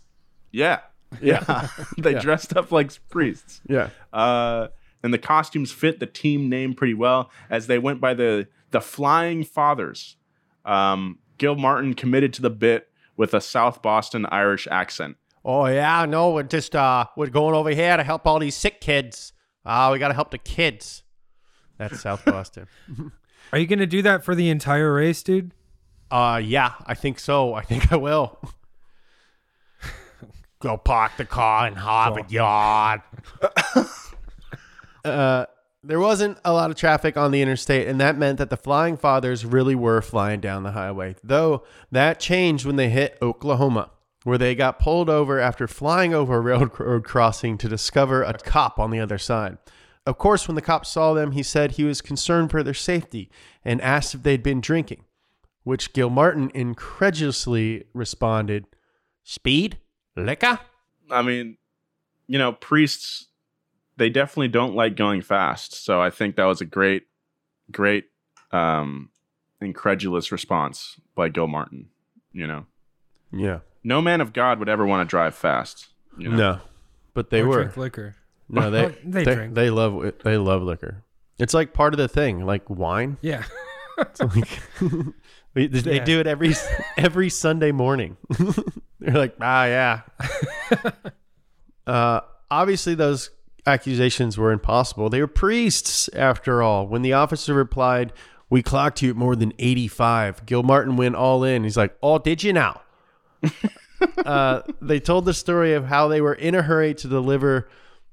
yeah, 0.52 0.80
yeah, 1.22 1.68
they 1.98 2.14
dressed 2.16 2.56
up 2.58 2.72
like 2.72 2.92
priests. 3.10 3.62
Yeah. 3.68 3.90
Uh, 4.12 4.68
and 5.02 5.14
the 5.14 5.18
costumes 5.18 5.72
fit 5.72 6.02
the 6.02 6.06
team 6.06 6.50
name 6.50 6.74
pretty 6.74 6.94
well 6.94 7.32
as 7.50 7.68
they 7.68 7.80
went 7.80 8.02
by 8.02 8.14
the 8.14 8.48
the 8.72 8.82
Flying 8.82 9.44
Fathers. 9.46 10.18
Um, 10.66 11.20
Gilmartin 11.38 11.94
committed 11.94 12.34
to 12.34 12.42
the 12.42 12.50
bit 12.50 12.90
with 13.16 13.34
a 13.34 13.40
South 13.42 13.82
Boston 13.82 14.26
Irish 14.30 14.68
accent. 14.70 15.16
Oh 15.46 15.68
yeah, 15.68 16.04
no, 16.06 16.32
we're 16.32 16.44
just 16.44 16.76
uh 16.76 17.06
we're 17.16 17.28
going 17.28 17.56
over 17.56 17.70
here 17.70 17.96
to 17.96 18.04
help 18.04 18.28
all 18.28 18.40
these 18.40 18.56
sick 18.56 18.82
kids. 18.82 19.32
Ah, 19.66 19.92
we 19.92 20.00
gotta 20.00 20.14
help 20.14 20.32
the 20.32 20.38
kids. 20.38 21.04
That's 21.80 22.02
South 22.02 22.24
Boston. 22.26 22.68
Are 23.54 23.58
you 23.58 23.66
gonna 23.66 23.88
do 23.88 24.04
that 24.04 24.24
for 24.24 24.36
the 24.36 24.50
entire 24.50 24.94
race, 24.94 25.24
dude? 25.24 25.54
uh 26.12 26.42
yeah, 26.44 26.74
I 26.86 26.94
think 26.94 27.20
so. 27.20 27.54
I 27.54 27.64
think 27.64 27.92
I 27.92 27.96
will. 27.96 28.38
Go 30.60 30.78
park 30.78 31.14
the 31.18 31.26
car 31.26 31.68
in 31.68 31.76
Harvard 31.76 32.32
Yard. 32.32 33.02
uh 35.06 35.46
there 35.82 36.00
wasn't 36.00 36.38
a 36.44 36.52
lot 36.52 36.70
of 36.70 36.76
traffic 36.76 37.16
on 37.16 37.32
the 37.32 37.42
interstate, 37.42 37.88
and 37.88 38.02
that 38.02 38.18
meant 38.18 38.38
that 38.40 38.50
the 38.50 38.58
Flying 38.58 38.98
Fathers 38.98 39.46
really 39.46 39.76
were 39.76 40.02
flying 40.02 40.42
down 40.42 40.64
the 40.64 40.74
highway. 40.74 41.16
Though 41.24 41.64
that 41.90 42.20
changed 42.20 42.66
when 42.66 42.76
they 42.76 42.90
hit 42.90 43.18
Oklahoma, 43.22 43.92
where 44.26 44.38
they 44.38 44.56
got 44.56 44.80
pulled 44.80 45.10
over 45.10 45.40
after 45.40 45.68
flying 45.68 46.14
over 46.14 46.36
a 46.36 46.42
railroad 46.42 47.06
crossing 47.06 47.58
to 47.60 47.70
discover 47.70 48.24
a 48.24 48.34
cop 48.34 48.78
on 48.78 48.92
the 48.92 49.00
other 49.00 49.18
side. 49.18 49.58
Of 50.10 50.18
course, 50.18 50.48
when 50.48 50.56
the 50.56 50.62
cop 50.64 50.88
saw 50.88 51.14
them, 51.14 51.34
he 51.34 51.44
said 51.44 51.74
he 51.74 51.84
was 51.84 52.02
concerned 52.02 52.50
for 52.50 52.64
their 52.64 52.74
safety 52.74 53.30
and 53.64 53.80
asked 53.80 54.16
if 54.16 54.24
they'd 54.24 54.42
been 54.42 54.60
drinking, 54.60 55.04
which 55.64 55.94
Gilmartin 55.94 56.50
incredulously 56.56 57.86
responded, 57.94 58.66
Speed? 59.24 59.78
Liquor? 60.16 60.60
I 61.12 61.22
mean, 61.22 61.58
you 62.28 62.40
know, 62.40 62.54
priests 62.54 63.28
they 63.98 64.10
definitely 64.10 64.48
don't 64.48 64.74
like 64.74 64.96
going 64.96 65.22
fast. 65.22 65.84
So 65.86 66.02
I 66.02 66.10
think 66.10 66.38
that 66.38 66.46
was 66.46 66.60
a 66.62 66.66
great, 66.66 67.04
great, 67.72 68.06
um, 68.52 69.10
incredulous 69.62 70.32
response 70.32 70.96
by 71.14 71.30
Gilmartin. 71.30 71.90
You 72.32 72.48
know, 72.48 72.66
Yeah. 73.32 73.60
no 73.84 74.02
man 74.02 74.22
of 74.22 74.34
God 74.34 74.58
would 74.58 74.70
ever 74.70 74.88
want 74.88 75.08
to 75.08 75.10
drive 75.10 75.36
fast. 75.36 75.90
You 76.18 76.30
know? 76.30 76.36
No, 76.38 76.60
but 77.14 77.30
they 77.30 77.42
Or 77.42 77.48
were. 77.48 77.56
drink 77.64 77.78
liquor. 77.78 78.16
No, 78.50 78.72
they 78.72 78.88
they 79.04 79.24
they, 79.24 79.36
drink. 79.36 79.54
they 79.56 79.70
love 79.70 80.14
they 80.24 80.38
love 80.38 80.62
liquor. 80.64 81.04
It's 81.38 81.54
like 81.54 81.74
part 81.74 81.94
of 81.94 81.98
the 81.98 82.08
thing, 82.08 82.46
like 82.46 82.70
wine. 82.70 83.18
Yeah. 83.22 83.44
Like 84.22 84.60
we- 85.54 85.68
they 85.68 85.96
Yeah. 85.98 86.04
do 86.06 86.20
it 86.22 86.28
every 86.28 86.54
every 86.98 87.30
Sunday 87.30 87.74
morning. 87.74 88.16
They're 89.02 89.14
like, 89.14 89.36
ah, 89.42 89.66
yeah. 89.66 90.02
uh, 91.88 92.22
obviously, 92.50 92.96
those 92.96 93.30
accusations 93.66 94.38
were 94.38 94.52
impossible. 94.52 95.10
They 95.10 95.20
were 95.22 95.28
priests, 95.28 96.10
after 96.16 96.62
all. 96.62 96.88
When 96.88 97.02
the 97.02 97.14
officer 97.14 97.54
replied, 97.54 98.14
"We 98.50 98.62
clocked 98.64 99.02
you 99.02 99.10
at 99.12 99.16
more 99.16 99.36
than 99.36 99.54
eighty-five," 99.60 100.46
Gilmartin 100.46 100.96
went 100.96 101.16
all 101.16 101.44
in. 101.44 101.64
He's 101.64 101.78
like, 101.78 101.96
"Oh, 102.02 102.20
did 102.20 102.42
you 102.44 102.54
now?" 102.54 102.82
uh, 104.26 104.62
they 104.82 105.00
told 105.00 105.26
the 105.26 105.34
story 105.34 105.74
of 105.74 105.86
how 105.86 106.08
they 106.08 106.22
were 106.22 106.34
in 106.34 106.56
a 106.56 106.62
hurry 106.62 106.94
to 106.96 107.08
deliver 107.08 107.70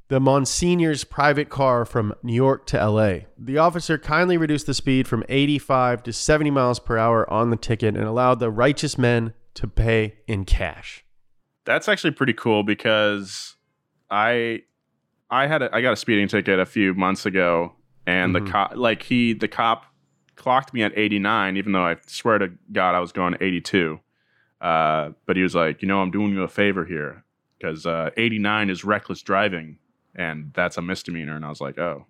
the 0.08 0.20
Monsignor's 0.20 1.02
private 1.04 1.48
car 1.48 1.84
from 1.84 2.14
New 2.22 2.34
York 2.34 2.66
to 2.68 2.76
LA. 2.88 3.20
The 3.38 3.58
officer 3.58 3.98
kindly 3.98 4.36
reduced 4.36 4.66
the 4.66 4.74
speed 4.74 5.08
from 5.08 5.24
85 5.28 6.02
to 6.04 6.12
70 6.12 6.50
miles 6.50 6.78
per 6.78 6.96
hour 6.96 7.28
on 7.32 7.50
the 7.50 7.56
ticket 7.56 7.96
and 7.96 8.04
allowed 8.04 8.38
the 8.38 8.50
righteous 8.50 8.96
men 8.96 9.34
to 9.54 9.66
pay 9.66 10.14
in 10.28 10.44
cash. 10.44 11.04
That's 11.64 11.88
actually 11.88 12.12
pretty 12.12 12.34
cool 12.34 12.62
because 12.62 13.56
I 14.10 14.62
I 15.28 15.48
had 15.48 15.62
a, 15.62 15.74
I 15.74 15.80
got 15.80 15.92
a 15.92 15.96
speeding 15.96 16.28
ticket 16.28 16.60
a 16.60 16.66
few 16.66 16.94
months 16.94 17.26
ago, 17.26 17.72
and 18.06 18.32
Mhm. 18.32 18.44
the 18.44 18.50
cop 18.52 18.76
like 18.76 19.02
he 19.02 19.32
the 19.32 19.48
cop 19.48 19.86
clocked 20.36 20.72
me 20.72 20.82
at 20.84 20.92
89, 20.96 21.56
even 21.56 21.72
though 21.72 21.84
I 21.84 21.96
swear 22.06 22.38
to 22.38 22.52
God 22.70 22.94
I 22.94 23.00
was 23.00 23.10
going 23.10 23.34
82. 23.40 23.98
Uh, 24.60 25.10
but 25.26 25.34
he 25.36 25.42
was 25.42 25.54
like, 25.56 25.82
you 25.82 25.88
know, 25.88 26.00
I'm 26.00 26.10
doing 26.12 26.30
you 26.32 26.42
a 26.42 26.48
favor 26.48 26.84
here 26.84 27.24
because 27.58 27.86
uh, 27.86 28.10
89 28.16 28.70
is 28.70 28.84
reckless 28.84 29.22
driving, 29.22 29.78
and 30.16 30.52
that's 30.54 30.76
a 30.76 30.82
misdemeanor. 30.82 31.36
And 31.36 31.44
I 31.44 31.48
was 31.48 31.60
like, 31.60 31.78
oh, 31.78 32.06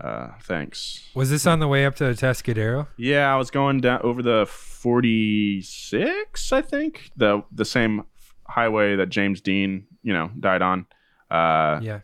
uh, 0.00 0.28
thanks. 0.42 1.08
Was 1.14 1.30
this 1.30 1.46
on 1.46 1.60
the 1.60 1.68
way 1.68 1.84
up 1.84 1.94
to 1.96 2.04
the 2.04 2.12
Tascadero? 2.14 2.88
Yeah, 2.96 3.32
I 3.32 3.36
was 3.36 3.50
going 3.50 3.80
down 3.80 4.00
over 4.02 4.22
the 4.22 4.46
46, 4.46 6.52
I 6.52 6.62
think, 6.62 7.10
the 7.16 7.42
the 7.52 7.64
same 7.64 8.04
highway 8.46 8.96
that 8.96 9.08
James 9.08 9.40
Dean, 9.40 9.86
you 10.02 10.12
know, 10.12 10.30
died 10.38 10.62
on. 10.62 10.86
Uh, 11.30 11.80
Yeah. 11.82 12.00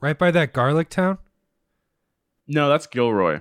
Right 0.00 0.18
by 0.18 0.30
that 0.32 0.52
garlic 0.52 0.90
town? 0.90 1.18
No, 2.46 2.68
that's 2.68 2.86
Gilroy. 2.86 3.40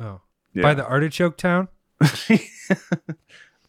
Oh. 0.00 0.22
Yeah. 0.54 0.62
By 0.62 0.74
the 0.74 0.86
artichoke 0.86 1.36
town? 1.36 1.68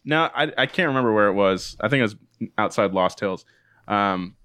no, 0.04 0.30
I 0.34 0.52
I 0.56 0.66
can't 0.66 0.88
remember 0.88 1.12
where 1.12 1.28
it 1.28 1.34
was. 1.34 1.76
I 1.80 1.88
think 1.88 2.00
it 2.00 2.02
was 2.02 2.16
outside 2.56 2.92
Lost 2.92 3.20
Hills. 3.20 3.44
Um, 3.88 4.36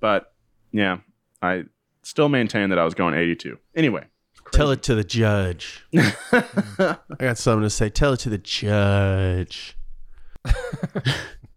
but 0.00 0.31
yeah, 0.72 0.98
I 1.40 1.64
still 2.02 2.28
maintain 2.28 2.70
that 2.70 2.78
I 2.78 2.84
was 2.84 2.94
going 2.94 3.14
82. 3.14 3.58
Anyway, 3.74 4.04
Tell 4.50 4.70
it 4.70 4.82
to 4.82 4.94
the 4.94 5.04
judge. 5.04 5.84
I 5.96 6.96
got 7.18 7.38
something 7.38 7.62
to 7.62 7.70
say. 7.70 7.88
Tell 7.88 8.12
it 8.12 8.20
to 8.20 8.28
the 8.28 8.38
judge. 8.38 9.76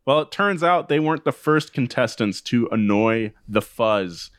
Well, 0.05 0.21
it 0.21 0.31
turns 0.31 0.61
out 0.61 0.87
they 0.87 0.99
weren't 0.99 1.25
the 1.25 1.31
first 1.31 1.73
contestants 1.73 2.39
to 2.41 2.69
annoy 2.71 3.33
the 3.47 3.61
fuzz. 3.61 4.29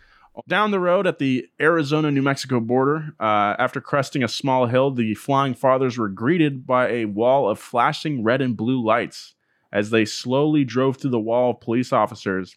Down 0.46 0.70
the 0.70 0.78
road 0.78 1.06
at 1.06 1.18
the 1.18 1.48
Arizona 1.60 2.10
New 2.10 2.22
Mexico 2.22 2.60
border, 2.60 3.14
uh, 3.18 3.56
after 3.58 3.80
cresting 3.80 4.22
a 4.22 4.28
small 4.28 4.66
hill, 4.66 4.92
the 4.92 5.14
Flying 5.14 5.54
Fathers 5.54 5.98
were 5.98 6.08
greeted 6.08 6.66
by 6.66 6.88
a 6.90 7.04
wall 7.06 7.48
of 7.48 7.58
flashing 7.58 8.22
red 8.22 8.40
and 8.40 8.56
blue 8.56 8.82
lights. 8.82 9.34
As 9.72 9.90
they 9.90 10.04
slowly 10.04 10.64
drove 10.64 10.98
through 10.98 11.10
the 11.10 11.18
wall 11.18 11.50
of 11.50 11.60
police 11.60 11.92
officers, 11.92 12.54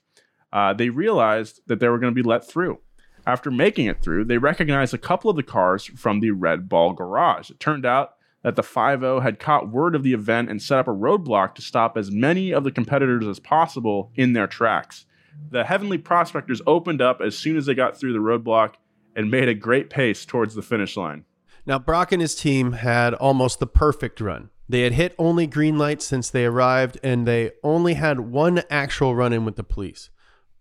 uh, 0.51 0.73
they 0.73 0.89
realized 0.89 1.61
that 1.67 1.79
they 1.79 1.87
were 1.87 1.99
going 1.99 2.13
to 2.13 2.23
be 2.23 2.27
let 2.27 2.47
through. 2.47 2.79
After 3.25 3.51
making 3.51 3.85
it 3.85 4.01
through, 4.01 4.25
they 4.25 4.37
recognized 4.37 4.93
a 4.93 4.97
couple 4.97 5.29
of 5.29 5.35
the 5.35 5.43
cars 5.43 5.85
from 5.85 6.19
the 6.19 6.31
Red 6.31 6.67
Ball 6.69 6.93
Garage. 6.93 7.49
It 7.49 7.59
turned 7.59 7.85
out 7.85 8.13
that 8.43 8.55
the 8.55 8.63
5 8.63 9.01
had 9.21 9.39
caught 9.39 9.69
word 9.69 9.95
of 9.95 10.03
the 10.03 10.13
event 10.13 10.49
and 10.49 10.61
set 10.61 10.79
up 10.79 10.87
a 10.87 10.91
roadblock 10.91 11.55
to 11.55 11.61
stop 11.61 11.97
as 11.97 12.09
many 12.09 12.51
of 12.51 12.63
the 12.63 12.71
competitors 12.71 13.27
as 13.27 13.39
possible 13.39 14.11
in 14.15 14.33
their 14.33 14.47
tracks. 14.47 15.05
The 15.51 15.65
Heavenly 15.65 15.97
Prospectors 15.97 16.61
opened 16.65 17.01
up 17.01 17.21
as 17.21 17.37
soon 17.37 17.57
as 17.57 17.65
they 17.65 17.73
got 17.73 17.97
through 17.99 18.13
the 18.13 18.19
roadblock 18.19 18.75
and 19.15 19.29
made 19.29 19.49
a 19.49 19.53
great 19.53 19.89
pace 19.89 20.25
towards 20.25 20.55
the 20.55 20.61
finish 20.61 20.95
line. 20.95 21.25
Now, 21.65 21.79
Brock 21.79 22.11
and 22.11 22.21
his 22.21 22.35
team 22.35 22.73
had 22.73 23.13
almost 23.13 23.59
the 23.59 23.67
perfect 23.67 24.21
run. 24.21 24.49
They 24.67 24.81
had 24.81 24.93
hit 24.93 25.15
only 25.17 25.47
green 25.47 25.77
lights 25.77 26.05
since 26.05 26.29
they 26.29 26.45
arrived, 26.45 26.99
and 27.03 27.27
they 27.27 27.51
only 27.63 27.95
had 27.95 28.19
one 28.19 28.63
actual 28.69 29.15
run 29.15 29.33
in 29.33 29.43
with 29.43 29.55
the 29.55 29.63
police. 29.63 30.09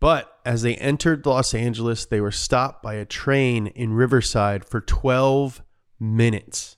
But 0.00 0.38
as 0.44 0.62
they 0.62 0.76
entered 0.76 1.26
Los 1.26 1.54
Angeles, 1.54 2.04
they 2.06 2.20
were 2.20 2.30
stopped 2.30 2.82
by 2.82 2.94
a 2.94 3.04
train 3.04 3.66
in 3.68 3.92
Riverside 3.92 4.64
for 4.64 4.80
12 4.80 5.62
minutes. 5.98 6.76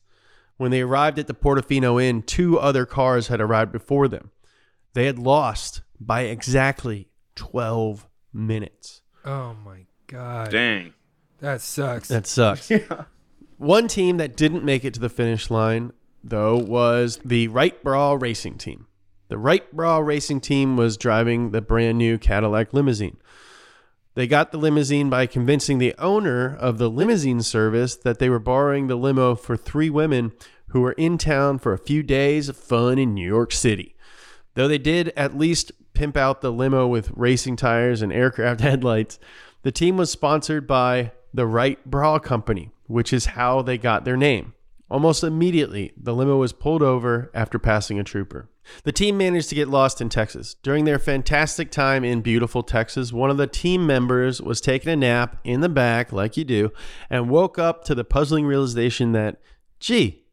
When 0.57 0.71
they 0.71 0.81
arrived 0.83 1.19
at 1.19 1.27
the 1.27 1.35
Portofino 1.35 2.03
Inn, 2.03 2.23
two 2.23 2.59
other 2.59 2.87
cars 2.87 3.29
had 3.29 3.41
arrived 3.41 3.73
before 3.73 4.09
them. 4.09 4.31
They 4.95 5.07
had 5.07 5.19
lost 5.19 5.83
by 5.99 6.23
exactly 6.23 7.09
12 7.37 8.07
minutes. 8.33 9.03
Oh 9.25 9.55
my 9.65 9.87
god. 10.07 10.51
Dang. 10.51 10.95
That 11.41 11.61
sucks. 11.61 12.09
That 12.09 12.27
sucks. 12.27 12.71
yeah. 12.71 13.05
One 13.57 13.89
team 13.89 14.17
that 14.19 14.37
didn't 14.37 14.65
make 14.65 14.85
it 14.85 14.95
to 14.95 15.01
the 15.01 15.09
finish 15.09 15.51
line, 15.51 15.93
though, 16.25 16.57
was 16.57 17.21
the 17.25 17.49
Wright 17.49 17.83
Bra 17.83 18.17
Racing 18.19 18.59
Team. 18.59 18.87
The 19.31 19.39
Wright 19.39 19.71
Bra 19.73 19.99
Racing 19.99 20.41
Team 20.41 20.77
was 20.77 20.97
driving 20.97 21.53
the 21.53 21.61
brand 21.61 21.99
new 21.99 22.19
Cadillac 22.19 22.75
limousine. 22.75 23.17
They 24.17 24.27
got 24.27 24.51
the 24.51 24.59
limousine 24.59 25.09
by 25.09 25.27
convincing 25.27 25.79
the 25.79 25.95
owner 25.99 26.57
of 26.57 26.79
the 26.79 26.91
limousine 26.91 27.41
service 27.43 27.95
that 27.95 28.19
they 28.19 28.29
were 28.29 28.41
borrowing 28.41 28.89
the 28.89 28.97
limo 28.97 29.37
for 29.37 29.57
three 29.57 29.89
women 29.89 30.33
who 30.71 30.81
were 30.81 30.95
in 30.95 31.17
town 31.17 31.61
for 31.61 31.73
a 31.73 31.79
few 31.79 32.03
days 32.03 32.49
of 32.49 32.57
fun 32.57 32.99
in 32.99 33.15
New 33.15 33.27
York 33.27 33.53
City. 33.53 33.95
Though 34.55 34.67
they 34.67 34.79
did 34.79 35.13
at 35.17 35.39
least 35.39 35.71
pimp 35.95 36.17
out 36.17 36.41
the 36.41 36.51
limo 36.51 36.89
with 36.89 37.13
racing 37.15 37.55
tires 37.55 38.03
and 38.03 38.13
aircraft 38.13 38.61
headlights, 38.63 39.21
the 39.63 39.71
team 39.71 39.97
was 39.97 40.11
sponsored 40.11 40.67
by 40.67 41.13
the 41.33 41.47
Wright 41.47 41.79
Bra 41.89 42.19
Company, 42.19 42.73
which 42.89 43.13
is 43.13 43.27
how 43.27 43.63
they 43.63 43.79
got 43.79 44.05
their 44.05 44.17
name. 44.17 44.55
Almost 44.91 45.23
immediately, 45.23 45.93
the 45.97 46.13
limo 46.13 46.37
was 46.37 46.53
pulled 46.53 46.83
over 46.83 47.31
after 47.33 47.61
passing 47.61 48.01
a 48.01 48.05
trooper. 48.05 48.51
The 48.83 48.93
team 48.93 49.17
managed 49.17 49.49
to 49.51 49.55
get 49.55 49.69
lost 49.69 50.01
in 50.01 50.09
Texas. 50.09 50.55
During 50.63 50.85
their 50.85 50.99
fantastic 50.99 51.71
time 51.71 52.05
in 52.05 52.23
beautiful 52.23 52.65
Texas, 52.65 53.13
one 53.13 53.31
of 53.31 53.37
the 53.37 53.47
team 53.47 53.87
members 53.87 54.43
was 54.43 54.61
taking 54.61 54.91
a 54.93 54.97
nap 54.97 55.39
in 55.45 55.61
the 55.61 55.69
back, 55.69 56.13
like 56.13 56.37
you 56.37 56.45
do, 56.45 56.73
and 57.09 57.31
woke 57.31 57.59
up 57.59 57.85
to 57.85 57.95
the 57.95 58.05
puzzling 58.05 58.47
realization 58.47 59.13
that, 59.13 59.41
gee, 59.79 60.25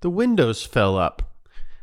the 0.00 0.10
windows 0.10 0.62
fell 0.64 0.96
up. 0.96 1.34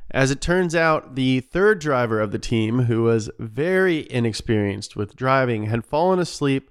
As 0.10 0.32
it 0.32 0.42
turns 0.42 0.76
out, 0.76 1.16
the 1.16 1.40
third 1.40 1.80
driver 1.80 2.20
of 2.20 2.32
the 2.32 2.40
team, 2.40 2.84
who 2.84 3.04
was 3.04 3.30
very 3.40 4.12
inexperienced 4.12 4.96
with 4.96 5.16
driving, 5.16 5.66
had 5.66 5.86
fallen 5.86 6.20
asleep 6.20 6.70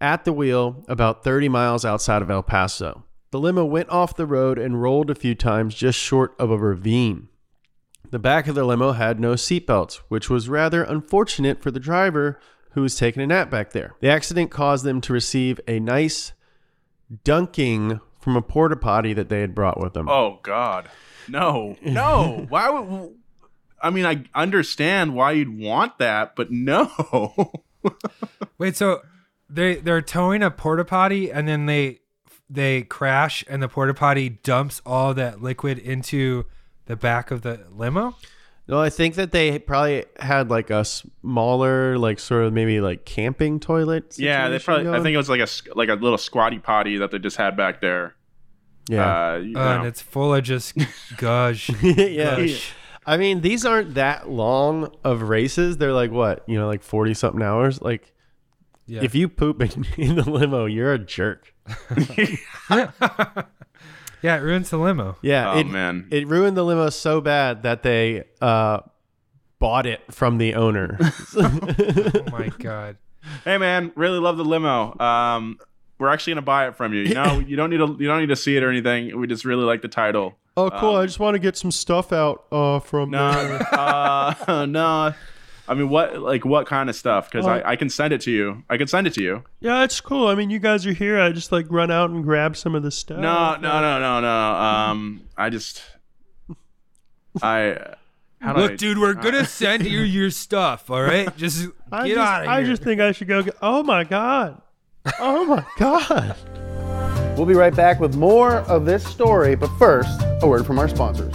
at 0.00 0.24
the 0.24 0.32
wheel 0.32 0.84
about 0.88 1.24
30 1.24 1.48
miles 1.48 1.84
outside 1.84 2.22
of 2.22 2.30
El 2.30 2.42
Paso. 2.42 3.04
The 3.32 3.40
limo 3.40 3.64
went 3.64 3.88
off 3.88 4.14
the 4.14 4.26
road 4.26 4.58
and 4.58 4.82
rolled 4.82 5.08
a 5.08 5.14
few 5.14 5.34
times 5.34 5.74
just 5.74 5.98
short 5.98 6.34
of 6.38 6.50
a 6.50 6.58
ravine. 6.58 7.28
The 8.10 8.18
back 8.18 8.46
of 8.46 8.54
the 8.54 8.62
limo 8.62 8.92
had 8.92 9.18
no 9.18 9.32
seatbelts, 9.32 10.00
which 10.08 10.28
was 10.28 10.50
rather 10.50 10.82
unfortunate 10.82 11.62
for 11.62 11.70
the 11.70 11.80
driver 11.80 12.38
who 12.72 12.82
was 12.82 12.94
taking 12.94 13.22
a 13.22 13.26
nap 13.26 13.48
back 13.48 13.70
there. 13.72 13.94
The 14.00 14.10
accident 14.10 14.50
caused 14.50 14.84
them 14.84 15.00
to 15.00 15.14
receive 15.14 15.58
a 15.66 15.80
nice 15.80 16.34
dunking 17.24 18.00
from 18.20 18.36
a 18.36 18.42
porta 18.42 18.76
potty 18.76 19.14
that 19.14 19.30
they 19.30 19.40
had 19.40 19.54
brought 19.54 19.80
with 19.80 19.94
them. 19.94 20.10
Oh 20.10 20.38
God, 20.42 20.90
no, 21.26 21.78
no. 21.82 22.44
why 22.50 22.68
would? 22.68 23.14
I 23.82 23.88
mean, 23.88 24.04
I 24.04 24.24
understand 24.34 25.14
why 25.14 25.32
you'd 25.32 25.58
want 25.58 25.96
that, 25.98 26.36
but 26.36 26.50
no. 26.50 26.92
Wait, 28.58 28.76
so 28.76 29.00
they 29.48 29.76
they're 29.76 30.02
towing 30.02 30.42
a 30.42 30.50
porta 30.50 30.84
potty 30.84 31.32
and 31.32 31.48
then 31.48 31.64
they 31.64 32.01
they 32.52 32.82
crash 32.82 33.44
and 33.48 33.62
the 33.62 33.68
porta 33.68 33.94
potty 33.94 34.28
dumps 34.28 34.80
all 34.84 35.14
that 35.14 35.42
liquid 35.42 35.78
into 35.78 36.44
the 36.86 36.96
back 36.96 37.30
of 37.30 37.42
the 37.42 37.64
limo? 37.70 38.16
No, 38.68 38.78
I 38.80 38.90
think 38.90 39.16
that 39.16 39.32
they 39.32 39.58
probably 39.58 40.04
had 40.20 40.48
like 40.50 40.70
a 40.70 40.84
smaller, 40.84 41.98
like 41.98 42.18
sort 42.20 42.44
of 42.44 42.52
maybe 42.52 42.80
like 42.80 43.04
camping 43.04 43.58
toilet. 43.58 44.14
yeah, 44.18 44.48
they 44.48 44.58
situation 44.58 44.84
probably. 44.86 45.00
I 45.00 45.02
think 45.02 45.14
it 45.14 45.18
was 45.18 45.28
like 45.28 45.40
a 45.40 45.44
s- 45.44 45.62
like 45.74 45.88
a 45.88 45.94
little 45.94 46.18
squatty 46.18 46.58
potty 46.58 46.96
that 46.98 47.10
they 47.10 47.18
just 47.18 47.36
had 47.36 47.56
back 47.56 47.80
there. 47.80 48.14
Yeah, 48.88 49.32
Uh, 49.32 49.36
you 49.38 49.56
Uh, 49.56 49.78
and 49.78 49.86
it's 49.86 50.00
full 50.02 50.34
of 50.34 50.42
just 50.44 50.74
gush. 51.16 51.70
yeah. 51.82 52.36
gush. 52.36 52.72
I 53.04 53.16
mean, 53.16 53.40
these 53.40 53.64
aren't 53.64 53.94
that 53.94 54.28
long 54.30 54.94
of 55.02 55.22
races. 55.22 55.78
They're 55.78 55.92
like 55.92 56.12
what, 56.12 56.48
you 56.48 56.56
know, 56.58 56.68
like 56.68 56.82
forty 56.84 57.14
something 57.14 57.42
hours. 57.42 57.82
Like, 57.82 58.12
Yeah. 58.86 59.00
if 59.02 59.14
you 59.16 59.28
poop 59.28 59.60
in, 59.60 59.84
in 59.96 60.14
the 60.16 60.28
limo, 60.30 60.66
you're 60.66 60.92
a 60.92 60.98
jerk. 61.00 61.51
yeah, 64.22 64.36
it 64.36 64.40
ruins 64.40 64.70
the 64.70 64.78
limo. 64.78 65.16
Yeah, 65.22 65.52
oh 65.52 65.58
it, 65.58 65.66
man, 65.66 66.08
it 66.10 66.26
ruined 66.26 66.56
the 66.56 66.64
limo 66.64 66.90
so 66.90 67.20
bad 67.20 67.62
that 67.62 67.82
they 67.82 68.24
uh, 68.40 68.80
bought 69.58 69.86
it 69.86 70.00
from 70.10 70.38
the 70.38 70.54
owner. 70.54 70.98
Oh 71.36 72.24
my 72.30 72.50
god. 72.58 72.96
Hey 73.44 73.58
man, 73.58 73.92
really 73.94 74.18
love 74.18 74.36
the 74.36 74.44
limo. 74.44 74.98
Um, 74.98 75.58
we're 75.98 76.08
actually 76.08 76.32
gonna 76.32 76.42
buy 76.42 76.66
it 76.66 76.76
from 76.76 76.92
you. 76.92 77.02
You 77.02 77.14
know, 77.14 77.38
you 77.38 77.56
don't 77.56 77.70
need 77.70 77.78
to 77.78 77.96
you 77.98 78.08
don't 78.08 78.20
need 78.20 78.28
to 78.28 78.36
see 78.36 78.56
it 78.56 78.62
or 78.62 78.70
anything. 78.70 79.18
We 79.18 79.26
just 79.26 79.44
really 79.44 79.64
like 79.64 79.82
the 79.82 79.88
title. 79.88 80.36
oh, 80.56 80.70
cool! 80.70 80.96
I 80.96 81.06
just 81.06 81.20
want 81.20 81.34
to 81.34 81.38
get 81.38 81.56
some 81.56 81.70
stuff 81.70 82.12
out 82.12 82.44
uh, 82.50 82.80
from. 82.80 83.10
No, 83.10 83.28
uh, 83.72 84.66
no. 84.68 85.14
I 85.68 85.74
mean, 85.74 85.88
what 85.88 86.18
like 86.20 86.44
what 86.44 86.66
kind 86.66 86.90
of 86.90 86.96
stuff? 86.96 87.30
Because 87.30 87.46
I, 87.46 87.62
I 87.62 87.76
can 87.76 87.88
send 87.88 88.12
it 88.12 88.20
to 88.22 88.30
you. 88.30 88.64
I 88.68 88.76
can 88.76 88.88
send 88.88 89.06
it 89.06 89.14
to 89.14 89.22
you. 89.22 89.44
Yeah, 89.60 89.84
it's 89.84 90.00
cool. 90.00 90.26
I 90.26 90.34
mean, 90.34 90.50
you 90.50 90.58
guys 90.58 90.86
are 90.86 90.92
here. 90.92 91.20
I 91.20 91.30
just 91.30 91.52
like 91.52 91.66
run 91.70 91.90
out 91.90 92.10
and 92.10 92.24
grab 92.24 92.56
some 92.56 92.74
of 92.74 92.82
the 92.82 92.90
stuff. 92.90 93.18
No, 93.18 93.54
no, 93.56 93.80
no, 93.80 94.00
no, 94.00 94.20
no. 94.20 94.28
Um, 94.28 95.22
I 95.36 95.50
just, 95.50 95.82
I. 97.40 97.94
How 98.40 98.56
Look, 98.56 98.72
I- 98.72 98.76
dude, 98.76 98.98
we're 98.98 99.14
gonna 99.14 99.44
send 99.44 99.86
you 99.86 100.00
your 100.00 100.30
stuff. 100.30 100.90
All 100.90 101.00
right, 101.00 101.34
just 101.36 101.68
I 101.92 102.08
get 102.08 102.16
just, 102.16 102.28
out 102.28 102.40
of 102.40 102.46
here. 102.48 102.54
I 102.54 102.64
just 102.64 102.82
think 102.82 103.00
I 103.00 103.12
should 103.12 103.28
go. 103.28 103.42
Get, 103.42 103.54
oh 103.62 103.84
my 103.84 104.02
god! 104.02 104.60
Oh 105.20 105.44
my 105.44 105.64
god! 105.78 106.36
We'll 107.36 107.46
be 107.46 107.54
right 107.54 107.74
back 107.74 108.00
with 108.00 108.16
more 108.16 108.56
of 108.62 108.84
this 108.84 109.06
story, 109.06 109.54
but 109.54 109.68
first, 109.78 110.20
a 110.42 110.48
word 110.48 110.66
from 110.66 110.80
our 110.80 110.88
sponsors. 110.88 111.34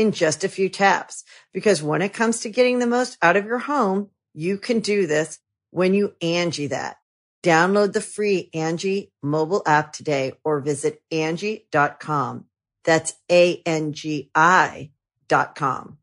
in 0.00 0.12
just 0.12 0.42
a 0.44 0.48
few 0.48 0.70
taps. 0.70 1.24
Because 1.52 1.82
when 1.82 2.00
it 2.00 2.14
comes 2.14 2.40
to 2.40 2.48
getting 2.48 2.78
the 2.78 2.86
most 2.86 3.18
out 3.20 3.36
of 3.36 3.44
your 3.44 3.58
home, 3.58 4.08
you 4.32 4.56
can 4.56 4.80
do 4.80 5.06
this 5.06 5.38
when 5.70 5.92
you 5.92 6.14
Angie 6.22 6.68
that. 6.68 6.96
Download 7.42 7.92
the 7.92 8.00
free 8.00 8.48
Angie 8.54 9.12
mobile 9.22 9.62
app 9.66 9.92
today 9.92 10.32
or 10.42 10.60
visit 10.60 11.02
Angie.com. 11.12 12.46
That's 12.84 13.12
A-N-G-I 13.30 14.90
dot 15.28 15.54
com. 15.54 15.98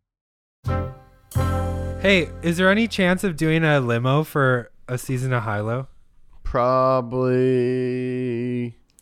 Hey, 2.00 2.30
is 2.44 2.58
there 2.58 2.70
any 2.70 2.88
chance 2.88 3.24
of 3.24 3.36
doing 3.36 3.64
a 3.64 3.80
limo 3.80 4.24
for 4.24 4.72
a 4.88 5.00
season 5.00 5.34
of 5.34 5.42
High 5.42 5.62
Low? 5.62 5.88
Probably. 6.44 7.38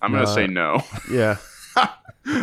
I'm 0.01 0.13
gonna 0.13 0.25
say 0.25 0.47
no, 0.47 0.81
Yeah. 1.11 1.35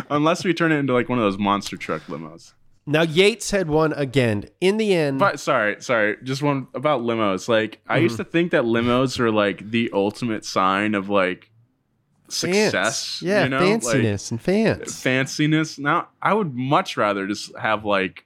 unless 0.09 0.43
we 0.43 0.53
turn 0.53 0.71
it 0.71 0.77
into 0.77 0.93
like 0.93 1.09
one 1.09 1.17
of 1.19 1.23
those 1.23 1.37
monster 1.37 1.77
truck 1.77 2.01
limos. 2.07 2.53
Now 2.85 3.01
Yates 3.03 3.51
had 3.51 3.69
won 3.69 3.93
again. 3.93 4.45
In 4.59 4.77
the 4.77 4.93
end, 4.93 5.17
But 5.19 5.39
sorry, 5.39 5.81
sorry, 5.81 6.17
just 6.23 6.41
one 6.41 6.67
about 6.73 7.01
limos. 7.01 7.47
Like 7.47 7.79
I 7.87 7.95
Mm-hmm. 7.95 8.03
used 8.03 8.17
to 8.17 8.23
think 8.25 8.51
that 8.51 8.63
limos 8.63 9.19
are 9.19 9.31
like 9.31 9.69
the 9.71 9.89
ultimate 9.93 10.43
sign 10.45 10.93
of 10.95 11.07
like 11.09 11.49
success. 12.29 13.21
Yeah, 13.21 13.43
you 13.43 13.49
know? 13.49 13.59
Like, 13.59 13.81
fanciness 13.81 14.31
and 14.31 14.41
fans. 14.41 14.93
fanciness. 14.93 15.79
Now, 15.79 16.09
I 16.21 16.33
would 16.33 16.53
much 16.53 16.97
rather 16.97 17.27
just 17.27 17.55
have 17.57 17.85
like 17.85 18.25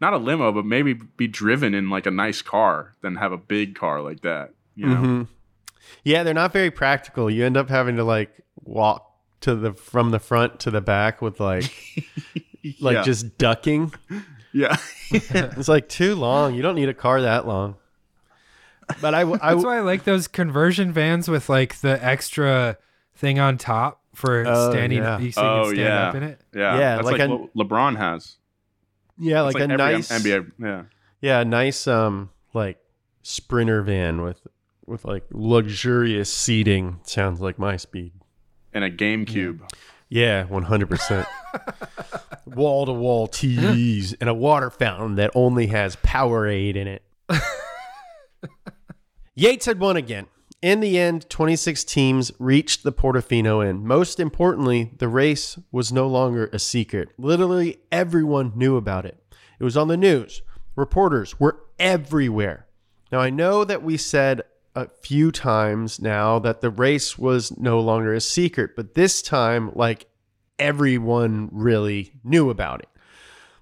not 0.00 0.12
a 0.12 0.18
limo, 0.18 0.52
but 0.52 0.66
maybe 0.66 0.94
be 0.94 1.26
driven 1.28 1.72
in 1.74 1.88
like 1.88 2.04
a 2.06 2.10
nice 2.10 2.42
car 2.42 2.94
than 3.00 3.16
have 3.16 3.32
a 3.32 3.38
big 3.38 3.74
car 3.76 4.02
like 4.02 4.20
that. 4.22 4.50
You 4.74 4.86
know, 4.88 4.96
Mhm. 4.96 5.28
Yeah, 6.02 6.22
they're 6.22 6.34
not 6.34 6.52
very 6.52 6.70
practical. 6.70 7.30
You 7.30 7.44
end 7.46 7.56
up 7.56 7.68
having 7.70 7.96
to 7.96 8.04
like 8.04 8.30
walk 8.64 9.06
to 9.44 9.54
the 9.54 9.72
from 9.72 10.10
the 10.10 10.18
front 10.18 10.60
to 10.60 10.70
the 10.70 10.80
back 10.80 11.22
with 11.22 11.40
like 11.40 11.72
like 12.80 12.94
Yeah. 12.96 13.02
just 13.02 13.38
ducking. 13.38 13.92
yeah. 14.52 14.76
It's 15.10 15.68
like 15.68 15.88
too 15.88 16.14
long. 16.16 16.54
You 16.54 16.62
don't 16.62 16.74
need 16.74 16.88
a 16.88 16.94
car 16.94 17.20
that 17.22 17.46
long. 17.46 17.76
But 19.00 19.14
I, 19.14 19.20
w- 19.20 19.38
I 19.40 19.54
That's 19.54 19.64
why 19.64 19.76
I 19.78 19.80
like 19.80 20.04
those 20.04 20.28
conversion 20.28 20.92
vans 20.92 21.28
with 21.28 21.48
like 21.48 21.76
the 21.80 22.02
extra 22.04 22.76
thing 23.14 23.38
on 23.38 23.56
top 23.58 24.02
for 24.14 24.44
Oh, 24.46 24.70
standing. 24.72 24.98
yeah. 24.98 25.18
You 25.18 25.32
so 25.32 25.42
you 25.42 25.48
oh 25.48 25.64
can 25.64 25.74
stand 25.74 25.78
yeah, 25.88 26.08
up 26.08 26.14
in 26.16 26.22
it. 26.24 26.40
yeah, 26.54 26.78
Yeah, 26.78 26.94
That's 26.96 27.04
like 27.06 27.18
like, 27.18 27.28
a- 27.30 27.36
what 27.36 27.54
LeBron 27.56 27.96
has. 27.96 28.36
yeah, 29.18 29.46
It's 29.46 29.54
like, 29.54 29.62
a 29.64 29.68
nice 29.68 30.08
NBA. 30.10 30.52
Yeah, 30.58 30.82
yeah, 31.20 31.40
a 31.40 31.44
nice 31.44 31.86
um 31.86 32.30
like 32.52 32.78
sprinter 33.22 33.82
van 33.82 34.20
with 34.22 34.46
with 34.86 35.04
like 35.04 35.24
luxurious 35.30 36.32
seating. 36.32 37.00
Sounds 37.04 37.40
like 37.40 37.58
my 37.58 37.76
speed. 37.76 38.12
And 38.74 38.84
a 38.84 38.90
GameCube. 38.90 39.60
Yeah, 40.08 40.44
one 40.44 40.64
hundred 40.64 40.90
percent. 40.90 41.26
Wall 42.46 42.86
to 42.86 42.92
wall 42.92 43.26
TVs 43.26 44.14
and 44.20 44.28
a 44.28 44.34
water 44.34 44.70
fountain 44.70 45.14
that 45.14 45.30
only 45.34 45.68
has 45.68 45.96
Powerade 45.96 46.76
in 46.76 46.86
it. 46.86 47.02
Yates 49.34 49.66
had 49.66 49.80
won 49.80 49.96
again. 49.96 50.26
In 50.60 50.80
the 50.80 50.98
end, 50.98 51.28
26 51.28 51.84
teams 51.84 52.32
reached 52.38 52.84
the 52.84 52.92
Portofino 52.92 53.68
and 53.68 53.82
most 53.82 54.18
importantly, 54.18 54.92
the 54.96 55.08
race 55.08 55.58
was 55.72 55.92
no 55.92 56.06
longer 56.06 56.48
a 56.52 56.58
secret. 56.58 57.10
Literally 57.18 57.78
everyone 57.92 58.52
knew 58.54 58.76
about 58.76 59.04
it. 59.04 59.22
It 59.58 59.64
was 59.64 59.76
on 59.76 59.88
the 59.88 59.96
news. 59.96 60.42
Reporters 60.76 61.38
were 61.38 61.60
everywhere. 61.78 62.66
Now, 63.12 63.20
I 63.20 63.30
know 63.30 63.64
that 63.64 63.82
we 63.82 63.96
said 63.96 64.42
a 64.74 64.88
few 65.00 65.30
times 65.30 66.00
now 66.00 66.38
that 66.40 66.60
the 66.60 66.70
race 66.70 67.18
was 67.18 67.56
no 67.58 67.80
longer 67.80 68.12
a 68.12 68.20
secret, 68.20 68.74
but 68.74 68.94
this 68.94 69.22
time, 69.22 69.70
like 69.74 70.06
everyone 70.58 71.48
really 71.52 72.12
knew 72.24 72.50
about 72.50 72.80
it. 72.80 72.88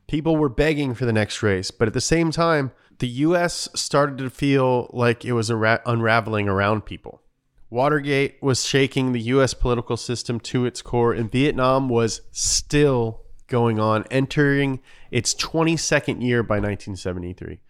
People 0.07 0.37
were 0.37 0.48
begging 0.48 0.94
for 0.94 1.05
the 1.05 1.12
next 1.12 1.42
race, 1.42 1.70
but 1.70 1.88
at 1.88 1.94
the 1.94 2.01
same 2.01 2.31
time, 2.31 2.72
the 2.98 3.09
US 3.09 3.68
started 3.75 4.18
to 4.18 4.31
feel 4.31 4.90
like 4.92 5.25
it 5.25 5.33
was 5.33 5.51
ara- 5.51 5.83
unraveling 5.87 6.48
around 6.48 6.85
people. 6.85 7.22
Watergate 7.70 8.37
was 8.42 8.66
shaking 8.66 9.12
the 9.12 9.20
US 9.20 9.55
political 9.55 9.96
system 9.96 10.38
to 10.40 10.66
its 10.66 10.83
core, 10.83 11.12
and 11.12 11.33
Vietnam 11.33 11.88
was 11.88 12.20
still 12.31 13.22
going 13.48 13.79
on, 13.79 14.05
entering 14.11 14.81
its 15.11 15.35
22nd 15.35 16.22
year 16.22 16.42
by 16.42 16.57
1973. 16.57 17.61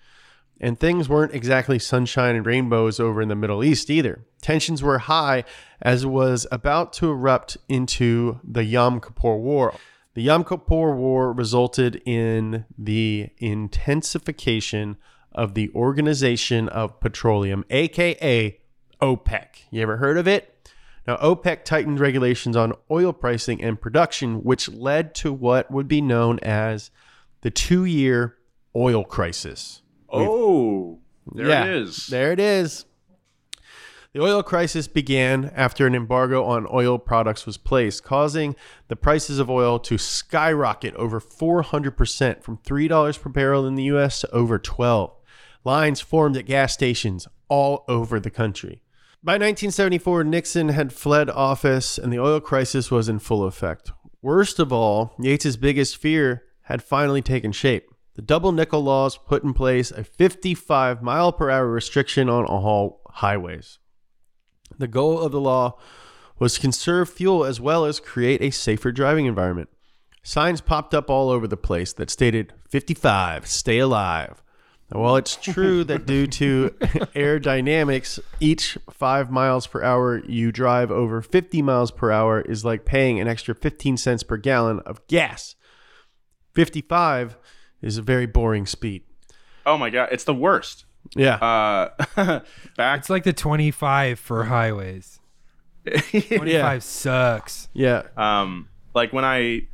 And 0.63 0.79
things 0.79 1.09
weren't 1.09 1.35
exactly 1.35 1.81
sunshine 1.81 2.37
and 2.37 2.47
rainbows 2.47 3.01
over 3.01 3.21
in 3.21 3.29
the 3.29 3.35
Middle 3.35 3.65
East 3.65 3.91
either. 3.91 4.25
Tensions 4.41 4.81
were 4.81 4.99
high 4.99 5.43
as 5.81 6.05
it 6.05 6.09
was 6.09 6.47
about 6.53 6.93
to 6.95 7.11
erupt 7.11 7.57
into 7.69 8.39
the 8.45 8.63
Yom 8.63 9.01
Kippur 9.01 9.37
War. 9.37 9.75
The 10.15 10.23
Yom 10.23 10.45
Kippur 10.45 10.95
War 10.95 11.33
resulted 11.33 12.01
in 12.07 12.65
the 12.79 13.31
intensification 13.39 14.99
of 15.33 15.55
the 15.55 15.71
Organization 15.75 16.69
of 16.69 17.01
Petroleum, 17.01 17.65
aka 17.69 18.57
OPEC. 19.01 19.47
You 19.73 19.83
ever 19.83 19.97
heard 19.97 20.17
of 20.17 20.29
it? 20.29 20.71
Now, 21.09 21.17
OPEC 21.17 21.65
tightened 21.65 21.99
regulations 21.99 22.57
on 22.57 22.75
oil 22.89 23.13
pricing 23.13 23.61
and 23.61 23.81
production, 23.81 24.45
which 24.45 24.69
led 24.69 25.13
to 25.17 25.33
what 25.33 25.71
would 25.73 25.89
be 25.89 26.01
known 26.01 26.39
as 26.41 26.93
the 27.41 27.51
two 27.51 27.85
year 27.85 28.37
oil 28.77 29.03
crisis. 29.03 29.83
Oh, 30.13 30.99
there 31.33 31.49
Yeah, 31.49 31.65
it 31.65 31.71
is. 31.71 32.07
There 32.07 32.33
it 32.33 32.41
is. 32.41 32.85
The 34.13 34.21
oil 34.21 34.43
crisis 34.43 34.89
began 34.89 35.51
after 35.57 35.87
an 35.87 35.95
embargo 35.95 36.45
on 36.45 36.67
oil 36.71 36.99
products 36.99 37.47
was 37.47 37.57
placed, 37.57 38.05
causing 38.05 38.55
the 38.89 38.97
prices 38.97 39.39
of 39.39 39.49
oil 39.49 39.79
to 39.79 39.97
skyrocket 39.97 40.95
over 40.97 41.19
400% 41.19 42.43
from 42.43 42.59
$3 42.59 43.23
per 43.23 43.31
barrel 43.31 43.67
in 43.67 43.75
the 43.75 43.85
US 43.85 44.21
to 44.21 44.31
over 44.31 44.59
12. 44.59 45.17
Lines 45.65 46.03
formed 46.03 46.37
at 46.37 46.45
gas 46.45 46.75
stations 46.75 47.27
all 47.49 47.87
over 47.89 48.21
the 48.21 48.31
country. 48.31 48.83
By 49.25 49.35
1974, 49.35 50.25
Nixon 50.25 50.69
had 50.71 50.93
fled 50.93 51.31
office 51.31 51.97
and 51.97 52.13
the 52.13 52.19
oil 52.19 52.41
crisis 52.41 52.91
was 52.91 53.09
in 53.09 53.19
full 53.19 53.45
effect. 53.45 53.93
Worst 54.21 54.59
of 54.59 54.73
all, 54.73 55.15
Yates's 55.19 55.57
biggest 55.57 55.97
fear 55.97 56.43
had 56.63 56.83
finally 56.83 57.23
taken 57.23 57.53
shape. 57.53 57.92
The 58.15 58.23
double 58.23 58.53
nickel 58.53 58.83
laws 58.83 59.17
put 59.17 59.43
in 59.43 59.55
place 59.55 59.91
a 59.91 60.05
55 60.05 61.03
mile 61.03 61.33
per 61.33 61.51
hour 61.51 61.69
restriction 61.69 62.29
on 62.29 62.45
all 62.45 63.01
highways. 63.09 63.79
The 64.79 64.89
goal 64.89 65.19
of 65.19 65.33
the 65.33 65.41
law 65.41 65.79
was 66.39 66.55
to 66.55 66.61
conserve 66.61 67.09
fuel 67.09 67.45
as 67.45 67.61
well 67.61 67.85
as 67.85 68.01
create 68.01 68.43
a 68.43 68.51
safer 68.51 68.93
driving 68.93 69.27
environment. 69.27 69.69
Signs 70.23 70.61
popped 70.61 70.95
up 70.95 71.11
all 71.11 71.31
over 71.31 71.49
the 71.49 71.57
place 71.57 71.93
that 71.95 72.11
stated 72.11 72.53
55, 72.69 73.47
stay 73.47 73.79
alive. 73.79 74.43
Now, 74.93 75.01
while 75.01 75.17
it's 75.17 75.37
true 75.37 75.83
that 75.85 76.07
due 76.07 76.27
to 76.27 76.71
aerodynamics, 77.15 78.21
each 78.41 78.77
five 78.91 79.31
miles 79.31 79.67
per 79.67 79.83
hour 79.83 80.23
you 80.27 80.53
drive 80.53 80.91
over 80.91 81.23
50 81.23 81.63
miles 81.63 81.91
per 81.91 82.11
hour 82.11 82.41
is 82.41 82.65
like 82.65 82.85
paying 82.85 83.19
an 83.19 83.27
extra 83.27 83.55
15 83.55 83.97
cents 83.97 84.23
per 84.23 84.37
gallon 84.37 84.81
of 84.81 85.07
gas. 85.07 85.57
55 86.55 87.39
is 87.83 87.99
a 87.99 88.03
very 88.03 88.27
boring 88.27 88.67
speed. 88.67 89.03
Oh 89.67 89.77
my 89.77 89.91
god, 89.91 90.09
it's 90.13 90.25
the 90.25 90.35
worst. 90.35 90.85
Yeah. 91.15 91.37
Uh, 91.37 92.41
back 92.77 93.01
It's 93.01 93.11
like 93.11 93.25
the 93.25 93.33
25 93.33 94.19
for 94.19 94.45
highways. 94.45 95.21
25 96.11 96.83
sucks. 96.83 97.69
yeah. 97.73 98.05
um, 98.17 98.69
like 98.95 99.13
when 99.13 99.25
I, 99.25 99.67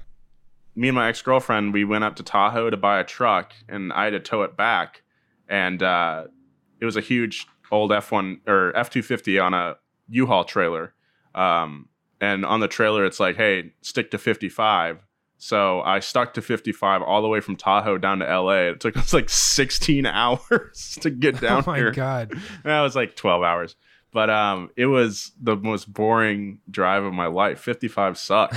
me 0.74 0.88
and 0.88 0.94
my 0.94 1.08
ex 1.08 1.20
girlfriend, 1.22 1.74
we 1.74 1.84
went 1.84 2.04
up 2.04 2.16
to 2.16 2.22
Tahoe 2.22 2.70
to 2.70 2.76
buy 2.76 3.00
a 3.00 3.04
truck, 3.04 3.52
and 3.68 3.92
I 3.92 4.04
had 4.04 4.10
to 4.10 4.20
tow 4.20 4.42
it 4.42 4.56
back, 4.56 5.02
and 5.48 5.82
uh, 5.82 6.24
it 6.80 6.84
was 6.84 6.96
a 6.96 7.00
huge 7.00 7.46
old 7.70 7.92
F 7.92 8.12
one 8.12 8.40
or 8.46 8.74
F 8.76 8.88
two 8.88 9.02
fifty 9.02 9.38
on 9.38 9.54
a 9.54 9.76
U-Haul 10.08 10.44
trailer, 10.44 10.94
um, 11.34 11.88
and 12.20 12.46
on 12.46 12.60
the 12.60 12.68
trailer 12.68 13.04
it's 13.04 13.18
like, 13.18 13.36
hey, 13.36 13.72
stick 13.82 14.12
to 14.12 14.18
fifty 14.18 14.48
five. 14.48 15.04
So 15.38 15.80
I 15.82 16.00
stuck 16.00 16.34
to 16.34 16.42
55 16.42 17.00
all 17.00 17.22
the 17.22 17.28
way 17.28 17.40
from 17.40 17.54
Tahoe 17.56 17.96
down 17.96 18.18
to 18.18 18.26
LA. 18.26 18.70
It 18.70 18.80
took 18.80 18.96
us 18.96 19.12
like 19.12 19.28
16 19.30 20.04
hours 20.06 20.98
to 21.02 21.10
get 21.10 21.40
down 21.40 21.62
oh 21.66 21.70
my 21.70 21.76
here. 21.78 21.92
god. 21.92 22.32
That 22.64 22.82
was 22.82 22.96
like 22.96 23.14
12 23.16 23.42
hours. 23.42 23.76
But 24.10 24.30
um, 24.30 24.70
it 24.76 24.86
was 24.86 25.32
the 25.40 25.54
most 25.56 25.92
boring 25.92 26.58
drive 26.70 27.04
of 27.04 27.12
my 27.12 27.26
life. 27.26 27.60
55 27.60 28.18
sucked. 28.18 28.54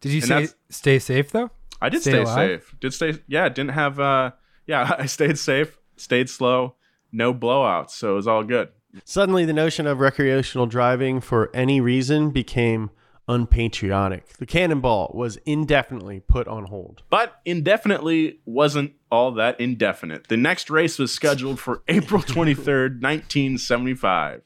Did 0.00 0.12
you 0.12 0.20
say 0.20 0.48
stay 0.68 0.98
safe 0.98 1.30
though? 1.30 1.50
I 1.80 1.88
did 1.90 2.00
Stay 2.02 2.24
stay, 2.24 2.34
safe. 2.34 2.74
Did 2.80 2.94
stay. 2.94 3.14
Yeah, 3.26 3.48
didn't 3.48 3.72
have. 3.72 4.00
Uh, 4.00 4.32
yeah, 4.66 4.96
I 4.98 5.06
stayed 5.06 5.38
safe. 5.38 5.78
Stayed 5.96 6.30
slow. 6.30 6.74
No 7.12 7.34
blowouts. 7.34 7.90
So 7.90 8.12
it 8.12 8.16
was 8.16 8.26
all 8.26 8.42
good. 8.42 8.70
Suddenly, 9.04 9.44
the 9.44 9.52
notion 9.52 9.86
of 9.86 10.00
recreational 10.00 10.66
driving 10.66 11.20
for 11.20 11.50
any 11.54 11.80
reason 11.80 12.30
became 12.30 12.90
unpatriotic. 13.28 14.28
The 14.38 14.46
cannonball 14.46 15.12
was 15.14 15.36
indefinitely 15.46 16.20
put 16.20 16.46
on 16.48 16.64
hold. 16.66 17.02
But 17.10 17.40
indefinitely 17.44 18.40
wasn't 18.44 18.92
all 19.10 19.32
that 19.32 19.58
indefinite. 19.60 20.28
The 20.28 20.36
next 20.36 20.70
race 20.70 20.98
was 20.98 21.12
scheduled 21.12 21.58
for 21.60 21.82
April 21.88 22.22
23rd, 22.22 23.00
1975. 23.02 24.42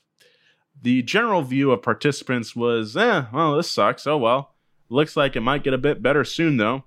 The 0.80 1.02
general 1.02 1.42
view 1.42 1.72
of 1.72 1.82
participants 1.82 2.54
was, 2.54 2.96
eh, 2.96 3.24
well, 3.32 3.56
this 3.56 3.70
sucks. 3.70 4.06
Oh 4.06 4.16
well. 4.16 4.54
Looks 4.88 5.16
like 5.16 5.36
it 5.36 5.40
might 5.40 5.64
get 5.64 5.74
a 5.74 5.78
bit 5.78 6.02
better 6.02 6.24
soon, 6.24 6.56
though. 6.56 6.84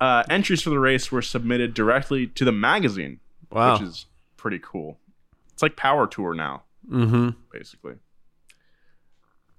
Uh, 0.00 0.22
entries 0.28 0.60
for 0.62 0.70
the 0.70 0.78
race 0.78 1.10
were 1.10 1.22
submitted 1.22 1.72
directly 1.74 2.26
to 2.26 2.44
the 2.44 2.52
magazine, 2.52 3.20
Wow. 3.50 3.72
which 3.74 3.82
is 3.88 4.06
pretty 4.36 4.60
cool. 4.62 4.98
It's 5.52 5.62
like 5.62 5.76
Power 5.76 6.06
Tour 6.06 6.34
now. 6.34 6.64
Mm-hmm. 6.90 7.30
basically. 7.50 7.94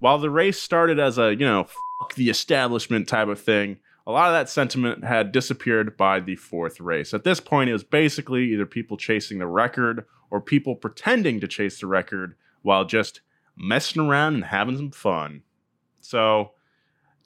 While 0.06 0.20
the 0.20 0.30
race 0.30 0.62
started 0.62 1.00
as 1.00 1.18
a, 1.18 1.32
you 1.34 1.48
know, 1.48 1.64
fuck 2.00 2.14
the 2.14 2.30
establishment 2.30 3.08
type 3.08 3.28
of 3.28 3.42
thing, 3.42 3.78
a 4.06 4.12
lot 4.12 4.28
of 4.28 4.34
that 4.34 4.52
sentiment 4.52 5.04
had 5.04 5.32
disappeared 5.32 5.98
by 5.98 6.20
the 6.20 6.36
fourth 6.36 6.80
race. 6.80 7.12
At 7.12 7.24
this 7.24 7.40
point, 7.40 7.72
it 7.72 7.74
was 7.74 7.84
basically 7.84 8.54
either 8.54 8.68
people 8.68 8.98
chasing 8.98 9.40
the 9.40 9.48
record 9.48 10.06
or 10.30 10.40
people 10.42 10.76
pretending 10.76 11.40
to 11.40 11.48
chase 11.48 11.80
the 11.80 11.88
record 11.88 12.36
while 12.62 12.86
just 12.86 13.22
messing 13.58 14.00
around 14.08 14.36
and 14.36 14.44
having 14.46 14.78
some 14.78 14.92
fun. 14.92 15.42
So, 16.02 16.52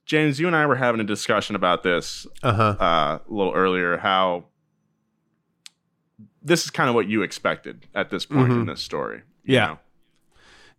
James, 0.05 0.39
you 0.39 0.47
and 0.47 0.55
I 0.55 0.65
were 0.65 0.75
having 0.77 1.01
a 1.01 1.03
discussion 1.03 1.57
about 1.57 1.83
this 1.83 2.25
Uh-huh. 2.43 2.77
uh, 2.79 3.19
a 3.19 3.21
little 3.27 3.51
earlier, 3.53 3.97
how 3.97 4.45
this 6.41 6.63
is 6.63 6.71
kind 6.71 6.87
of 6.87 6.95
what 6.95 7.09
you 7.09 7.23
expected 7.23 7.87
at 7.93 8.09
this 8.09 8.25
point 8.25 8.53
in 8.53 8.63
Mhm. 8.63 8.67
this 8.67 8.81
story. 8.81 9.23
Yeah. 9.43 9.65
know? 9.67 9.79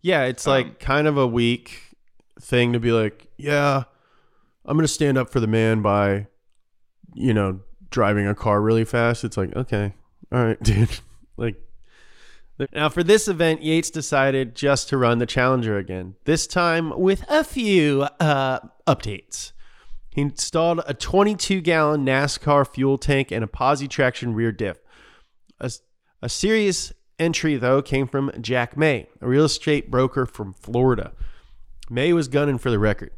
Yeah, 0.01 0.23
it's 0.23 0.47
like 0.47 0.65
Um, 0.65 0.75
kind 0.79 1.07
of 1.07 1.15
a 1.15 1.27
weak 1.27 1.89
thing 2.41 2.73
to 2.73 2.79
be 2.79 2.91
like, 2.91 3.27
yeah, 3.37 3.83
I'm 4.65 4.77
going 4.77 4.85
to 4.85 4.93
stand 4.93 5.17
up 5.17 5.29
for 5.29 5.39
the 5.39 5.47
man 5.47 5.81
by, 5.81 6.27
you 7.13 7.33
know, 7.33 7.61
driving 7.89 8.27
a 8.27 8.35
car 8.35 8.61
really 8.61 8.85
fast. 8.85 9.23
It's 9.23 9.37
like, 9.37 9.55
okay, 9.55 9.93
all 10.31 10.43
right, 10.43 10.61
dude. 10.63 10.99
like, 11.37 11.55
now 12.73 12.89
for 12.89 13.03
this 13.03 13.27
event, 13.27 13.63
Yates 13.63 13.89
decided 13.89 14.55
just 14.55 14.89
to 14.89 14.97
run 14.97 15.19
the 15.19 15.25
Challenger 15.25 15.77
again, 15.77 16.15
this 16.25 16.45
time 16.45 16.97
with 16.99 17.23
a 17.29 17.43
few 17.43 18.07
uh, 18.19 18.59
updates. 18.87 19.51
He 20.09 20.21
installed 20.21 20.81
a 20.85 20.93
22 20.93 21.61
gallon 21.61 22.05
NASCAR 22.05 22.67
fuel 22.67 22.97
tank 22.97 23.31
and 23.31 23.43
a 23.43 23.47
posi 23.47 23.89
traction 23.89 24.33
rear 24.33 24.51
diff. 24.51 24.77
A, 25.59 25.71
a 26.21 26.27
serious 26.27 26.91
entry, 27.17 27.55
though, 27.55 27.81
came 27.81 28.07
from 28.07 28.31
Jack 28.41 28.75
May, 28.75 29.07
a 29.21 29.27
real 29.27 29.45
estate 29.45 29.89
broker 29.89 30.25
from 30.25 30.53
Florida. 30.53 31.13
May 31.93 32.13
was 32.13 32.29
gunning 32.29 32.57
for 32.57 32.71
the 32.71 32.79
record, 32.79 33.11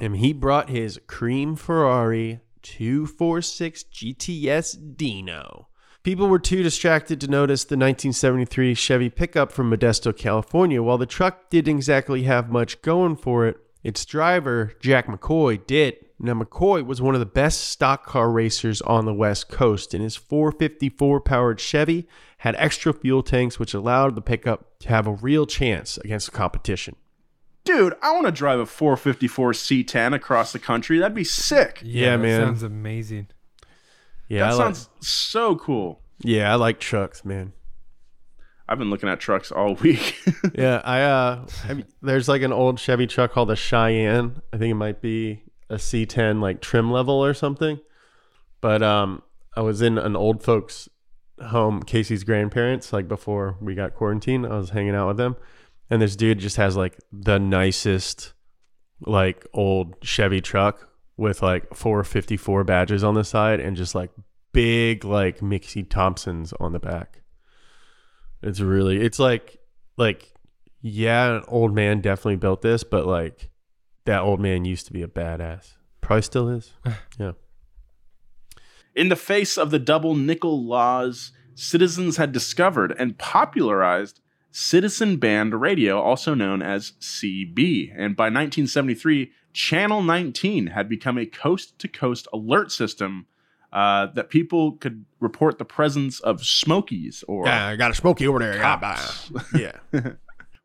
and 0.00 0.16
he 0.16 0.32
brought 0.32 0.70
his 0.70 0.98
cream 1.06 1.54
Ferrari 1.54 2.40
246 2.62 3.84
GTS 3.92 4.96
Dino. 4.96 5.68
People 6.02 6.26
were 6.26 6.38
too 6.38 6.62
distracted 6.62 7.20
to 7.20 7.28
notice 7.28 7.62
the 7.64 7.76
1973 7.76 8.72
Chevy 8.72 9.10
pickup 9.10 9.52
from 9.52 9.70
Modesto, 9.70 10.16
California. 10.16 10.82
While 10.82 10.96
the 10.96 11.04
truck 11.04 11.50
didn't 11.50 11.76
exactly 11.76 12.22
have 12.22 12.48
much 12.48 12.80
going 12.80 13.16
for 13.16 13.46
it, 13.46 13.58
its 13.82 14.06
driver, 14.06 14.72
Jack 14.80 15.06
McCoy, 15.06 15.66
did. 15.66 15.96
Now, 16.18 16.32
McCoy 16.32 16.86
was 16.86 17.02
one 17.02 17.14
of 17.14 17.20
the 17.20 17.26
best 17.26 17.60
stock 17.68 18.06
car 18.06 18.30
racers 18.30 18.80
on 18.80 19.04
the 19.04 19.12
West 19.12 19.50
Coast, 19.50 19.92
and 19.92 20.02
his 20.02 20.16
454 20.16 21.20
powered 21.20 21.60
Chevy 21.60 22.08
had 22.38 22.56
extra 22.56 22.94
fuel 22.94 23.22
tanks, 23.22 23.58
which 23.58 23.74
allowed 23.74 24.14
the 24.14 24.22
pickup 24.22 24.78
to 24.78 24.88
have 24.88 25.06
a 25.06 25.12
real 25.12 25.44
chance 25.44 25.98
against 25.98 26.30
the 26.30 26.32
competition. 26.32 26.96
Dude, 27.70 27.94
I 28.02 28.12
want 28.12 28.26
to 28.26 28.32
drive 28.32 28.58
a 28.58 28.66
454 28.66 29.52
C10 29.52 30.14
across 30.14 30.52
the 30.52 30.58
country. 30.58 30.98
That'd 30.98 31.14
be 31.14 31.22
sick. 31.22 31.80
Yeah, 31.84 32.16
that 32.16 32.22
man. 32.22 32.40
Sounds 32.40 32.62
amazing. 32.64 33.28
Yeah, 34.28 34.40
that 34.40 34.54
I 34.54 34.56
sounds 34.56 34.88
so 35.00 35.54
cool. 35.54 36.00
yeah, 36.18 36.50
I 36.50 36.56
like 36.56 36.80
trucks, 36.80 37.24
man. 37.24 37.52
I've 38.68 38.78
been 38.78 38.90
looking 38.90 39.08
at 39.08 39.20
trucks 39.20 39.52
all 39.52 39.74
week. 39.74 40.16
yeah, 40.54 40.80
I 40.84 41.02
uh, 41.02 41.46
I 41.68 41.74
mean, 41.74 41.86
there's 42.02 42.28
like 42.28 42.42
an 42.42 42.52
old 42.52 42.80
Chevy 42.80 43.06
truck 43.06 43.32
called 43.32 43.52
a 43.52 43.56
Cheyenne. 43.56 44.42
I 44.52 44.58
think 44.58 44.72
it 44.72 44.74
might 44.74 45.00
be 45.00 45.44
a 45.68 45.76
C10 45.76 46.40
like 46.40 46.60
trim 46.60 46.90
level 46.90 47.24
or 47.24 47.34
something. 47.34 47.78
But 48.60 48.82
um, 48.82 49.22
I 49.56 49.60
was 49.60 49.80
in 49.80 49.96
an 49.96 50.16
old 50.16 50.42
folks 50.42 50.88
home, 51.40 51.82
Casey's 51.84 52.24
grandparents, 52.24 52.92
like 52.92 53.06
before 53.06 53.56
we 53.60 53.76
got 53.76 53.94
quarantined. 53.94 54.44
I 54.44 54.56
was 54.56 54.70
hanging 54.70 54.94
out 54.96 55.06
with 55.08 55.16
them, 55.18 55.36
and 55.90 56.00
this 56.00 56.16
dude 56.16 56.38
just 56.38 56.56
has 56.56 56.76
like 56.76 56.98
the 57.12 57.38
nicest, 57.38 58.32
like 59.04 59.46
old 59.52 59.96
Chevy 60.02 60.40
truck 60.40 60.88
with 61.16 61.42
like 61.42 61.74
454 61.74 62.64
badges 62.64 63.04
on 63.04 63.14
the 63.14 63.24
side 63.24 63.60
and 63.60 63.76
just 63.76 63.94
like 63.94 64.10
big 64.52 65.04
like 65.04 65.42
Mickey 65.42 65.82
Thompsons 65.82 66.52
on 66.60 66.72
the 66.72 66.78
back. 66.78 67.22
It's 68.42 68.60
really, 68.60 69.00
it's 69.00 69.18
like, 69.18 69.58
like, 69.96 70.32
yeah, 70.80 71.36
an 71.36 71.44
old 71.48 71.74
man 71.74 72.00
definitely 72.00 72.36
built 72.36 72.62
this, 72.62 72.84
but 72.84 73.06
like, 73.06 73.50
that 74.06 74.22
old 74.22 74.40
man 74.40 74.64
used 74.64 74.86
to 74.86 74.92
be 74.92 75.02
a 75.02 75.08
badass. 75.08 75.74
Probably 76.00 76.22
still 76.22 76.48
is. 76.48 76.72
Yeah. 77.18 77.32
In 78.94 79.08
the 79.08 79.16
face 79.16 79.58
of 79.58 79.70
the 79.70 79.78
double 79.78 80.14
nickel 80.14 80.64
laws, 80.64 81.32
citizens 81.54 82.16
had 82.16 82.32
discovered 82.32 82.94
and 82.98 83.18
popularized 83.18 84.20
citizen 84.50 85.16
band 85.16 85.60
radio, 85.60 86.00
also 86.00 86.34
known 86.34 86.62
as 86.62 86.92
CB. 87.00 87.92
And 87.96 88.16
by 88.16 88.24
1973, 88.24 89.30
Channel 89.52 90.02
19 90.02 90.68
had 90.68 90.88
become 90.88 91.18
a 91.18 91.26
coast 91.26 91.78
to 91.80 91.88
coast 91.88 92.26
alert 92.32 92.70
system 92.72 93.26
uh, 93.72 94.06
that 94.14 94.30
people 94.30 94.72
could 94.72 95.04
report 95.20 95.58
the 95.58 95.64
presence 95.64 96.18
of 96.20 96.44
smokies 96.44 97.22
or 97.28 97.46
I 97.46 97.76
got 97.76 97.90
a 97.90 97.94
smoky 97.94 98.26
over 98.26 98.38
there. 98.40 98.58
cops. 98.60 99.30
Yeah. 99.56 99.78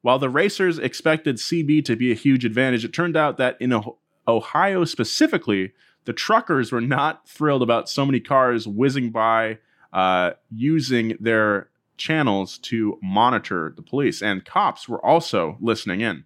While 0.01 0.19
the 0.19 0.29
racers 0.29 0.77
expected 0.77 1.38
CB 1.38 1.83
to 1.86 1.95
be 1.95 2.11
a 2.11 2.15
huge 2.15 2.45
advantage, 2.45 2.86
it 2.86 2.93
turned 2.93 3.17
out 3.17 3.38
that 3.38 3.57
in 3.59 3.73
Oh- 3.73 3.97
Ohio 4.27 4.86
specifically, 4.86 5.73
the 6.05 6.13
truckers 6.13 6.71
were 6.71 6.81
not 6.81 7.27
thrilled 7.27 7.63
about 7.63 7.89
so 7.89 8.05
many 8.05 8.19
cars 8.19 8.67
whizzing 8.67 9.09
by 9.11 9.57
uh, 9.93 10.31
using 10.51 11.15
their 11.19 11.69
channels 11.97 12.57
to 12.59 12.97
monitor 13.01 13.73
the 13.75 13.81
police, 13.81 14.21
and 14.21 14.45
cops 14.45 14.87
were 14.89 15.03
also 15.05 15.57
listening 15.59 16.01
in. 16.01 16.23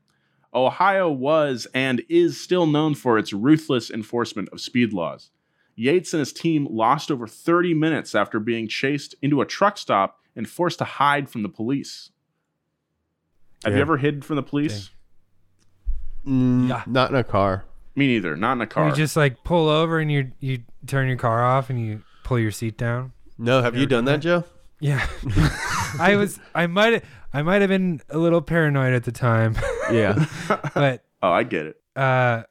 Ohio 0.53 1.09
was 1.11 1.67
and 1.73 2.01
is 2.09 2.39
still 2.41 2.65
known 2.65 2.95
for 2.95 3.17
its 3.17 3.31
ruthless 3.33 3.91
enforcement 3.91 4.49
of 4.51 4.59
speed 4.59 4.93
laws. 4.93 5.29
Yates 5.75 6.13
and 6.13 6.19
his 6.19 6.33
team 6.33 6.67
lost 6.69 7.09
over 7.11 7.27
30 7.27 7.73
minutes 7.73 8.13
after 8.15 8.39
being 8.39 8.67
chased 8.67 9.15
into 9.21 9.41
a 9.41 9.45
truck 9.45 9.77
stop 9.77 10.19
and 10.35 10.49
forced 10.49 10.79
to 10.79 10.83
hide 10.85 11.29
from 11.29 11.43
the 11.43 11.49
police. 11.49 12.09
Have 13.63 13.75
you 13.75 13.81
ever 13.81 13.97
hid 13.97 14.25
from 14.25 14.37
the 14.37 14.43
police? 14.43 14.89
Mm, 16.25 16.69
Yeah. 16.69 16.83
Not 16.87 17.09
in 17.11 17.15
a 17.15 17.23
car. 17.23 17.65
Me 17.95 18.07
neither. 18.07 18.35
Not 18.35 18.53
in 18.53 18.61
a 18.61 18.67
car. 18.67 18.89
You 18.89 18.95
just 18.95 19.15
like 19.17 19.43
pull 19.43 19.67
over 19.69 19.99
and 19.99 20.11
you 20.11 20.31
you 20.39 20.59
turn 20.87 21.07
your 21.07 21.17
car 21.17 21.43
off 21.43 21.69
and 21.69 21.79
you 21.79 22.01
pull 22.23 22.39
your 22.39 22.51
seat 22.51 22.77
down. 22.77 23.11
No, 23.37 23.61
have 23.61 23.75
you 23.75 23.85
done 23.85 24.05
that, 24.05 24.19
Joe? 24.19 24.43
Yeah, 24.79 25.05
I 25.99 26.15
was. 26.17 26.39
I 26.55 26.67
might. 26.67 27.03
I 27.33 27.41
might 27.41 27.61
have 27.61 27.69
been 27.69 28.01
a 28.09 28.17
little 28.17 28.41
paranoid 28.41 28.93
at 28.93 29.03
the 29.03 29.11
time, 29.11 29.55
Yeah. 29.91 30.25
but 30.73 31.03
oh, 31.21 31.31
I 31.31 31.43
get 31.43 31.65
it. 31.67 31.81
uh, 31.95 32.43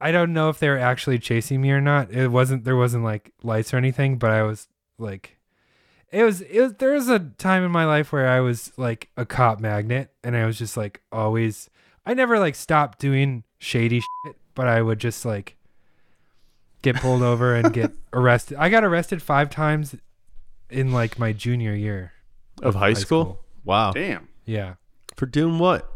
I 0.00 0.12
don't 0.12 0.32
know 0.32 0.48
if 0.48 0.58
they 0.58 0.68
were 0.70 0.78
actually 0.78 1.18
chasing 1.18 1.60
me 1.60 1.70
or 1.72 1.80
not. 1.80 2.10
It 2.10 2.28
wasn't. 2.28 2.64
There 2.64 2.76
wasn't 2.76 3.04
like 3.04 3.32
lights 3.42 3.74
or 3.74 3.76
anything, 3.76 4.16
but 4.16 4.30
I 4.30 4.42
was 4.44 4.68
like, 4.98 5.38
it 6.10 6.22
was. 6.24 6.40
It 6.40 6.60
was. 6.60 6.74
There 6.74 6.92
was 6.92 7.08
a 7.08 7.18
time 7.18 7.64
in 7.64 7.70
my 7.70 7.84
life 7.84 8.12
where 8.12 8.28
I 8.28 8.40
was 8.40 8.72
like 8.76 9.10
a 9.16 9.26
cop 9.26 9.60
magnet, 9.60 10.10
and 10.24 10.36
I 10.36 10.46
was 10.46 10.56
just 10.58 10.76
like 10.76 11.02
always. 11.12 11.68
I 12.06 12.14
never 12.14 12.38
like 12.38 12.54
stopped 12.54 12.98
doing 12.98 13.44
shady 13.58 14.00
shit, 14.00 14.36
but 14.54 14.66
I 14.68 14.80
would 14.80 14.98
just 14.98 15.24
like 15.26 15.56
get 16.82 16.96
pulled 16.96 17.22
over 17.22 17.54
and 17.54 17.72
get 17.72 17.92
arrested. 18.14 18.56
I 18.58 18.70
got 18.70 18.84
arrested 18.84 19.20
five 19.20 19.50
times 19.50 19.94
in 20.70 20.92
like 20.92 21.18
my 21.18 21.32
junior 21.32 21.74
year. 21.74 22.12
Of 22.62 22.74
high, 22.74 22.88
High 22.88 22.92
school? 22.94 23.24
school. 23.24 23.44
Wow. 23.64 23.92
Damn. 23.92 24.28
Yeah. 24.44 24.74
For 25.16 25.26
doing 25.26 25.58
what? 25.58 25.90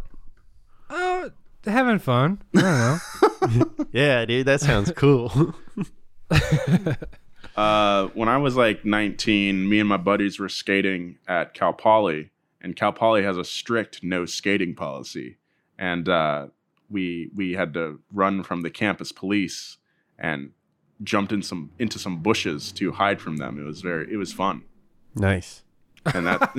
Oh, 0.91 1.31
having 1.65 1.99
fun. 1.99 2.43
I 2.57 2.61
don't 2.61 3.59
know. 3.59 3.71
Yeah, 3.93 4.25
dude, 4.25 4.47
that 4.47 4.61
sounds 4.61 4.91
cool. 4.93 5.55
Uh, 7.57 8.09
when 8.15 8.29
I 8.29 8.39
was 8.39 8.57
like 8.57 8.85
19, 8.85 9.69
me 9.69 9.79
and 9.79 9.89
my 9.89 9.97
buddies 9.97 10.41
were 10.41 10.49
skating 10.49 11.19
at 11.29 11.55
Cal 11.55 11.73
Poly, 11.73 12.31
and 12.61 12.75
Cal 12.75 12.93
Poly 12.93 13.23
has 13.23 13.37
a 13.37 13.45
strict 13.45 14.03
no 14.03 14.27
skating 14.27 14.75
policy, 14.75 15.37
and 15.79 16.09
uh, 16.09 16.47
we 16.91 17.31
we 17.33 17.53
had 17.53 17.73
to 17.75 18.01
run 18.13 18.43
from 18.43 18.63
the 18.63 18.71
campus 18.71 19.13
police 19.13 19.77
and 20.19 20.51
jumped 21.03 21.33
in 21.33 21.43
some 21.43 21.71
into 21.79 21.99
some 21.99 22.23
bushes 22.23 22.73
to 22.73 22.93
hide 22.93 23.21
from 23.21 23.37
them. 23.37 23.59
It 23.59 23.65
was 23.65 23.81
very 23.81 24.13
it 24.13 24.17
was 24.17 24.33
fun, 24.33 24.63
nice. 25.15 25.63
and 26.15 26.27
that 26.27 26.51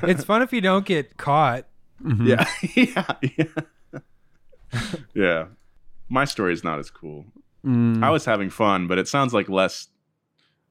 it's 0.02 0.24
fun 0.24 0.42
if 0.42 0.52
you 0.52 0.60
don't 0.60 0.86
get 0.86 1.16
caught. 1.16 1.66
yeah 2.22 2.46
yeah 2.74 3.12
yeah 3.36 4.00
yeah. 5.14 5.44
My 6.08 6.24
story 6.24 6.52
is 6.52 6.62
not 6.62 6.78
as 6.78 6.90
cool. 6.90 7.24
Mm. 7.64 8.02
I 8.04 8.10
was 8.10 8.24
having 8.24 8.50
fun, 8.50 8.86
but 8.86 8.98
it 8.98 9.08
sounds 9.08 9.32
like 9.32 9.48
less 9.48 9.88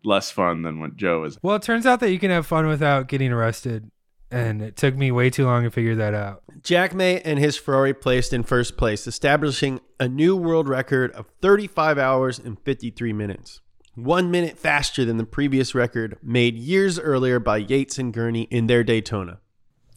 less 0.04 0.32
fun 0.32 0.62
than 0.64 0.80
what 0.80 0.96
Joe 0.96 1.24
is. 1.24 1.38
Well, 1.42 1.56
it 1.56 1.62
turns 1.62 1.86
out 1.86 2.00
that 2.02 2.12
you 2.12 2.20
can 2.20 2.30
have 2.32 2.46
fun 2.46 2.68
without 2.68 3.08
getting 3.08 3.32
arrested, 3.32 3.90
and 4.32 4.62
it 4.62 4.76
took 4.78 4.96
me 4.96 5.12
way 5.12 5.30
too 5.30 5.46
long 5.46 5.64
to 5.64 5.70
figure 5.72 5.96
that 5.96 6.14
out. 6.14 6.44
Jack 6.62 6.94
May 6.94 7.20
and 7.22 7.38
his 7.40 7.56
Ferrari 7.58 7.94
placed 7.94 8.34
in 8.34 8.44
first 8.44 8.78
place, 8.78 9.06
establishing 9.08 9.80
a 10.00 10.08
new 10.08 10.36
world 10.36 10.68
record 10.68 11.12
of 11.12 11.28
35 11.42 11.98
hours 11.98 12.40
and 12.40 12.60
53 12.62 13.14
minutes. 13.14 13.62
One 13.96 14.32
minute 14.32 14.58
faster 14.58 15.06
than 15.06 15.18
the 15.18 15.26
previous 15.26 15.76
record 15.76 16.18
made 16.24 16.56
years 16.58 16.98
earlier 16.98 17.40
by 17.40 17.58
Yates 17.58 18.00
and 18.00 18.12
Gurney 18.12 18.44
in 18.50 18.66
their 18.68 18.84
Daytona. 18.84 19.40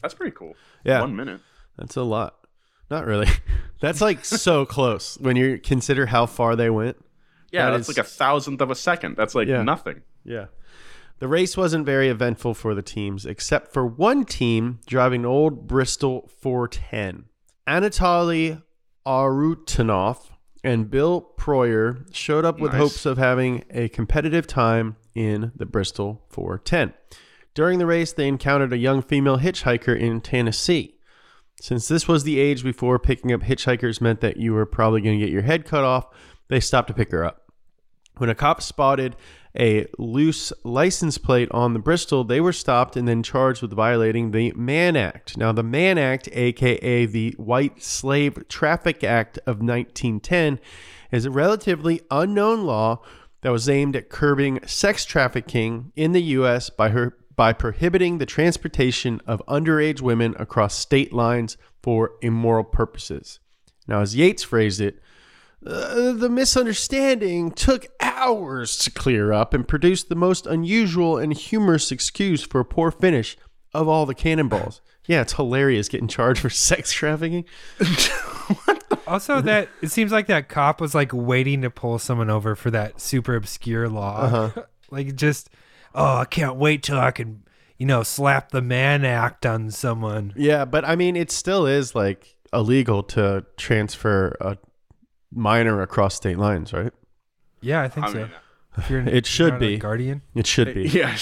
That's 0.02 0.12
pretty 0.12 0.32
cool. 0.36 0.54
Yeah. 0.84 1.00
One 1.00 1.16
minute. 1.16 1.40
That's 1.78 1.96
a 1.96 2.02
lot. 2.02 2.36
Not 2.90 3.06
really. 3.06 3.28
That's 3.80 4.00
like 4.02 4.24
so 4.24 4.66
close 4.76 5.16
when 5.18 5.36
you 5.36 5.58
consider 5.58 6.06
how 6.06 6.26
far 6.26 6.56
they 6.56 6.68
went. 6.70 6.96
Yeah, 7.50 7.66
That 7.66 7.78
that's 7.78 7.88
is- 7.88 7.96
like 7.96 8.04
a 8.04 8.08
thousandth 8.08 8.60
of 8.60 8.70
a 8.70 8.74
second. 8.74 9.16
That's 9.16 9.34
like 9.34 9.48
Yeah. 9.48 9.62
nothing. 9.62 10.02
Yeah. 10.24 10.46
The 11.18 11.28
race 11.28 11.56
wasn't 11.56 11.86
very 11.86 12.08
eventful 12.08 12.54
for 12.54 12.74
the 12.74 12.82
teams, 12.82 13.24
except 13.24 13.72
for 13.72 13.86
one 13.86 14.24
team 14.24 14.80
driving 14.86 15.22
an 15.22 15.26
old 15.26 15.66
Bristol 15.66 16.30
410. 16.40 17.24
Anatoly 17.66 18.62
Arutunoff 19.06 20.30
and 20.62 20.90
Bill 20.90 21.26
Proyer 21.38 22.12
showed 22.14 22.44
up 22.44 22.60
with 22.60 22.72
Nice. 22.72 22.80
hopes 22.80 23.06
of 23.06 23.18
having 23.18 23.64
a 23.70 23.88
competitive 23.88 24.46
time 24.46 24.96
in 25.14 25.52
the 25.56 25.64
Bristol 25.64 26.22
410. 26.28 26.92
During 27.54 27.78
the 27.78 27.86
race, 27.86 28.12
they 28.12 28.28
encountered 28.28 28.72
a 28.72 28.78
young 28.78 29.00
female 29.00 29.38
hitchhiker 29.38 29.98
in 29.98 30.20
Tennessee. 30.20 30.98
Since 31.60 31.88
this 31.88 32.06
was 32.06 32.24
the 32.24 32.38
age 32.38 32.62
before 32.62 32.98
picking 32.98 33.32
up 33.32 33.40
hitchhikers 33.40 34.02
meant 34.02 34.20
that 34.20 34.36
you 34.36 34.52
were 34.52 34.66
probably 34.66 35.00
going 35.00 35.18
to 35.18 35.24
get 35.24 35.32
your 35.32 35.42
head 35.42 35.64
cut 35.64 35.82
off, 35.82 36.08
they 36.48 36.60
stopped 36.60 36.88
to 36.88 36.94
pick 36.94 37.10
her 37.12 37.24
up. 37.24 37.50
When 38.18 38.28
a 38.28 38.34
cop 38.34 38.60
spotted 38.60 39.16
a 39.58 39.86
loose 39.98 40.52
license 40.64 41.18
plate 41.18 41.48
on 41.50 41.72
the 41.72 41.78
Bristol, 41.78 42.24
they 42.24 42.40
were 42.40 42.52
stopped 42.52 42.96
and 42.96 43.06
then 43.06 43.22
charged 43.22 43.62
with 43.62 43.72
violating 43.72 44.30
the 44.30 44.52
Mann 44.56 44.96
Act. 44.96 45.36
Now, 45.36 45.52
the 45.52 45.62
Mann 45.62 45.98
Act, 45.98 46.28
aka 46.32 47.06
the 47.06 47.34
White 47.38 47.82
Slave 47.82 48.46
Traffic 48.48 49.02
Act 49.02 49.38
of 49.38 49.60
1910, 49.60 50.60
is 51.10 51.24
a 51.24 51.30
relatively 51.30 52.00
unknown 52.10 52.64
law 52.64 53.00
that 53.42 53.52
was 53.52 53.68
aimed 53.68 53.96
at 53.96 54.08
curbing 54.08 54.60
sex 54.66 55.04
trafficking 55.04 55.92
in 55.94 56.12
the 56.12 56.22
U.S. 56.22 56.70
by 56.70 56.90
her 56.90 57.16
by 57.36 57.52
prohibiting 57.52 58.16
the 58.18 58.26
transportation 58.26 59.20
of 59.26 59.42
underage 59.46 60.00
women 60.00 60.34
across 60.38 60.74
state 60.74 61.12
lines 61.12 61.58
for 61.82 62.12
immoral 62.22 62.64
purposes. 62.64 63.40
Now, 63.86 64.00
as 64.00 64.16
Yates 64.16 64.42
phrased 64.42 64.80
it, 64.80 65.00
uh, 65.66 66.12
the 66.12 66.28
misunderstanding 66.28 67.50
took 67.50 67.86
hours 68.00 68.76
to 68.78 68.90
clear 68.90 69.32
up 69.32 69.52
and 69.52 69.66
produced 69.66 70.08
the 70.08 70.14
most 70.14 70.46
unusual 70.46 71.18
and 71.18 71.32
humorous 71.32 71.90
excuse 71.90 72.42
for 72.42 72.60
a 72.60 72.64
poor 72.64 72.90
finish 72.90 73.36
of 73.74 73.88
all 73.88 74.06
the 74.06 74.14
cannonballs. 74.14 74.80
Yeah, 75.06 75.20
it's 75.20 75.34
hilarious 75.34 75.88
getting 75.88 76.08
charged 76.08 76.40
for 76.40 76.50
sex 76.50 76.92
trafficking. 76.92 77.44
Also, 79.06 79.40
that 79.40 79.68
it 79.82 79.90
seems 79.90 80.10
like 80.10 80.26
that 80.26 80.48
cop 80.48 80.80
was 80.80 80.94
like 80.94 81.12
waiting 81.12 81.62
to 81.62 81.70
pull 81.70 81.98
someone 81.98 82.28
over 82.28 82.56
for 82.56 82.70
that 82.72 83.00
super 83.00 83.36
obscure 83.36 83.88
law. 83.88 84.52
like 84.90 85.14
just, 85.14 85.48
oh, 85.94 86.18
I 86.18 86.24
can't 86.24 86.56
wait 86.56 86.82
till 86.82 86.98
I 86.98 87.12
can, 87.12 87.44
you 87.78 87.86
know, 87.86 88.02
slap 88.02 88.50
the 88.50 88.62
man 88.62 89.04
act 89.04 89.46
on 89.46 89.70
someone. 89.70 90.32
Yeah, 90.36 90.64
but 90.64 90.84
I 90.84 90.96
mean, 90.96 91.14
it 91.14 91.30
still 91.30 91.66
is 91.66 91.94
like 91.94 92.36
illegal 92.52 93.02
to 93.04 93.44
transfer 93.56 94.36
a 94.40 94.58
minor 95.36 95.80
across 95.82 96.14
state 96.14 96.38
lines, 96.38 96.72
right? 96.72 96.92
Yeah, 97.60 97.82
I 97.82 97.88
think 97.88 98.06
I 98.06 98.12
so. 98.12 98.18
mean, 98.18 98.30
If 98.78 98.90
you're 98.90 99.00
It 99.08 99.26
should 99.26 99.54
not 99.54 99.62
a 99.62 99.66
be. 99.66 99.76
guardian. 99.78 100.22
It 100.34 100.46
should 100.46 100.74
be. 100.74 100.88
yeah. 100.88 101.16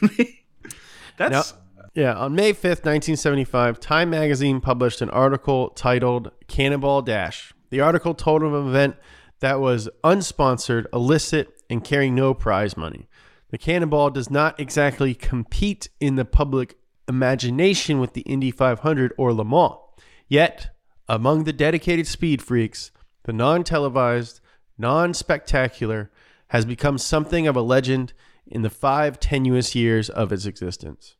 That's 1.16 1.54
Yeah, 1.94 2.14
on 2.14 2.34
May 2.34 2.52
5th, 2.52 2.84
1975, 2.86 3.80
Time 3.80 4.10
magazine 4.10 4.60
published 4.60 5.00
an 5.02 5.10
article 5.10 5.70
titled 5.70 6.30
Cannonball 6.48 7.02
Dash. 7.02 7.52
The 7.70 7.80
article 7.80 8.14
told 8.14 8.42
of 8.42 8.54
an 8.54 8.66
event 8.68 8.96
that 9.40 9.60
was 9.60 9.88
unsponsored, 10.04 10.86
illicit, 10.92 11.62
and 11.68 11.82
carrying 11.84 12.14
no 12.14 12.34
prize 12.34 12.76
money. 12.76 13.08
The 13.50 13.58
Cannonball 13.58 14.10
does 14.10 14.30
not 14.30 14.58
exactly 14.60 15.14
compete 15.14 15.88
in 16.00 16.14
the 16.16 16.24
public 16.24 16.76
imagination 17.08 17.98
with 17.98 18.12
the 18.14 18.20
Indy 18.22 18.50
500 18.50 19.12
or 19.18 19.32
Le 19.32 19.44
Mans. 19.44 19.74
Yet, 20.28 20.70
among 21.08 21.44
the 21.44 21.52
dedicated 21.52 22.06
speed 22.06 22.40
freaks, 22.40 22.92
the 23.30 23.34
non 23.36 23.62
televised, 23.62 24.40
non 24.76 25.14
spectacular 25.14 26.10
has 26.48 26.64
become 26.64 26.98
something 26.98 27.46
of 27.46 27.54
a 27.54 27.62
legend 27.62 28.12
in 28.44 28.62
the 28.62 28.68
five 28.68 29.20
tenuous 29.20 29.72
years 29.72 30.10
of 30.10 30.32
its 30.32 30.46
existence. 30.46 31.14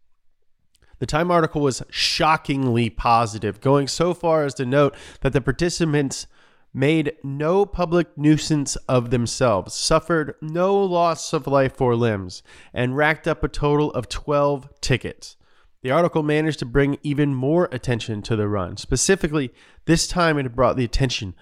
The 0.98 1.06
Time 1.06 1.30
article 1.30 1.62
was 1.62 1.84
shockingly 1.88 2.90
positive, 2.90 3.60
going 3.60 3.86
so 3.86 4.12
far 4.12 4.44
as 4.44 4.54
to 4.54 4.66
note 4.66 4.96
that 5.20 5.32
the 5.32 5.40
participants 5.40 6.26
made 6.74 7.12
no 7.22 7.64
public 7.64 8.18
nuisance 8.18 8.74
of 8.88 9.10
themselves, 9.10 9.72
suffered 9.72 10.34
no 10.40 10.76
loss 10.76 11.32
of 11.32 11.46
life 11.46 11.80
or 11.80 11.94
limbs, 11.94 12.42
and 12.74 12.96
racked 12.96 13.28
up 13.28 13.44
a 13.44 13.48
total 13.48 13.92
of 13.92 14.08
12 14.08 14.68
tickets. 14.80 15.36
The 15.82 15.92
article 15.92 16.24
managed 16.24 16.58
to 16.58 16.66
bring 16.66 16.98
even 17.04 17.36
more 17.36 17.68
attention 17.70 18.20
to 18.22 18.34
the 18.34 18.48
run. 18.48 18.76
Specifically, 18.78 19.54
this 19.84 20.08
time 20.08 20.38
it 20.38 20.56
brought 20.56 20.76
the 20.76 20.84
attention 20.84 21.36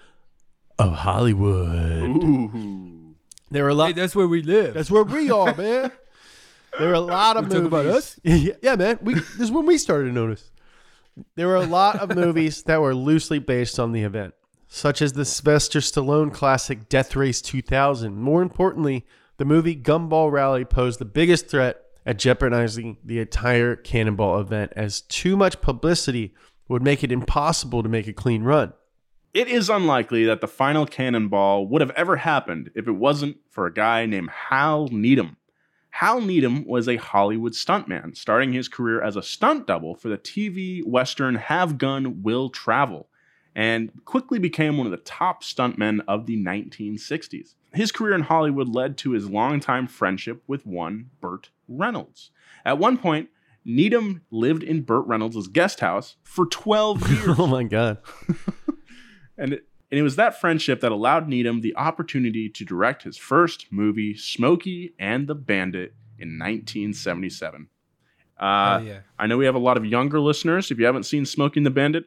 of 0.79 0.93
Hollywood. 0.93 2.03
ooh. 2.09 3.15
There 3.51 3.63
were 3.63 3.69
a 3.69 3.73
lot. 3.73 3.87
Hey, 3.87 3.93
that's 3.93 4.15
where 4.15 4.27
we 4.27 4.41
live. 4.43 4.73
That's 4.75 4.91
where 4.91 5.03
we 5.03 5.29
are, 5.31 5.55
man. 5.57 5.91
There 6.77 6.87
were 6.87 6.93
a 6.93 6.99
lot 6.99 7.35
of 7.37 7.43
Wanna 7.49 7.61
movies. 7.61 7.71
talk 7.71 7.81
about 7.81 7.85
us? 7.95 8.19
yeah, 8.23 8.53
yeah, 8.61 8.75
man. 8.75 8.99
We 9.01 9.15
this 9.15 9.39
is 9.39 9.51
when 9.51 9.65
we 9.65 9.77
started 9.77 10.05
to 10.05 10.11
notice. 10.13 10.51
There 11.35 11.47
were 11.47 11.55
a 11.55 11.65
lot 11.65 11.99
of 11.99 12.15
movies 12.15 12.63
that 12.67 12.79
were 12.79 12.95
loosely 12.95 13.39
based 13.39 13.79
on 13.79 13.91
the 13.91 14.03
event, 14.03 14.33
such 14.67 15.01
as 15.01 15.13
the 15.13 15.25
Sylvester 15.25 15.79
Stallone 15.79 16.31
classic 16.33 16.87
Death 16.89 17.15
Race 17.15 17.41
2000. 17.41 18.15
More 18.15 18.41
importantly, 18.41 19.05
the 19.37 19.45
movie 19.45 19.75
Gumball 19.75 20.31
Rally 20.31 20.63
posed 20.63 20.99
the 20.99 21.05
biggest 21.05 21.47
threat 21.49 21.81
at 22.05 22.17
jeopardizing 22.19 22.97
the 23.03 23.19
entire 23.19 23.75
Cannonball 23.75 24.39
event, 24.39 24.71
as 24.75 25.01
too 25.01 25.35
much 25.35 25.59
publicity 25.61 26.33
would 26.67 26.81
make 26.83 27.03
it 27.03 27.11
impossible 27.11 27.83
to 27.83 27.89
make 27.89 28.07
a 28.07 28.13
clean 28.13 28.43
run. 28.43 28.73
It 29.33 29.47
is 29.47 29.69
unlikely 29.69 30.25
that 30.25 30.41
the 30.41 30.47
final 30.47 30.85
cannonball 30.85 31.67
would 31.67 31.81
have 31.81 31.91
ever 31.91 32.15
happened 32.17 32.71
if 32.75 32.87
it 32.87 32.93
wasn't 32.93 33.37
for 33.49 33.65
a 33.67 33.73
guy 33.73 34.05
named 34.05 34.29
Hal 34.31 34.87
Needham. 34.87 35.37
Hal 35.91 36.21
Needham 36.21 36.65
was 36.65 36.87
a 36.87 36.95
Hollywood 36.97 37.53
stuntman, 37.53 38.15
starting 38.17 38.53
his 38.53 38.67
career 38.67 39.01
as 39.01 39.15
a 39.15 39.21
stunt 39.23 39.67
double 39.67 39.95
for 39.95 40.09
the 40.09 40.17
TV 40.17 40.83
western 40.85 41.35
Have 41.35 41.77
Gun 41.77 42.21
Will 42.23 42.49
Travel. 42.49 43.07
and 43.55 43.91
quickly 44.05 44.39
became 44.39 44.77
one 44.77 44.87
of 44.87 44.91
the 44.91 44.97
top 44.97 45.43
stuntmen 45.43 45.99
of 46.07 46.25
the 46.27 46.37
1960s. 46.37 47.55
His 47.73 47.91
career 47.91 48.13
in 48.13 48.21
Hollywood 48.21 48.69
led 48.69 48.97
to 48.99 49.11
his 49.11 49.29
longtime 49.29 49.87
friendship 49.87 50.43
with 50.47 50.65
one 50.65 51.09
Burt 51.19 51.49
Reynolds. 51.67 52.31
At 52.63 52.77
one 52.77 52.97
point, 52.97 53.29
Needham 53.65 54.21
lived 54.31 54.63
in 54.63 54.81
Burt 54.83 55.05
Reynolds' 55.07 55.47
guest 55.47 55.79
house 55.81 56.15
for 56.23 56.45
12 56.45 57.09
years. 57.25 57.35
oh 57.39 57.47
my 57.47 57.63
god. 57.63 57.97
And 59.39 59.53
it, 59.53 59.65
and 59.89 59.99
it 59.99 60.03
was 60.03 60.17
that 60.17 60.39
friendship 60.39 60.81
that 60.81 60.91
allowed 60.91 61.27
Needham 61.27 61.61
the 61.61 61.75
opportunity 61.75 62.49
to 62.49 62.65
direct 62.65 63.03
his 63.03 63.17
first 63.17 63.67
movie, 63.71 64.15
Smokey 64.15 64.93
and 64.99 65.27
the 65.27 65.35
Bandit, 65.35 65.93
in 66.19 66.37
1977. 66.37 67.69
Uh, 68.39 68.43
Oh, 68.81 68.83
yeah. 68.83 68.99
I 69.17 69.27
know 69.27 69.37
we 69.37 69.45
have 69.45 69.55
a 69.55 69.59
lot 69.59 69.77
of 69.77 69.85
younger 69.85 70.19
listeners. 70.19 70.69
If 70.71 70.77
you 70.79 70.85
haven't 70.85 71.03
seen 71.03 71.25
Smokey 71.25 71.59
and 71.59 71.65
the 71.65 71.71
Bandit, 71.71 72.05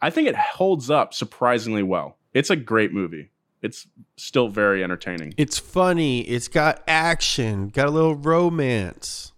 I 0.00 0.10
think 0.10 0.28
it 0.28 0.36
holds 0.36 0.90
up 0.90 1.12
surprisingly 1.14 1.82
well. 1.82 2.16
It's 2.32 2.50
a 2.50 2.56
great 2.56 2.92
movie. 2.92 3.30
It's 3.62 3.86
still 4.16 4.48
very 4.48 4.84
entertaining. 4.84 5.34
It's 5.36 5.58
funny. 5.58 6.20
It's 6.22 6.48
got 6.48 6.82
action. 6.86 7.68
Got 7.68 7.86
a 7.88 7.90
little 7.90 8.14
romance. 8.14 9.32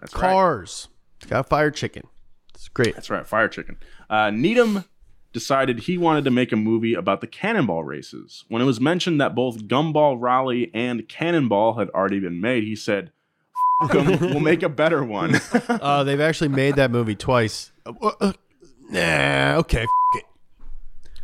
That's 0.00 0.14
right. 0.14 0.20
Cars. 0.32 0.88
It's 1.20 1.30
got 1.30 1.40
a 1.40 1.44
fire 1.44 1.70
chicken. 1.70 2.06
It's 2.54 2.68
great. 2.68 2.94
That's 2.94 3.10
right, 3.10 3.26
Fire 3.26 3.48
Chicken. 3.48 3.76
Uh, 4.08 4.30
Needham 4.30 4.84
decided 5.34 5.80
he 5.80 5.98
wanted 5.98 6.24
to 6.24 6.30
make 6.30 6.50
a 6.52 6.56
movie 6.56 6.94
about 6.94 7.20
the 7.20 7.26
cannonball 7.26 7.84
races. 7.84 8.44
When 8.48 8.62
it 8.62 8.64
was 8.64 8.80
mentioned 8.80 9.20
that 9.20 9.34
both 9.34 9.64
Gumball 9.64 10.16
Rally 10.18 10.70
and 10.72 11.06
Cannonball 11.08 11.74
had 11.74 11.90
already 11.90 12.20
been 12.20 12.40
made, 12.40 12.64
he 12.64 12.74
said, 12.76 13.10
"F- 13.82 13.94
'em, 13.94 14.06
we'll 14.20 14.40
make 14.40 14.62
a 14.62 14.68
better 14.70 15.04
one. 15.04 15.38
Uh, 15.68 16.04
they've 16.04 16.20
actually 16.20 16.48
made 16.48 16.76
that 16.76 16.90
movie 16.90 17.14
twice. 17.16 17.72
Uh, 17.84 17.92
uh, 18.20 18.32
nah, 18.88 19.56
okay. 19.58 19.82
F- 19.82 19.88
it. 20.14 20.24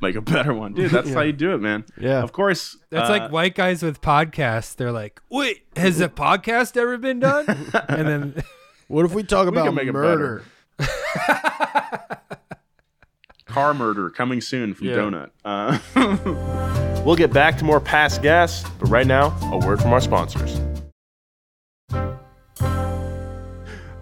make 0.02 0.16
a 0.16 0.20
better 0.20 0.52
one. 0.52 0.74
Dude, 0.74 0.90
that's 0.90 1.10
how 1.14 1.20
you 1.22 1.32
do 1.32 1.54
it, 1.54 1.58
man. 1.58 1.84
Yeah. 1.98 2.22
Of 2.22 2.32
course. 2.32 2.76
That's 2.90 3.08
uh, 3.08 3.12
like 3.12 3.30
white 3.32 3.54
guys 3.54 3.82
with 3.82 4.00
podcasts. 4.00 4.74
They're 4.76 4.92
like, 4.92 5.20
wait, 5.30 5.62
has 5.76 6.00
a 6.00 6.08
podcast 6.08 6.76
ever 6.76 6.98
been 6.98 7.20
done? 7.20 7.46
and 7.88 8.08
then 8.08 8.44
What 8.88 9.04
if 9.04 9.14
we 9.14 9.22
talk 9.22 9.46
can 9.46 9.56
about 9.56 9.72
make 9.72 9.86
it 9.88 9.92
murder? 9.92 10.42
Car 13.50 13.74
murder 13.74 14.08
coming 14.10 14.40
soon 14.40 14.74
from 14.74 14.86
Yeah. 14.88 14.94
Donut. 14.96 15.30
Uh, 15.44 15.78
We'll 17.04 17.16
get 17.16 17.32
back 17.32 17.56
to 17.58 17.64
more 17.64 17.80
past 17.80 18.20
gas, 18.20 18.62
but 18.78 18.88
right 18.90 19.06
now, 19.06 19.34
a 19.50 19.56
word 19.66 19.80
from 19.80 19.90
our 19.94 20.02
sponsors. 20.02 20.60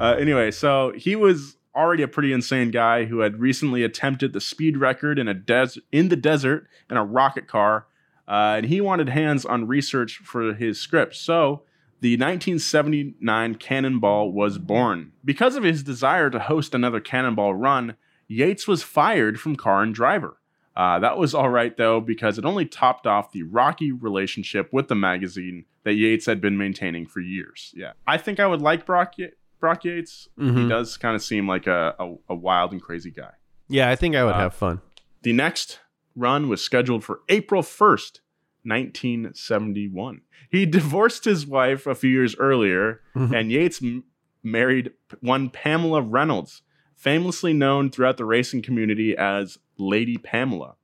Uh, 0.00 0.16
anyway, 0.18 0.50
so 0.50 0.92
he 0.96 1.14
was 1.16 1.56
already 1.76 2.02
a 2.02 2.08
pretty 2.08 2.32
insane 2.32 2.70
guy 2.72 3.04
who 3.04 3.20
had 3.20 3.38
recently 3.40 3.84
attempted 3.84 4.32
the 4.32 4.40
speed 4.40 4.76
record 4.76 5.18
in 5.18 5.28
a 5.28 5.34
des- 5.34 5.80
in 5.92 6.08
the 6.08 6.16
desert 6.16 6.66
in 6.90 6.96
a 6.96 7.04
rocket 7.04 7.46
car, 7.46 7.86
uh, 8.26 8.54
and 8.56 8.66
he 8.66 8.80
wanted 8.80 9.08
hands 9.08 9.44
on 9.44 9.66
research 9.68 10.20
for 10.24 10.54
his 10.54 10.80
script. 10.80 11.14
So 11.14 11.62
the 12.00 12.14
1979 12.16 13.54
Cannonball 13.56 14.32
was 14.32 14.58
born. 14.58 15.12
Because 15.24 15.54
of 15.56 15.62
his 15.64 15.82
desire 15.84 16.30
to 16.30 16.38
host 16.40 16.74
another 16.74 17.00
Cannonball 17.00 17.54
run, 17.54 17.94
Yates 18.28 18.68
was 18.68 18.82
fired 18.82 19.40
from 19.40 19.56
Car 19.56 19.82
and 19.82 19.94
Driver. 19.94 20.38
Uh, 20.76 20.98
that 21.00 21.18
was 21.18 21.34
all 21.34 21.48
right 21.48 21.76
though, 21.76 22.00
because 22.00 22.38
it 22.38 22.44
only 22.44 22.64
topped 22.64 23.06
off 23.06 23.32
the 23.32 23.42
rocky 23.42 23.90
relationship 23.90 24.68
with 24.72 24.86
the 24.88 24.94
magazine 24.94 25.64
that 25.82 25.94
Yates 25.94 26.26
had 26.26 26.40
been 26.40 26.56
maintaining 26.56 27.04
for 27.06 27.20
years. 27.20 27.72
Yeah, 27.76 27.92
I 28.06 28.16
think 28.18 28.38
I 28.38 28.46
would 28.46 28.62
like 28.62 28.86
Brock, 28.86 29.18
Ye- 29.18 29.30
Brock 29.58 29.84
Yates. 29.84 30.28
He 30.38 30.44
Mhm. 30.44 30.68
does 30.68 30.96
kind 30.96 31.16
of 31.16 31.22
seem 31.22 31.48
like 31.48 31.66
a, 31.66 31.96
a, 31.98 32.14
a 32.28 32.34
wild 32.36 32.70
and 32.72 32.80
crazy 32.80 33.10
guy. 33.10 33.32
Yeah, 33.68 33.90
I 33.90 33.96
think 33.96 34.14
I 34.14 34.22
would 34.24 34.34
Uh, 34.34 34.38
have 34.40 34.54
fun. 34.54 34.80
The 35.22 35.32
next 35.32 35.80
run 36.14 36.48
was 36.48 36.62
scheduled 36.62 37.02
for 37.02 37.20
April 37.28 37.62
1st, 37.62 38.20
1971. 38.64 40.20
He 40.50 40.66
divorced 40.78 41.24
his 41.24 41.46
wife 41.46 41.86
a 41.86 41.94
few 41.94 42.10
years 42.10 42.36
earlier, 42.36 43.00
and 43.14 43.50
Yates 43.50 43.82
m- 43.82 44.04
married 44.42 44.92
one 45.20 45.50
Pamela 45.50 46.00
Reynolds, 46.02 46.62
famously 46.98 47.52
known 47.52 47.90
throughout 47.90 48.16
the 48.16 48.24
racing 48.24 48.60
community 48.60 49.16
as 49.16 49.58
Lady 49.78 50.16
Pamela. 50.16 50.74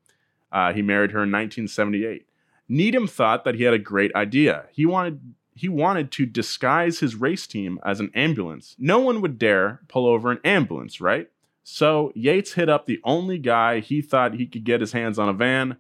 Uh, 0.53 0.73
he 0.73 0.81
married 0.81 1.11
her 1.11 1.25
in 1.25 1.33
1978. 1.33 2.27
Needham 2.69 3.09
thought 3.09 3.45
that 3.45 3.57
he 3.57 3.65
had 3.65 3.75
a 3.75 3.79
great 3.79 4.15
idea. 4.15 4.67
He 4.73 4.87
wanted 4.87 5.35
he 5.57 5.69
wanted 5.69 6.11
to 6.11 6.27
disguise 6.27 6.99
his 6.99 7.15
race 7.15 7.47
team 7.47 7.79
as 7.85 8.01
an 8.01 8.11
ambulance. 8.15 8.75
No 8.79 8.99
one 8.99 9.21
would 9.21 9.39
dare 9.39 9.81
pull 9.87 10.07
over 10.07 10.33
an 10.33 10.41
ambulance, 10.45 11.01
right? 11.01 11.31
So 11.62 12.12
Yates 12.17 12.55
hit 12.55 12.69
up 12.69 12.87
the 12.87 13.01
only 13.05 13.39
guy 13.39 13.79
he 13.81 14.03
thought 14.03 14.35
he 14.35 14.47
could 14.47 14.65
get 14.65 14.81
his 14.81 14.93
hands 14.93 15.17
on 15.19 15.29
a 15.29 15.33
van, 15.33 15.77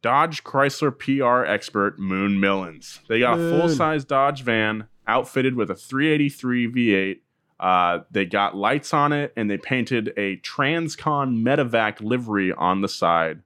Dodge 0.00 0.44
Chrysler 0.44 0.96
PR 0.96 1.44
expert 1.50 1.98
Moon 1.98 2.38
Millins. 2.38 3.00
They 3.08 3.20
got 3.20 3.38
a 3.38 3.50
full 3.50 3.68
size 3.68 4.04
Dodge 4.04 4.42
van 4.42 4.86
outfitted 5.06 5.54
with 5.54 5.70
a 5.70 5.74
383 5.74 6.68
V8. 6.70 7.20
Uh, 7.60 8.00
they 8.10 8.24
got 8.24 8.56
lights 8.56 8.92
on 8.92 9.12
it 9.12 9.32
and 9.36 9.50
they 9.50 9.56
painted 9.56 10.12
a 10.16 10.36
Transcon 10.38 11.42
Medevac 11.42 12.00
livery 12.00 12.52
on 12.52 12.80
the 12.80 12.88
side. 12.88 13.40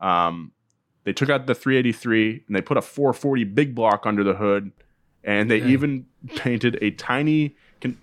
Um, 0.00 0.52
they 1.04 1.12
took 1.12 1.28
out 1.28 1.46
the 1.46 1.54
383 1.54 2.44
and 2.46 2.56
they 2.56 2.60
put 2.62 2.76
a 2.76 2.82
440 2.82 3.44
big 3.44 3.74
block 3.74 4.06
under 4.06 4.24
the 4.24 4.34
hood, 4.34 4.72
and 5.24 5.50
they 5.50 5.60
Dang. 5.60 5.68
even 5.70 6.06
painted 6.36 6.78
a 6.82 6.90
tiny 6.92 7.54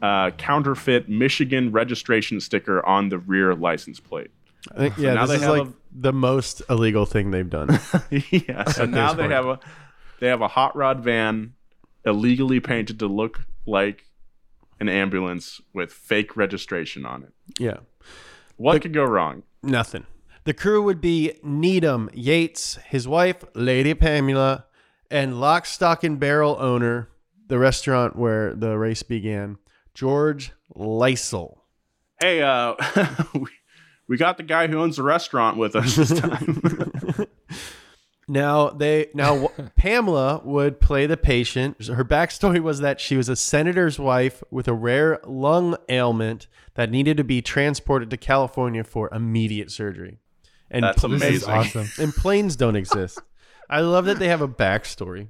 uh, 0.02 0.32
counterfeit 0.32 1.08
Michigan 1.10 1.72
registration 1.72 2.40
sticker 2.40 2.86
on 2.86 3.10
the 3.10 3.18
rear 3.20 3.54
license 3.56 4.00
plate. 4.00 4.32
I 4.72 4.78
think, 4.78 4.98
yeah, 4.98 5.14
now 5.14 5.26
this 5.26 5.30
they 5.30 5.36
is 5.36 5.42
have 5.44 5.58
like 5.58 5.68
a- 5.68 5.74
the 6.00 6.14
most 6.14 6.62
illegal 6.70 7.06
thing 7.06 7.32
they've 7.32 7.50
done. 7.50 7.80
yeah. 8.32 8.66
So 8.66 8.86
now 8.86 9.14
they 9.14 9.24
point. 9.24 9.32
have 9.32 9.46
a 9.46 9.60
they 10.20 10.28
have 10.28 10.42
a 10.42 10.48
hot 10.48 10.76
rod 10.76 11.02
van 11.02 11.54
illegally 12.06 12.60
painted 12.60 13.00
to 13.00 13.08
look 13.08 13.42
like 13.66 14.04
an 14.80 14.90
ambulance 14.90 15.60
with 15.74 15.92
fake 15.92 16.36
registration 16.38 17.06
on 17.06 17.24
it. 17.24 17.34
yeah, 17.60 17.78
What 18.58 18.82
could 18.82 18.94
go 18.94 19.04
wrong? 19.04 19.44
nothing. 19.64 20.06
The 20.44 20.54
crew 20.54 20.82
would 20.84 21.02
be 21.02 21.34
Needham, 21.44 22.10
Yates, 22.14 22.76
his 22.88 23.06
wife, 23.08 23.44
Lady 23.54 23.94
Pamela, 23.94 24.66
and 25.12 25.40
lock, 25.42 25.66
stock, 25.66 26.04
and 26.06 26.18
barrel 26.20 26.56
owner, 26.60 27.10
the 27.48 27.58
restaurant 27.60 28.16
where 28.16 28.54
the 28.56 28.78
race 28.78 29.04
began, 29.04 29.58
George 29.94 30.54
Lysel. 30.74 31.58
Hey, 32.22 32.42
uh, 32.42 32.76
we 34.08 34.16
got 34.18 34.38
the 34.38 34.44
guy 34.44 34.68
who 34.68 34.80
owns 34.80 34.96
the 34.96 35.04
restaurant 35.04 35.58
with 35.58 35.76
us 35.76 35.96
this 35.96 36.18
time. 36.18 36.62
Now 38.28 38.70
they 38.70 39.08
now 39.14 39.48
Pamela 39.78 40.42
would 40.44 40.80
play 40.82 41.06
the 41.06 41.16
patient. 41.18 41.86
Her 41.88 42.04
backstory 42.04 42.60
was 42.60 42.80
that 42.80 43.00
she 43.00 43.16
was 43.16 43.30
a 43.30 43.36
senator's 43.36 43.98
wife 44.00 44.44
with 44.52 44.68
a 44.68 44.74
rare 44.74 45.20
lung 45.26 45.78
ailment 45.88 46.48
that 46.76 46.92
needed 46.92 47.18
to 47.18 47.24
be 47.24 47.42
transported 47.42 48.10
to 48.10 48.18
California 48.18 48.84
for 48.84 49.10
immediate 49.14 49.72
surgery. 49.72 50.20
And 50.70 50.84
That's 50.84 51.00
pl- 51.00 51.10
this 51.12 51.24
is 51.24 51.44
amazing. 51.44 51.80
awesome. 51.82 52.04
And 52.04 52.14
planes 52.14 52.56
don't 52.58 52.76
exist. 52.76 53.22
I 53.70 53.80
love 53.82 54.06
that 54.06 54.20
they 54.20 54.28
have 54.28 54.42
a 54.42 54.48
backstory. 54.48 55.28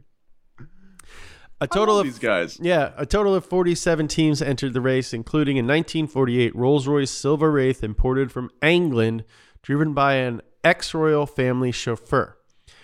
A 1.60 1.66
total 1.68 1.95
love 1.95 2.06
of 2.06 2.14
these 2.14 2.20
guys. 2.20 2.60
yeah, 2.62 2.91
a 2.98 3.06
total 3.06 3.34
of 3.34 3.43
47 3.43 4.08
teams 4.08 4.43
entered 4.43 4.74
the 4.74 4.82
race, 4.82 5.12
including 5.12 5.58
in 5.58 5.66
1948 5.66 6.56
Rolls-Royce 6.56 7.10
Silver 7.10 7.52
Wraith 7.52 7.84
imported 7.84 8.32
from 8.32 8.52
England, 8.62 9.24
driven 9.64 9.93
by 9.95 10.16
an 10.16 10.41
ex-royal 10.64 11.26
family 11.26 11.72
chauffeur. 11.72 12.37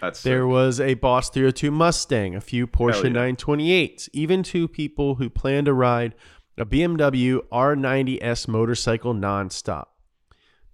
That's 0.03 0.21
There 0.21 0.43
sick. 0.43 0.49
was 0.49 0.81
a 0.81 0.95
Boss 0.95 1.29
302 1.29 1.71
Mustang, 1.71 2.35
a 2.35 2.41
few 2.41 2.67
Porsche 2.67 3.05
yeah. 3.05 3.31
928s, 3.31 4.09
even 4.11 4.43
two 4.43 4.67
people 4.67 5.15
who 5.15 5.29
planned 5.29 5.67
to 5.67 5.73
ride 5.73 6.13
a 6.57 6.65
BMW 6.65 7.39
R90S 7.53 8.49
motorcycle 8.49 9.13
nonstop. 9.13 9.85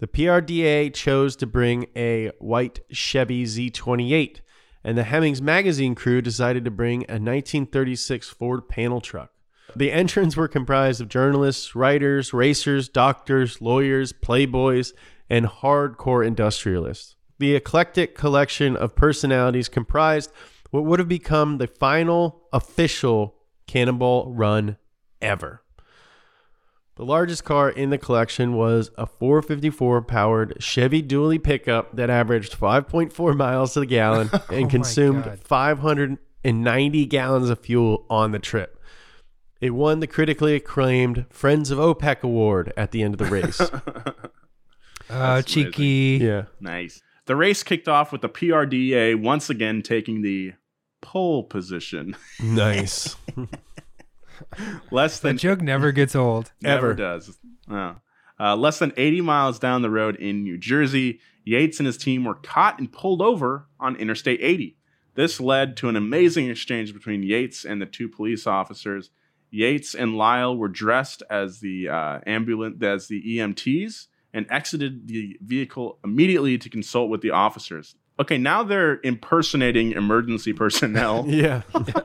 The 0.00 0.08
PRDA 0.08 0.92
chose 0.92 1.36
to 1.36 1.46
bring 1.46 1.86
a 1.94 2.32
white 2.40 2.80
Chevy 2.90 3.44
Z28, 3.44 4.40
and 4.82 4.98
the 4.98 5.04
Hemmings 5.04 5.40
magazine 5.40 5.94
crew 5.94 6.20
decided 6.20 6.64
to 6.64 6.70
bring 6.72 7.02
a 7.02 7.14
1936 7.14 8.30
Ford 8.30 8.68
panel 8.68 9.00
truck. 9.00 9.30
The 9.76 9.92
entrants 9.92 10.36
were 10.36 10.48
comprised 10.48 11.00
of 11.00 11.08
journalists, 11.08 11.76
writers, 11.76 12.32
racers, 12.32 12.88
doctors, 12.88 13.60
lawyers, 13.60 14.12
playboys, 14.12 14.92
and 15.28 15.46
hardcore 15.46 16.26
industrialists. 16.26 17.14
The 17.40 17.54
eclectic 17.54 18.14
collection 18.14 18.76
of 18.76 18.94
personalities 18.94 19.70
comprised 19.70 20.30
what 20.72 20.84
would 20.84 20.98
have 20.98 21.08
become 21.08 21.56
the 21.56 21.66
final 21.66 22.42
official 22.52 23.34
Cannonball 23.66 24.34
run 24.34 24.76
ever. 25.22 25.62
The 26.96 27.04
largest 27.06 27.44
car 27.44 27.70
in 27.70 27.88
the 27.88 27.96
collection 27.96 28.52
was 28.52 28.90
a 28.98 29.06
454 29.06 30.02
powered 30.02 30.62
Chevy 30.62 31.02
dually 31.02 31.42
pickup 31.42 31.96
that 31.96 32.10
averaged 32.10 32.52
5.4 32.60 33.34
miles 33.34 33.72
to 33.72 33.80
the 33.80 33.86
gallon 33.86 34.28
and 34.50 34.64
my 34.64 34.68
consumed 34.68 35.40
590 35.42 37.06
gallons 37.06 37.48
of 37.48 37.58
fuel 37.60 38.04
on 38.10 38.32
the 38.32 38.38
trip. 38.38 38.78
It 39.62 39.70
won 39.70 40.00
the 40.00 40.06
critically 40.06 40.56
acclaimed 40.56 41.24
Friends 41.30 41.70
of 41.70 41.78
OPEC 41.78 42.20
award 42.20 42.74
at 42.76 42.90
the 42.90 43.02
end 43.02 43.14
of 43.14 43.18
the 43.18 43.34
race. 43.34 43.62
Uh, 45.08 45.34
That's 45.36 45.56
amazing. 45.56 45.72
cheeky. 45.72 46.24
Yeah. 46.24 46.44
Nice. 46.60 47.02
The 47.26 47.36
race 47.36 47.62
kicked 47.62 47.88
off 47.88 48.12
with 48.12 48.22
the 48.22 48.28
PRDA 48.28 49.20
once 49.20 49.50
again 49.50 49.82
taking 49.82 50.22
the 50.22 50.52
pole 51.00 51.44
position. 51.44 52.16
Nice. 52.42 53.16
Less 54.90 55.20
That 55.20 55.28
than 55.28 55.38
joke 55.38 55.60
never 55.60 55.92
gets 55.92 56.16
old. 56.16 56.52
Never 56.62 56.88
Ever. 56.90 56.94
does. 56.94 57.38
No. 57.68 57.96
Uh, 58.38 58.56
less 58.56 58.78
than 58.78 58.92
80 58.96 59.20
miles 59.20 59.58
down 59.58 59.82
the 59.82 59.90
road 59.90 60.16
in 60.16 60.42
New 60.42 60.56
Jersey, 60.56 61.20
Yates 61.44 61.78
and 61.78 61.86
his 61.86 61.98
team 61.98 62.24
were 62.24 62.36
caught 62.36 62.78
and 62.78 62.90
pulled 62.90 63.20
over 63.20 63.66
on 63.78 63.96
Interstate 63.96 64.40
80. 64.42 64.78
This 65.14 65.40
led 65.40 65.76
to 65.78 65.90
an 65.90 65.96
amazing 65.96 66.48
exchange 66.48 66.94
between 66.94 67.22
Yates 67.22 67.66
and 67.66 67.82
the 67.82 67.86
two 67.86 68.08
police 68.08 68.46
officers. 68.46 69.10
Yates 69.50 69.94
and 69.94 70.16
Lyle 70.16 70.56
were 70.56 70.68
dressed 70.68 71.22
as 71.28 71.60
the 71.60 71.90
uh, 71.90 72.20
ambulance 72.26 72.82
as 72.82 73.08
the 73.08 73.22
EMTs 73.36 74.06
and 74.32 74.46
exited 74.50 75.08
the 75.08 75.36
vehicle 75.42 75.98
immediately 76.04 76.58
to 76.58 76.68
consult 76.68 77.10
with 77.10 77.20
the 77.20 77.30
officers. 77.30 77.96
Okay, 78.18 78.38
now 78.38 78.62
they're 78.62 79.00
impersonating 79.02 79.92
emergency 79.92 80.52
personnel. 80.52 81.24
yeah. 81.28 81.62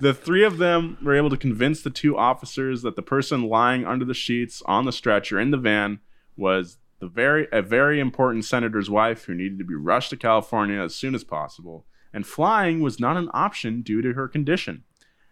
The 0.00 0.14
three 0.14 0.44
of 0.44 0.58
them 0.58 0.96
were 1.02 1.16
able 1.16 1.30
to 1.30 1.36
convince 1.36 1.82
the 1.82 1.90
two 1.90 2.16
officers 2.16 2.82
that 2.82 2.94
the 2.94 3.02
person 3.02 3.42
lying 3.42 3.84
under 3.84 4.04
the 4.04 4.14
sheets 4.14 4.62
on 4.64 4.84
the 4.84 4.92
stretcher 4.92 5.40
in 5.40 5.50
the 5.50 5.56
van 5.56 5.98
was 6.36 6.78
the 7.00 7.08
very 7.08 7.48
a 7.50 7.62
very 7.62 7.98
important 7.98 8.44
senator's 8.44 8.88
wife 8.88 9.24
who 9.24 9.34
needed 9.34 9.58
to 9.58 9.64
be 9.64 9.74
rushed 9.74 10.10
to 10.10 10.16
California 10.16 10.80
as 10.80 10.94
soon 10.94 11.16
as 11.16 11.24
possible, 11.24 11.84
and 12.12 12.26
flying 12.26 12.80
was 12.80 13.00
not 13.00 13.16
an 13.16 13.28
option 13.34 13.82
due 13.82 14.00
to 14.02 14.12
her 14.12 14.28
condition. 14.28 14.84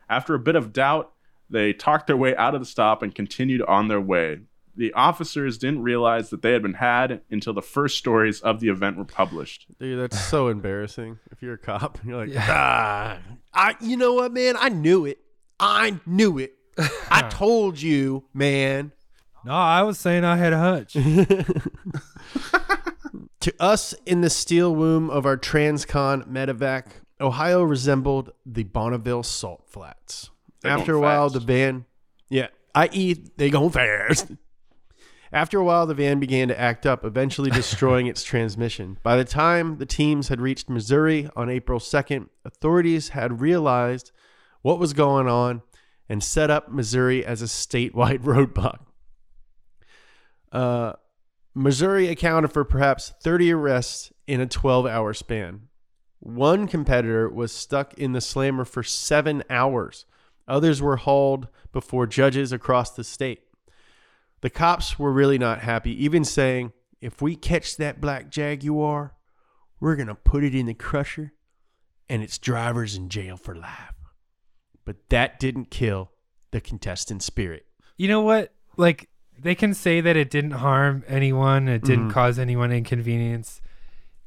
After 0.08 0.34
a 0.34 0.40
bit 0.40 0.56
of 0.56 0.72
doubt, 0.72 1.12
they 1.48 1.72
talked 1.72 2.08
their 2.08 2.16
way 2.16 2.34
out 2.34 2.54
of 2.54 2.60
the 2.60 2.66
stop 2.66 3.02
and 3.02 3.14
continued 3.14 3.62
on 3.62 3.86
their 3.86 4.00
way. 4.00 4.40
The 4.76 4.92
officers 4.92 5.56
didn't 5.58 5.82
realize 5.82 6.30
that 6.30 6.42
they 6.42 6.52
had 6.52 6.62
been 6.62 6.74
had 6.74 7.22
until 7.30 7.52
the 7.54 7.62
first 7.62 7.96
stories 7.96 8.40
of 8.40 8.60
the 8.60 8.68
event 8.68 8.98
were 8.98 9.04
published. 9.06 9.66
Dude, 9.80 9.98
that's 9.98 10.20
so 10.22 10.48
embarrassing. 10.48 11.18
If 11.30 11.42
you're 11.42 11.54
a 11.54 11.58
cop, 11.58 11.98
you're 12.06 12.26
like, 12.26 12.36
ah, 12.38 13.18
I, 13.54 13.74
you 13.80 13.96
know 13.96 14.12
what, 14.14 14.32
man? 14.32 14.56
I 14.58 14.68
knew 14.68 15.06
it. 15.06 15.18
I 15.58 15.98
knew 16.04 16.38
it. 16.38 16.52
I 17.10 17.22
told 17.30 17.80
you, 17.80 18.24
man. 18.34 18.92
No, 19.46 19.52
I 19.52 19.82
was 19.82 19.98
saying 19.98 20.24
I 20.24 20.36
had 20.36 20.52
a 20.52 20.58
hunch. 20.58 20.96
To 23.40 23.54
us 23.60 23.94
in 24.04 24.22
the 24.22 24.30
steel 24.30 24.74
womb 24.74 25.08
of 25.08 25.24
our 25.24 25.36
Transcon 25.36 26.26
medevac, 26.28 26.86
Ohio 27.20 27.62
resembled 27.62 28.32
the 28.44 28.64
Bonneville 28.64 29.22
salt 29.22 29.62
flats. 29.68 30.30
They're 30.62 30.72
After 30.72 30.94
a 30.94 31.00
while, 31.00 31.28
fast. 31.28 31.34
the 31.34 31.40
van, 31.52 31.84
yeah, 32.28 32.48
I 32.74 32.88
eat. 32.92 33.38
they 33.38 33.48
going 33.50 33.70
fast. 33.70 34.32
After 35.32 35.58
a 35.58 35.64
while, 35.64 35.86
the 35.86 35.94
van 35.94 36.20
began 36.20 36.48
to 36.48 36.58
act 36.58 36.86
up, 36.86 37.04
eventually 37.04 37.50
destroying 37.52 38.06
its 38.06 38.22
transmission. 38.22 38.98
By 39.02 39.16
the 39.16 39.24
time 39.24 39.78
the 39.78 39.86
teams 39.86 40.28
had 40.28 40.40
reached 40.40 40.70
Missouri 40.70 41.28
on 41.36 41.50
April 41.50 41.80
2nd, 41.80 42.28
authorities 42.44 43.10
had 43.10 43.40
realized 43.40 44.12
what 44.62 44.78
was 44.78 44.92
going 44.92 45.28
on 45.28 45.62
and 46.08 46.22
set 46.22 46.50
up 46.50 46.70
Missouri 46.70 47.24
as 47.24 47.42
a 47.42 47.46
statewide 47.46 48.20
roadblock. 48.22 48.78
Uh, 50.52 50.92
Missouri 51.54 52.08
accounted 52.08 52.52
for 52.52 52.64
perhaps 52.64 53.12
30 53.22 53.52
arrests 53.52 54.12
in 54.26 54.40
a 54.40 54.46
12 54.46 54.86
hour 54.86 55.14
span. 55.14 55.68
One 56.20 56.66
competitor 56.66 57.28
was 57.28 57.52
stuck 57.52 57.94
in 57.94 58.12
the 58.12 58.20
slammer 58.20 58.64
for 58.64 58.82
seven 58.82 59.42
hours. 59.48 60.06
Others 60.48 60.82
were 60.82 60.96
hauled 60.96 61.48
before 61.72 62.06
judges 62.06 62.52
across 62.52 62.90
the 62.90 63.04
state. 63.04 63.45
The 64.40 64.50
cops 64.50 64.98
were 64.98 65.12
really 65.12 65.38
not 65.38 65.60
happy, 65.60 65.92
even 66.04 66.24
saying, 66.24 66.72
if 67.00 67.20
we 67.22 67.36
catch 67.36 67.76
that 67.76 68.00
black 68.00 68.30
Jaguar, 68.30 69.14
we're 69.80 69.96
going 69.96 70.08
to 70.08 70.14
put 70.14 70.44
it 70.44 70.54
in 70.54 70.66
the 70.66 70.74
crusher 70.74 71.32
and 72.08 72.22
its 72.22 72.38
driver's 72.38 72.96
in 72.96 73.08
jail 73.08 73.36
for 73.36 73.54
life. 73.54 73.92
But 74.84 75.08
that 75.10 75.40
didn't 75.40 75.70
kill 75.70 76.10
the 76.52 76.60
contestant 76.60 77.22
spirit. 77.22 77.66
You 77.96 78.08
know 78.08 78.20
what? 78.20 78.52
Like 78.76 79.08
they 79.38 79.54
can 79.54 79.74
say 79.74 80.00
that 80.00 80.16
it 80.16 80.30
didn't 80.30 80.52
harm 80.52 81.02
anyone, 81.08 81.68
it 81.68 81.82
didn't 81.82 82.08
Mhm. 82.10 82.12
cause 82.12 82.38
anyone 82.38 82.72
inconvenience. 82.72 83.60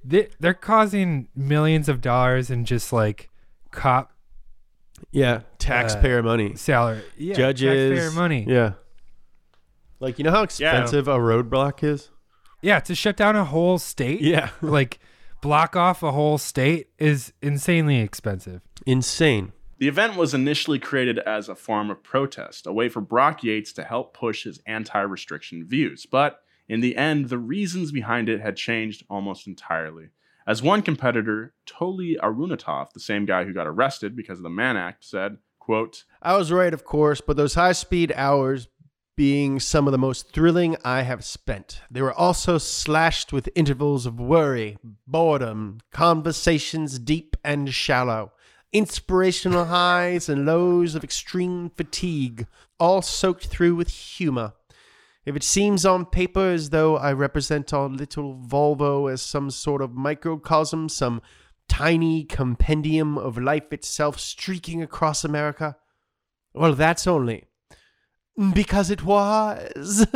They, 0.04 0.28
they're 0.40 0.54
causing 0.54 1.30
millions 1.36 1.88
of 1.90 2.02
dollars 2.02 2.50
in 2.50 2.66
just 2.66 2.92
like 2.94 3.30
cop 3.72 4.12
Yeah, 5.12 5.42
taxpayer 5.60 6.22
money. 6.22 6.56
salary, 6.56 7.04
yeah, 7.18 7.36
Judges, 7.36 7.98
taxpayer 7.98 8.12
money. 8.12 8.46
Yeah. 8.48 8.74
Like, 10.00 10.18
you 10.18 10.24
know 10.24 10.32
how 10.32 10.44
expensive 10.44 11.08
a 11.08 11.18
roadblock 11.18 11.84
is? 11.84 12.10
Yeah, 12.62 12.80
to 12.82 12.96
shut 12.96 13.18
down 13.18 13.36
a 13.36 13.46
whole 13.46 13.78
state, 13.80 14.22
Yeah. 14.22 14.50
like 14.62 15.00
block 15.42 15.76
off 15.76 16.04
a 16.04 16.12
whole 16.12 16.38
state 16.38 16.90
is 16.98 17.34
insanely 17.42 18.00
expensive. 18.00 18.62
Insane. 18.86 19.54
The 19.78 19.88
event 19.88 20.18
was 20.18 20.34
initially 20.34 20.78
created 20.80 21.20
as 21.20 21.48
a 21.48 21.56
form 21.56 21.90
of 21.90 22.04
protest, 22.04 22.68
a 22.68 22.74
way 22.74 22.90
for 22.90 23.00
Brock 23.00 23.44
Yates 23.44 23.72
to 23.74 23.84
help 23.84 24.14
push 24.14 24.44
his 24.44 24.60
anti 24.66 25.00
restriction 25.00 25.66
views. 25.66 26.06
But 26.06 26.42
in 26.68 26.82
the 26.82 26.98
end, 26.98 27.30
the 27.30 27.38
reasons 27.38 27.92
behind 27.92 28.28
it 28.28 28.42
had 28.42 28.58
changed 28.58 29.06
almost 29.10 29.48
entirely. 29.48 30.10
As 30.46 30.62
one 30.62 30.82
competitor, 30.82 31.54
Toli 31.66 32.18
Arunatov, 32.22 32.92
the 32.92 33.00
same 33.00 33.26
guy 33.26 33.46
who 33.46 33.54
got 33.54 33.68
arrested 33.68 34.16
because 34.16 34.40
of 34.40 34.44
the 34.44 34.50
Mann 34.50 34.76
Act, 34.76 35.06
said, 35.06 35.38
quote, 35.60 36.04
I 36.22 36.36
was 36.36 36.52
right, 36.52 36.74
of 36.74 36.84
course, 36.84 37.22
but 37.22 37.38
those 37.38 37.54
high 37.54 37.72
speed 37.72 38.12
hours 38.16 38.68
being 39.20 39.60
some 39.60 39.86
of 39.86 39.92
the 39.92 39.98
most 39.98 40.32
thrilling 40.32 40.78
I 40.86 41.02
have 41.02 41.26
spent. 41.26 41.82
They 41.92 42.02
were 42.02 42.14
also 42.14 42.58
slashed 42.58 43.34
with 43.34 43.50
intervals 43.54 44.06
of 44.06 44.18
worry, 44.18 44.78
boredom, 45.06 45.82
conversations 45.92 46.98
deep 47.00 47.36
and 47.44 47.74
shallow, 47.74 48.32
inspirational 48.72 49.66
highs 49.80 50.30
and 50.30 50.46
lows 50.46 50.96
of 50.96 51.04
extreme 51.04 51.70
fatigue, 51.70 52.48
all 52.80 53.02
soaked 53.02 53.48
through 53.48 53.76
with 53.76 53.90
humor. 53.90 54.54
If 55.26 55.36
it 55.36 55.44
seems 55.44 55.86
on 55.86 56.06
paper 56.06 56.52
as 56.52 56.70
though 56.70 56.96
I 56.96 57.12
represent 57.12 57.74
our 57.74 57.90
little 57.90 58.42
Volvo 58.42 59.12
as 59.12 59.22
some 59.22 59.52
sort 59.52 59.82
of 59.82 59.92
microcosm, 59.92 60.88
some 60.88 61.22
tiny 61.68 62.24
compendium 62.24 63.18
of 63.18 63.38
life 63.38 63.74
itself 63.74 64.18
streaking 64.18 64.82
across 64.82 65.26
America, 65.26 65.76
well, 66.54 66.74
that's 66.74 67.06
only 67.06 67.50
because 68.54 68.90
it 68.90 69.04
was. 69.04 70.08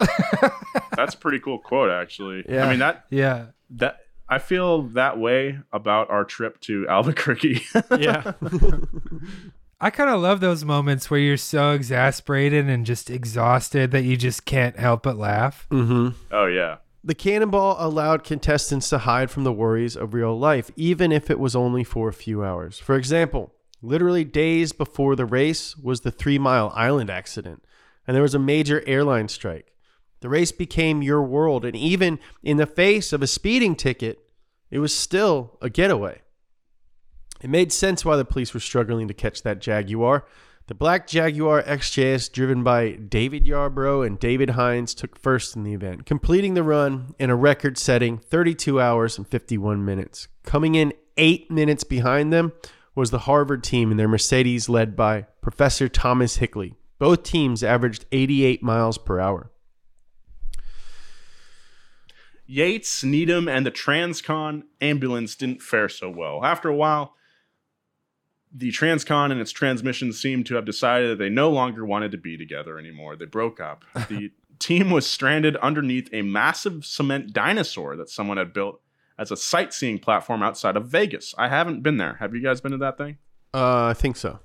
That's 0.96 1.14
a 1.14 1.18
pretty 1.18 1.38
cool 1.38 1.58
quote, 1.58 1.90
actually. 1.90 2.44
Yeah. 2.48 2.66
I 2.66 2.70
mean, 2.70 2.78
that, 2.80 3.06
Yeah, 3.10 3.46
that, 3.70 4.00
I 4.28 4.38
feel 4.38 4.82
that 4.82 5.18
way 5.18 5.58
about 5.72 6.10
our 6.10 6.24
trip 6.24 6.60
to 6.62 6.86
Albuquerque. 6.88 7.62
yeah. 7.98 8.32
I 9.80 9.90
kind 9.90 10.10
of 10.10 10.20
love 10.20 10.40
those 10.40 10.64
moments 10.64 11.10
where 11.10 11.18
you're 11.18 11.36
so 11.36 11.72
exasperated 11.72 12.68
and 12.68 12.86
just 12.86 13.10
exhausted 13.10 13.90
that 13.90 14.04
you 14.04 14.16
just 14.16 14.44
can't 14.44 14.78
help 14.78 15.02
but 15.02 15.16
laugh. 15.16 15.66
mm-hmm. 15.70 16.10
oh, 16.30 16.46
yeah. 16.46 16.76
The 17.04 17.16
cannonball 17.16 17.76
allowed 17.80 18.22
contestants 18.22 18.88
to 18.90 18.98
hide 18.98 19.28
from 19.28 19.42
the 19.42 19.52
worries 19.52 19.96
of 19.96 20.14
real 20.14 20.38
life, 20.38 20.70
even 20.76 21.10
if 21.10 21.32
it 21.32 21.40
was 21.40 21.56
only 21.56 21.82
for 21.82 22.08
a 22.08 22.12
few 22.12 22.44
hours. 22.44 22.78
For 22.78 22.94
example, 22.94 23.52
literally 23.82 24.24
days 24.24 24.72
before 24.72 25.16
the 25.16 25.26
race 25.26 25.76
was 25.76 26.00
the 26.00 26.10
Three 26.10 26.38
Mile 26.38 26.72
Island 26.74 27.10
accident, 27.10 27.64
and 28.06 28.14
there 28.14 28.22
was 28.22 28.34
a 28.34 28.38
major 28.38 28.82
airline 28.86 29.28
strike. 29.28 29.72
The 30.20 30.28
race 30.28 30.52
became 30.52 31.02
your 31.02 31.22
world, 31.22 31.64
and 31.64 31.76
even 31.76 32.20
in 32.42 32.56
the 32.56 32.66
face 32.66 33.12
of 33.12 33.22
a 33.22 33.26
speeding 33.26 33.74
ticket, 33.74 34.20
it 34.70 34.78
was 34.78 34.94
still 34.94 35.58
a 35.60 35.68
getaway. 35.68 36.22
It 37.42 37.50
made 37.50 37.72
sense 37.72 38.04
why 38.04 38.16
the 38.16 38.24
police 38.24 38.54
were 38.54 38.60
struggling 38.60 39.08
to 39.08 39.14
catch 39.14 39.42
that 39.42 39.60
Jaguar. 39.60 40.24
The 40.68 40.74
black 40.74 41.08
Jaguar 41.08 41.60
XJS, 41.64 42.30
driven 42.30 42.62
by 42.62 42.92
David 42.92 43.44
Yarbrough 43.44 44.06
and 44.06 44.18
David 44.18 44.50
Heinz, 44.50 44.94
took 44.94 45.18
first 45.18 45.56
in 45.56 45.64
the 45.64 45.74
event, 45.74 46.06
completing 46.06 46.54
the 46.54 46.62
run 46.62 47.16
in 47.18 47.30
a 47.30 47.36
record 47.36 47.76
setting 47.76 48.16
32 48.16 48.80
hours 48.80 49.18
and 49.18 49.26
51 49.26 49.84
minutes. 49.84 50.28
Coming 50.44 50.76
in 50.76 50.92
eight 51.16 51.50
minutes 51.50 51.82
behind 51.82 52.32
them 52.32 52.52
was 52.94 53.10
the 53.10 53.20
Harvard 53.20 53.64
team 53.64 53.90
in 53.90 53.96
their 53.96 54.08
Mercedes, 54.08 54.68
led 54.68 54.96
by 54.96 55.26
Professor 55.40 55.88
Thomas 55.88 56.36
Hickley. 56.36 56.74
Both 56.98 57.22
teams 57.22 57.64
averaged 57.64 58.04
88 58.12 58.62
miles 58.62 58.98
per 58.98 59.18
hour. 59.18 59.50
Yates, 62.46 63.02
Needham, 63.02 63.48
and 63.48 63.64
the 63.64 63.70
Transcon 63.70 64.64
ambulance 64.80 65.34
didn't 65.36 65.62
fare 65.62 65.88
so 65.88 66.10
well. 66.10 66.44
After 66.44 66.68
a 66.68 66.76
while, 66.76 67.14
the 68.54 68.70
Transcon 68.70 69.32
and 69.32 69.40
its 69.40 69.52
transmission 69.52 70.12
seemed 70.12 70.46
to 70.46 70.56
have 70.56 70.66
decided 70.66 71.10
that 71.10 71.18
they 71.18 71.30
no 71.30 71.50
longer 71.50 71.86
wanted 71.86 72.10
to 72.12 72.18
be 72.18 72.36
together 72.36 72.78
anymore. 72.78 73.16
They 73.16 73.24
broke 73.24 73.60
up. 73.60 73.84
The 74.08 74.32
team 74.58 74.90
was 74.90 75.06
stranded 75.06 75.56
underneath 75.56 76.08
a 76.12 76.22
massive 76.22 76.84
cement 76.84 77.32
dinosaur 77.32 77.96
that 77.96 78.08
someone 78.08 78.36
had 78.36 78.52
built 78.52 78.80
as 79.22 79.30
a 79.30 79.36
sightseeing 79.36 80.00
platform 80.00 80.42
outside 80.42 80.76
of 80.76 80.86
Vegas. 80.86 81.32
I 81.38 81.48
haven't 81.48 81.82
been 81.82 81.96
there. 81.96 82.16
Have 82.18 82.34
you 82.34 82.42
guys 82.42 82.60
been 82.60 82.72
to 82.72 82.78
that 82.78 82.98
thing? 82.98 83.18
Uh, 83.54 83.86
I 83.86 83.94
think 83.94 84.16
so. 84.16 84.40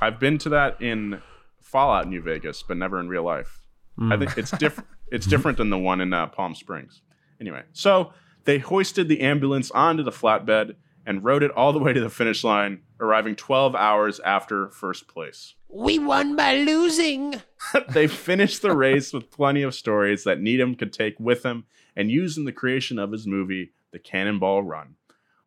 I've 0.00 0.18
been 0.18 0.38
to 0.38 0.48
that 0.48 0.80
in 0.80 1.20
Fallout 1.60 2.08
New 2.08 2.22
Vegas, 2.22 2.62
but 2.62 2.78
never 2.78 2.98
in 2.98 3.08
real 3.08 3.22
life. 3.22 3.60
I 4.00 4.16
think 4.16 4.38
it's 4.38 4.52
different. 4.52 4.88
it's 5.12 5.26
different 5.26 5.58
than 5.58 5.70
the 5.70 5.78
one 5.78 6.00
in 6.00 6.12
uh, 6.12 6.28
Palm 6.28 6.54
Springs. 6.54 7.02
Anyway, 7.40 7.62
so 7.72 8.12
they 8.44 8.58
hoisted 8.58 9.08
the 9.08 9.20
ambulance 9.20 9.70
onto 9.72 10.02
the 10.02 10.10
flatbed 10.10 10.76
and 11.04 11.24
rode 11.24 11.42
it 11.42 11.50
all 11.50 11.72
the 11.72 11.78
way 11.78 11.92
to 11.92 12.00
the 12.00 12.08
finish 12.08 12.44
line, 12.44 12.80
arriving 13.00 13.34
12 13.34 13.74
hours 13.74 14.20
after 14.20 14.70
first 14.70 15.08
place. 15.08 15.54
We 15.68 15.98
won 15.98 16.36
by 16.36 16.58
losing. 16.58 17.42
they 17.90 18.06
finished 18.06 18.62
the 18.62 18.74
race 18.74 19.12
with 19.12 19.30
plenty 19.30 19.62
of 19.62 19.74
stories 19.74 20.24
that 20.24 20.40
Needham 20.40 20.74
could 20.76 20.92
take 20.92 21.18
with 21.18 21.44
him 21.44 21.64
and 21.96 22.10
use 22.10 22.38
in 22.38 22.44
the 22.44 22.52
creation 22.52 22.98
of 22.98 23.10
his 23.10 23.26
movie, 23.26 23.72
The 23.92 23.98
Cannonball 23.98 24.62
Run. 24.62 24.96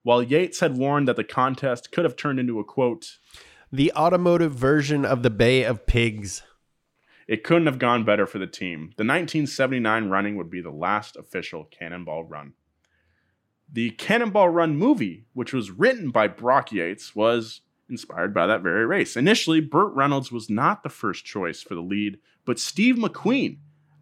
While 0.04 0.24
Yates 0.24 0.62
had 0.62 0.78
warned 0.78 1.08
that 1.08 1.16
the 1.16 1.24
contest 1.24 1.92
could 1.92 2.06
have 2.06 2.16
turned 2.16 2.40
into 2.40 2.60
a 2.60 2.64
quote, 2.64 3.18
The 3.72 3.92
automotive 3.94 4.54
version 4.54 5.06
of 5.06 5.22
the 5.22 5.30
Bay 5.30 5.64
of 5.64 5.86
Pigs. 5.86 6.44
it 7.28 7.44
couldn't 7.44 7.68
have 7.68 7.80
gone 7.80 8.04
better 8.04 8.26
for 8.26 8.40
the 8.40 8.48
team. 8.48 8.94
The 8.98 9.06
1979 9.06 10.10
running 10.10 10.36
would 10.38 10.50
be 10.50 10.62
the 10.62 10.72
last 10.72 11.16
official 11.16 11.66
Cannonball 11.66 12.24
Run. 12.26 12.54
The 13.72 13.92
Cannonball 13.92 14.50
Run 14.50 14.76
movie, 14.76 15.26
which 15.34 15.54
was 15.54 15.72
written 15.72 16.10
by 16.10 16.28
Brock 16.28 16.72
Yates, 16.72 17.16
was 17.16 17.62
inspired 17.90 18.34
by 18.34 18.48
that 18.48 18.62
very 18.62 18.86
race. 18.86 19.16
Initially, 19.16 19.62
Burt 19.62 19.94
Reynolds 19.94 20.32
was 20.32 20.50
not 20.50 20.84
the 20.84 20.90
first 20.90 21.24
choice 21.26 21.62
for 21.62 21.76
the 21.76 21.82
lead, 21.82 22.18
but 22.44 22.60
Steve 22.60 22.96
McQueen 22.96 23.60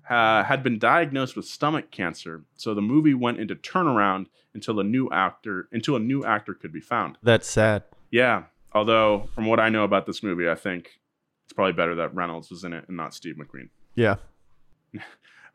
uh, 0.09 0.43
had 0.43 0.63
been 0.63 0.79
diagnosed 0.79 1.35
with 1.35 1.45
stomach 1.45 1.91
cancer, 1.91 2.43
so 2.55 2.73
the 2.73 2.81
movie 2.81 3.13
went 3.13 3.39
into 3.39 3.55
turnaround 3.55 4.25
until 4.53 4.79
a 4.79 4.83
new 4.83 5.09
actor 5.11 5.67
until 5.71 5.95
a 5.95 5.99
new 5.99 6.25
actor 6.25 6.53
could 6.53 6.73
be 6.73 6.81
found. 6.81 7.17
That's 7.21 7.47
sad. 7.47 7.83
Yeah, 8.11 8.43
although 8.73 9.29
from 9.35 9.45
what 9.45 9.59
I 9.59 9.69
know 9.69 9.83
about 9.83 10.05
this 10.05 10.23
movie, 10.23 10.49
I 10.49 10.55
think 10.55 10.99
it's 11.45 11.53
probably 11.53 11.73
better 11.73 11.95
that 11.95 12.13
Reynolds 12.15 12.49
was 12.49 12.63
in 12.63 12.73
it 12.73 12.85
and 12.87 12.97
not 12.97 13.13
Steve 13.13 13.35
McQueen. 13.35 13.69
Yeah. 13.95 14.15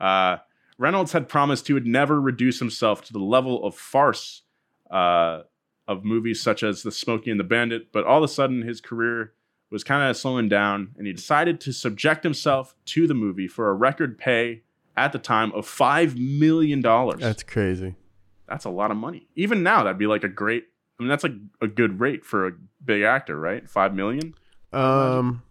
Uh, 0.01 0.39
Reynolds 0.77 1.13
had 1.13 1.29
promised 1.29 1.69
he 1.69 1.73
would 1.73 1.87
never 1.87 2.21
reduce 2.21 2.59
himself 2.59 3.05
to 3.05 3.13
the 3.13 3.21
level 3.21 3.65
of 3.65 3.77
farce 3.77 4.43
uh, 4.91 5.43
of 5.87 6.05
movies 6.05 6.43
such 6.43 6.65
as 6.65 6.83
The 6.83 6.91
Smokey 6.91 7.31
and 7.31 7.39
the 7.39 7.45
Bandit, 7.45 7.93
but 7.93 8.05
all 8.05 8.19
of 8.19 8.25
a 8.25 8.29
sudden 8.29 8.63
his 8.63 8.81
career 8.81 9.35
was 9.75 9.83
kind 9.85 10.09
of 10.09 10.17
slowing 10.17 10.49
down, 10.49 10.93
and 10.97 11.07
he 11.07 11.13
decided 11.13 11.61
to 11.63 11.73
subject 11.73 12.23
himself 12.23 12.77
to 12.87 13.09
the 13.09 13.13
movie 13.13 13.49
for 13.49 13.69
a 13.69 13.75
record 13.75 14.17
pay 14.17 14.63
at 14.97 15.13
the 15.13 15.19
time 15.19 15.51
of 15.53 15.67
five 15.67 16.17
million 16.17 16.81
dollars. 16.81 17.21
That's 17.21 17.43
crazy. 17.43 17.97
That's 18.49 18.65
a 18.65 18.71
lot 18.71 18.93
of 18.93 18.97
money. 18.97 19.27
Even 19.35 19.65
now, 19.65 19.83
that'd 19.83 19.99
be 19.99 20.07
like 20.07 20.23
a 20.23 20.29
great. 20.29 20.65
I 20.99 21.03
mean, 21.03 21.09
that's 21.09 21.25
like 21.25 21.33
a 21.61 21.67
good 21.67 21.99
rate 21.99 22.25
for 22.25 22.47
a 22.47 22.53
big 22.85 23.03
actor, 23.03 23.37
right? 23.39 23.69
Five 23.69 23.95
million. 23.95 24.35
Um, 24.73 25.43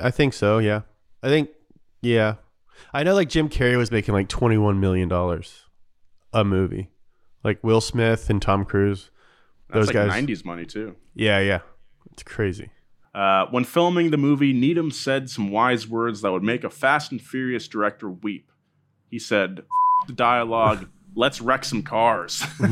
I 0.00 0.10
think 0.10 0.34
so. 0.34 0.58
Yeah, 0.58 0.82
I 1.22 1.28
think. 1.28 1.48
Yeah, 2.02 2.34
I 2.92 3.02
know. 3.04 3.14
Like 3.14 3.30
Jim 3.30 3.48
Carrey 3.48 3.78
was 3.78 3.90
making 3.90 4.12
like 4.12 4.28
twenty 4.28 4.58
one 4.58 4.80
million 4.80 5.08
dollars 5.08 5.64
a 6.34 6.44
movie, 6.44 6.90
like 7.42 7.58
Will 7.64 7.80
Smith 7.80 8.28
and 8.28 8.42
Tom 8.42 8.66
Cruise. 8.66 9.10
That's 9.70 9.86
Those 9.86 9.94
like 9.94 10.08
guys. 10.10 10.22
'90s 10.24 10.44
money 10.44 10.66
too. 10.66 10.96
Yeah, 11.14 11.38
yeah, 11.38 11.60
it's 12.12 12.22
crazy. 12.22 12.68
Uh, 13.14 13.46
when 13.50 13.64
filming 13.64 14.10
the 14.10 14.16
movie, 14.16 14.52
Needham 14.52 14.90
said 14.90 15.28
some 15.28 15.50
wise 15.50 15.86
words 15.86 16.22
that 16.22 16.32
would 16.32 16.42
make 16.42 16.64
a 16.64 16.70
Fast 16.70 17.12
and 17.12 17.20
Furious 17.20 17.68
director 17.68 18.08
weep. 18.10 18.50
He 19.10 19.18
said, 19.18 19.60
"F- 19.60 20.06
the 20.06 20.14
dialogue, 20.14 20.88
let's 21.14 21.40
wreck 21.40 21.64
some 21.64 21.82
cars. 21.82 22.42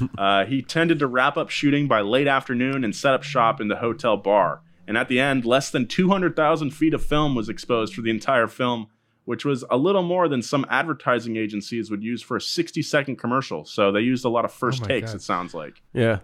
uh, 0.18 0.44
he 0.44 0.62
tended 0.62 0.98
to 0.98 1.06
wrap 1.06 1.36
up 1.36 1.50
shooting 1.50 1.88
by 1.88 2.00
late 2.00 2.28
afternoon 2.28 2.84
and 2.84 2.94
set 2.94 3.14
up 3.14 3.22
shop 3.22 3.60
in 3.60 3.68
the 3.68 3.76
hotel 3.76 4.16
bar. 4.16 4.60
And 4.86 4.98
at 4.98 5.08
the 5.08 5.20
end, 5.20 5.44
less 5.44 5.70
than 5.70 5.86
200,000 5.86 6.70
feet 6.70 6.92
of 6.92 7.04
film 7.04 7.34
was 7.34 7.48
exposed 7.48 7.94
for 7.94 8.02
the 8.02 8.10
entire 8.10 8.48
film, 8.48 8.88
which 9.24 9.44
was 9.44 9.64
a 9.70 9.76
little 9.76 10.02
more 10.02 10.28
than 10.28 10.42
some 10.42 10.66
advertising 10.68 11.36
agencies 11.36 11.90
would 11.90 12.02
use 12.02 12.22
for 12.22 12.36
a 12.36 12.40
60 12.40 12.82
second 12.82 13.16
commercial. 13.16 13.64
So 13.64 13.92
they 13.92 14.00
used 14.00 14.24
a 14.24 14.28
lot 14.28 14.44
of 14.44 14.52
first 14.52 14.82
Oh 14.82 14.86
takes, 14.86 15.10
God. 15.12 15.16
it 15.16 15.22
sounds 15.22 15.54
like. 15.54 15.82
Yeah, 15.94 16.18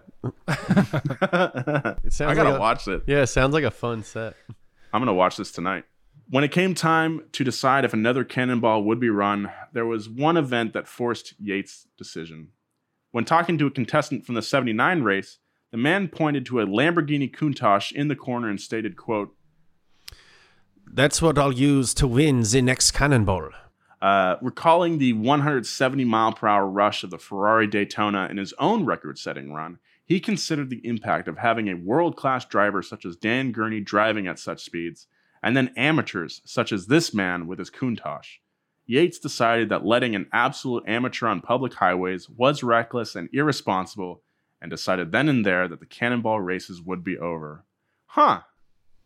I 0.47 1.95
it 2.03 2.13
sounds 2.13 2.35
gotta 2.35 2.51
like 2.51 2.59
watch 2.59 2.87
it. 2.87 3.03
Yeah, 3.07 3.21
it 3.21 3.27
sounds 3.27 3.53
like 3.53 3.63
a 3.63 3.71
fun 3.71 4.03
set. 4.03 4.35
I'm 4.93 4.99
going 5.01 5.07
to 5.07 5.13
watch 5.13 5.37
this 5.37 5.51
tonight. 5.51 5.85
When 6.29 6.43
it 6.43 6.51
came 6.51 6.75
time 6.75 7.23
to 7.31 7.43
decide 7.43 7.85
if 7.85 7.93
another 7.93 8.23
cannonball 8.23 8.83
would 8.83 8.99
be 8.99 9.09
run, 9.09 9.51
there 9.73 9.85
was 9.85 10.09
one 10.09 10.37
event 10.37 10.73
that 10.73 10.87
forced 10.87 11.33
Yates' 11.39 11.87
decision. 11.97 12.49
When 13.11 13.25
talking 13.25 13.57
to 13.57 13.67
a 13.67 13.71
contestant 13.71 14.25
from 14.25 14.35
the 14.35 14.41
79 14.41 15.01
race, 15.03 15.39
the 15.71 15.77
man 15.77 16.07
pointed 16.07 16.45
to 16.47 16.59
a 16.59 16.65
Lamborghini 16.67 17.33
Countach 17.33 17.91
in 17.91 18.07
the 18.07 18.15
corner 18.15 18.49
and 18.49 18.59
stated, 18.61 18.95
quote, 18.97 19.35
That's 20.91 21.21
what 21.21 21.37
I'll 21.37 21.53
use 21.53 21.93
to 21.95 22.07
win 22.07 22.43
the 22.43 22.61
next 22.61 22.91
cannonball. 22.91 23.51
uh, 24.01 24.37
recalling 24.41 24.97
the 24.97 25.13
170 25.13 26.05
mile 26.05 26.33
per 26.33 26.47
hour 26.47 26.65
rush 26.67 27.03
of 27.03 27.09
the 27.09 27.17
Ferrari 27.17 27.67
Daytona 27.67 28.27
in 28.29 28.37
his 28.37 28.53
own 28.59 28.85
record 28.85 29.17
setting 29.17 29.53
run, 29.53 29.79
he 30.05 30.19
considered 30.19 30.69
the 30.69 30.85
impact 30.85 31.27
of 31.27 31.37
having 31.37 31.67
a 31.67 31.75
world 31.75 32.15
class 32.15 32.45
driver 32.45 32.81
such 32.81 33.05
as 33.05 33.15
Dan 33.15 33.51
Gurney 33.51 33.81
driving 33.81 34.25
at 34.27 34.39
such 34.39 34.63
speeds, 34.63 35.07
and 35.43 35.55
then 35.55 35.73
amateurs 35.77 36.41
such 36.45 36.71
as 36.71 36.87
this 36.87 37.13
man 37.13 37.45
with 37.47 37.59
his 37.59 37.69
Countach. 37.69 38.39
Yates 38.87 39.19
decided 39.19 39.69
that 39.69 39.85
letting 39.85 40.15
an 40.15 40.27
absolute 40.33 40.83
amateur 40.87 41.27
on 41.27 41.41
public 41.41 41.75
highways 41.75 42.27
was 42.29 42.63
reckless 42.63 43.15
and 43.15 43.29
irresponsible, 43.31 44.21
and 44.61 44.71
decided 44.71 45.11
then 45.11 45.29
and 45.29 45.45
there 45.45 45.67
that 45.67 45.79
the 45.79 45.85
cannonball 45.85 46.39
races 46.41 46.81
would 46.81 47.03
be 47.03 47.17
over. 47.17 47.65
Huh. 48.07 48.41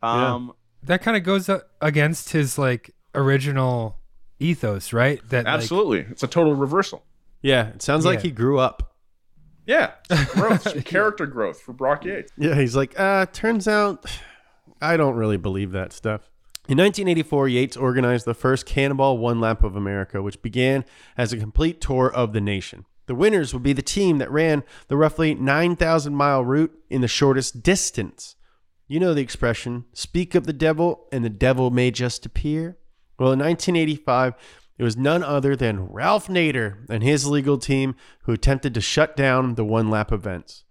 Um, 0.02 0.52
that 0.84 1.02
kind 1.02 1.16
of 1.16 1.22
goes 1.22 1.48
uh, 1.48 1.60
against 1.80 2.30
his 2.30 2.58
like 2.58 2.94
original 3.14 3.98
ethos, 4.38 4.92
right? 4.92 5.20
That 5.30 5.44
like, 5.44 5.54
Absolutely. 5.54 6.00
it's 6.10 6.22
a 6.22 6.28
total 6.28 6.54
reversal. 6.54 7.04
Yeah, 7.42 7.68
it 7.68 7.82
sounds 7.82 8.04
like 8.04 8.22
he 8.22 8.30
grew 8.30 8.58
up. 8.58 8.94
Yeah, 9.66 9.92
growth, 10.28 10.62
some 10.62 10.82
character 10.82 11.26
growth 11.26 11.60
for 11.60 11.72
Brock 11.72 12.04
Yates. 12.04 12.32
Yeah, 12.36 12.54
he's 12.54 12.76
like, 12.76 12.98
uh, 12.98 13.26
turns 13.32 13.66
out 13.66 14.04
I 14.80 14.96
don't 14.96 15.16
really 15.16 15.36
believe 15.36 15.72
that 15.72 15.92
stuff. 15.92 16.30
In 16.66 16.78
1984, 16.78 17.48
Yates 17.48 17.76
organized 17.76 18.24
the 18.24 18.34
first 18.34 18.64
Cannonball 18.64 19.18
One 19.18 19.40
Lap 19.40 19.62
of 19.62 19.76
America, 19.76 20.22
which 20.22 20.40
began 20.40 20.84
as 21.16 21.32
a 21.32 21.38
complete 21.38 21.80
tour 21.80 22.10
of 22.10 22.32
the 22.32 22.40
nation. 22.40 22.86
The 23.06 23.14
winners 23.14 23.52
would 23.52 23.62
be 23.62 23.74
the 23.74 23.82
team 23.82 24.16
that 24.18 24.30
ran 24.30 24.62
the 24.88 24.96
roughly 24.96 25.34
9,000 25.34 26.14
mile 26.14 26.42
route 26.42 26.72
in 26.88 27.02
the 27.02 27.08
shortest 27.08 27.62
distance. 27.62 28.36
You 28.86 29.00
know 29.00 29.14
the 29.14 29.22
expression, 29.22 29.84
speak 29.92 30.34
of 30.34 30.46
the 30.46 30.52
devil 30.52 31.06
and 31.10 31.24
the 31.24 31.30
devil 31.30 31.70
may 31.70 31.90
just 31.90 32.26
appear? 32.26 32.78
Well, 33.18 33.32
in 33.32 33.38
1985, 33.38 34.34
it 34.76 34.82
was 34.82 34.96
none 34.96 35.22
other 35.22 35.56
than 35.56 35.86
Ralph 35.86 36.28
Nader 36.28 36.88
and 36.90 37.02
his 37.02 37.26
legal 37.26 37.58
team 37.58 37.94
who 38.22 38.32
attempted 38.32 38.74
to 38.74 38.80
shut 38.80 39.16
down 39.16 39.54
the 39.54 39.64
one 39.64 39.88
lap 39.88 40.12
events 40.12 40.64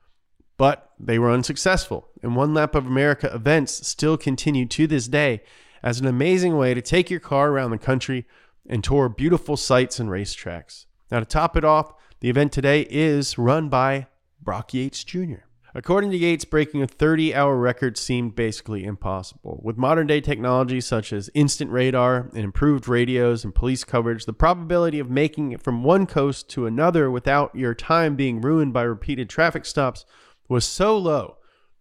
but 0.58 0.92
they 1.00 1.20
were 1.20 1.32
unsuccessful. 1.32 2.10
And 2.22 2.36
One 2.36 2.54
Lap 2.54 2.76
of 2.76 2.86
America 2.86 3.30
events 3.34 3.86
still 3.88 4.18
continue 4.18 4.66
to 4.68 4.88
this 4.88 5.08
day 5.08 5.42
as 5.82 6.00
an 6.00 6.08
amazing 6.08 6.56
way 6.58 6.74
to 6.74 6.82
take 6.82 7.10
your 7.10 7.20
car 7.20 7.50
around 7.50 7.72
the 7.72 7.78
country 7.78 8.26
and 8.70 8.84
tour 8.84 9.10
beautiful 9.10 9.58
sites 9.58 10.00
and 10.00 10.10
racetracks. 10.10 10.86
Now, 11.12 11.20
to 11.20 11.26
top 11.26 11.58
it 11.58 11.66
off, 11.66 11.94
the 12.22 12.30
event 12.30 12.54
today 12.54 12.88
is 12.90 13.38
run 13.38 13.68
by 13.68 14.08
Brock 14.42 14.74
Yates 14.74 15.04
Jr. 15.04 15.44
According 15.76 16.12
to 16.12 16.18
Yates, 16.18 16.46
breaking 16.46 16.84
a 16.84 16.88
30 16.88 17.34
hour 17.34 17.58
record 17.58 17.98
seemed 17.98 18.36
basically 18.36 18.84
impossible. 18.84 19.60
With 19.64 19.76
modern 19.76 20.06
day 20.06 20.22
technology 20.22 20.80
such 20.80 21.12
as 21.12 21.32
instant 21.34 21.72
radar 21.72 22.30
and 22.34 22.44
improved 22.44 22.88
radios 22.88 23.44
and 23.44 23.56
police 23.56 23.84
coverage, 23.84 24.26
the 24.26 24.34
probability 24.34 25.00
of 25.00 25.10
making 25.10 25.52
it 25.52 25.64
from 25.64 25.84
one 25.84 26.06
coast 26.06 26.48
to 26.50 26.68
another 26.68 27.10
without 27.10 27.56
your 27.56 27.74
time 27.74 28.16
being 28.16 28.40
ruined 28.40 28.72
by 28.72 28.84
repeated 28.84 29.30
traffic 29.30 29.66
stops 29.66 30.06
was 30.48 30.64
so 30.64 30.96
low 30.96 31.38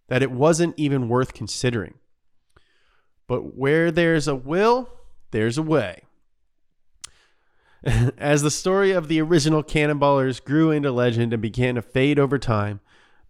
that 0.07 0.23
it 0.23 0.31
wasn't 0.31 0.73
even 0.75 1.07
worth 1.07 1.35
considering. 1.35 1.93
But 3.27 3.55
where 3.55 3.91
there's 3.91 4.27
a 4.27 4.35
will, 4.35 4.89
there's 5.29 5.59
a 5.59 5.63
way. 5.63 6.01
As 8.17 8.41
the 8.41 8.49
story 8.49 8.91
of 8.91 9.07
the 9.07 9.21
original 9.21 9.61
Cannonballers 9.61 10.43
grew 10.43 10.71
into 10.71 10.91
legend 10.91 11.31
and 11.31 11.41
began 11.41 11.75
to 11.75 11.83
fade 11.83 12.17
over 12.17 12.39
time, 12.39 12.79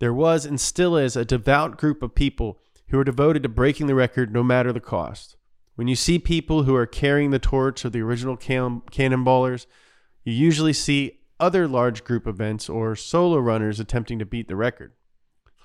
there 0.04 0.14
was 0.14 0.46
and 0.46 0.60
still 0.60 0.98
is 0.98 1.16
a 1.16 1.24
devout 1.24 1.78
group 1.78 2.04
of 2.04 2.14
people 2.14 2.60
who 2.90 3.00
are 3.00 3.06
devoted 3.06 3.42
to 3.42 3.48
breaking 3.48 3.88
the 3.88 3.96
record 3.96 4.34
no 4.34 4.44
matter 4.44 4.74
the 4.74 4.82
cost. 4.82 5.38
When 5.76 5.88
you 5.88 5.96
see 5.96 6.20
people 6.20 6.64
who 6.64 6.76
are 6.76 6.86
carrying 6.86 7.32
the 7.32 7.40
torch 7.40 7.86
of 7.86 7.94
the 7.94 8.02
original 8.02 8.36
can- 8.36 8.82
Cannonballers, 8.92 9.66
you 10.26 10.34
usually 10.34 10.74
see 10.74 11.22
other 11.40 11.70
large 11.70 12.04
group 12.04 12.28
events 12.28 12.68
or 12.68 12.98
solo 12.98 13.38
runners 13.38 13.80
attempting 13.80 14.20
to 14.20 14.26
beat 14.26 14.50
the 14.50 14.58
record. 14.58 14.92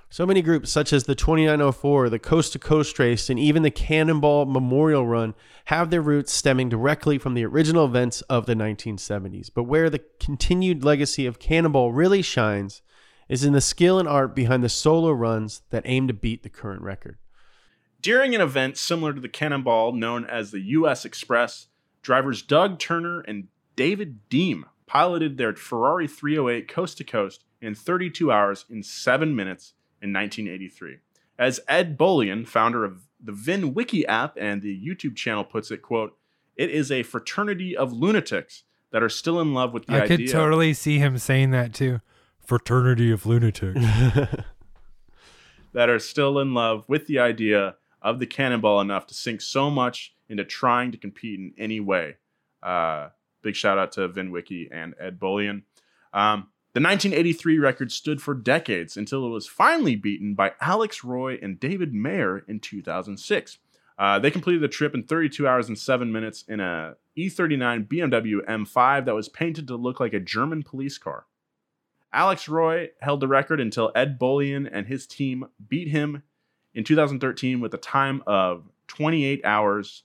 So 0.09 0.25
many 0.25 0.41
groups, 0.41 0.71
such 0.71 0.93
as 0.93 1.03
the 1.03 1.17
2904, 1.17 2.09
the 2.09 2.21
Coast 2.21 2.53
to 2.53 2.61
Coast 2.61 2.97
Race, 3.01 3.29
and 3.29 3.41
even 3.41 3.65
the 3.65 3.73
Cannonball 3.73 4.47
Memorial 4.47 5.05
Run, 5.05 5.35
have 5.65 5.91
their 5.91 6.01
roots 6.01 6.33
stemming 6.33 6.69
directly 6.69 7.19
from 7.19 7.35
the 7.35 7.45
original 7.45 7.87
events 7.87 8.23
of 8.23 8.47
the 8.47 8.55
1970s. 8.55 9.51
But 9.53 9.65
where 9.65 9.91
the 9.91 10.05
continued 10.21 10.85
legacy 10.85 11.27
of 11.27 11.41
Cannonball 11.41 11.91
really 11.91 12.23
shines 12.23 12.83
is 13.29 13.45
in 13.45 13.53
the 13.53 13.61
skill 13.61 13.99
and 13.99 14.09
art 14.09 14.35
behind 14.35 14.65
the 14.65 14.69
solo 14.69 15.13
runs 15.13 15.63
that 15.71 15.83
aim 15.87 16.09
to 16.09 16.15
beat 16.15 16.43
the 16.43 16.49
current 16.49 16.83
record. 16.83 17.19
During 18.01 18.35
an 18.35 18.41
event 18.41 18.77
similar 18.77 19.13
to 19.13 19.21
the 19.21 19.29
Cannonball 19.29 19.93
known 19.93 20.25
as 20.25 20.51
the 20.51 20.61
U.S. 20.61 21.05
Express, 21.05 21.67
drivers 22.03 22.43
Doug 22.43 22.79
Turner 22.79 23.21
and 23.21 23.49
David 23.77 24.29
Diem 24.29 24.67
piloted 24.87 25.37
their 25.37 25.55
Ferrari 25.55 26.09
308 26.09 26.69
coast 26.69 26.99
to 26.99 27.05
coast 27.05 27.45
in 27.61 27.75
32 27.75 28.31
hours 28.31 28.65
in 28.71 28.83
7 28.83 29.35
minutes 29.35 29.75
in 30.01 30.13
1983. 30.13 30.99
As 31.39 31.61
Ed 31.69 31.99
Bolian, 31.99 32.47
founder 32.47 32.85
of 32.85 33.03
the 33.23 33.33
VinWiki 33.33 34.05
app 34.07 34.37
and 34.41 34.63
the 34.63 34.81
YouTube 34.81 35.17
channel 35.17 35.45
puts 35.45 35.71
it, 35.71 35.83
quote, 35.83 36.17
it 36.57 36.71
is 36.71 36.91
a 36.91 37.03
fraternity 37.03 37.77
of 37.77 37.93
lunatics 37.93 38.65
that 38.91 39.03
are 39.03 39.09
still 39.09 39.41
in 39.41 39.55
love 39.55 39.73
with 39.73 39.87
the 39.87 39.93
I 39.93 40.01
idea. 40.03 40.17
could 40.17 40.31
totally 40.31 40.73
see 40.73 40.99
him 40.99 41.19
saying 41.19 41.51
that 41.51 41.75
too. 41.75 42.01
Fraternity 42.49 43.11
of 43.11 43.27
lunatics. 43.27 43.79
that 45.75 45.91
are 45.91 45.99
still 45.99 46.39
in 46.39 46.55
love 46.55 46.83
with 46.89 47.07
the 47.07 47.19
idea 47.19 47.77
of 48.01 48.21
the 48.21 48.27
cannonball 48.27 48.81
enough 48.81 49.07
to 49.09 49.13
sink 49.13 49.43
so 49.43 49.69
much 49.69 50.15
into 50.31 50.47
trying 50.47 50.91
to 50.91 50.97
compete 50.97 51.39
in 51.39 51.53
any 51.59 51.79
way. 51.79 52.17
Uh, 52.63 53.09
big 53.43 53.55
shout 53.55 53.77
out 53.77 53.93
to 53.93 54.09
VinWiki 54.09 54.67
and 54.73 54.95
Ed 54.99 55.21
Bolian. 55.21 55.65
Um, 56.15 56.49
the 56.73 56.81
1983 56.81 57.59
record 57.59 57.93
stood 57.93 58.23
for 58.23 58.33
decades 58.33 58.97
until 58.97 59.27
it 59.27 59.31
was 59.31 59.47
finally 59.47 59.95
beaten 59.95 60.33
by 60.33 60.53
Alex 60.59 61.05
Roy 61.05 61.39
and 61.43 61.61
David 61.61 61.93
Mayer 61.93 62.39
in 62.49 62.61
2006. 62.61 63.59
Uh, 63.99 64.19
they 64.19 64.31
completed 64.31 64.63
the 64.63 64.69
trip 64.69 64.95
in 64.95 65.03
32 65.03 65.47
hours 65.47 65.69
and 65.69 65.79
7 65.79 66.11
minutes 66.11 66.45
in 66.49 66.61
a 66.61 66.95
E39 67.15 67.87
BMW 67.89 68.37
M5 68.49 69.05
that 69.05 69.15
was 69.15 69.29
painted 69.29 69.69
to 69.69 69.77
look 69.77 70.01
like 70.01 70.15
a 70.15 70.21
German 70.21 70.63
police 70.63 70.97
car. 70.97 71.27
Alex 72.13 72.49
Roy 72.49 72.89
held 73.01 73.21
the 73.21 73.29
record 73.29 73.61
until 73.61 73.93
Ed 73.95 74.19
Bolian 74.19 74.69
and 74.71 74.87
his 74.87 75.07
team 75.07 75.47
beat 75.69 75.89
him 75.89 76.23
in 76.75 76.85
2013 76.85 77.61
with 77.61 77.75
a 77.75 77.79
time 77.79 78.23
of 78.27 78.69
28 78.89 79.45
hours 79.45 80.05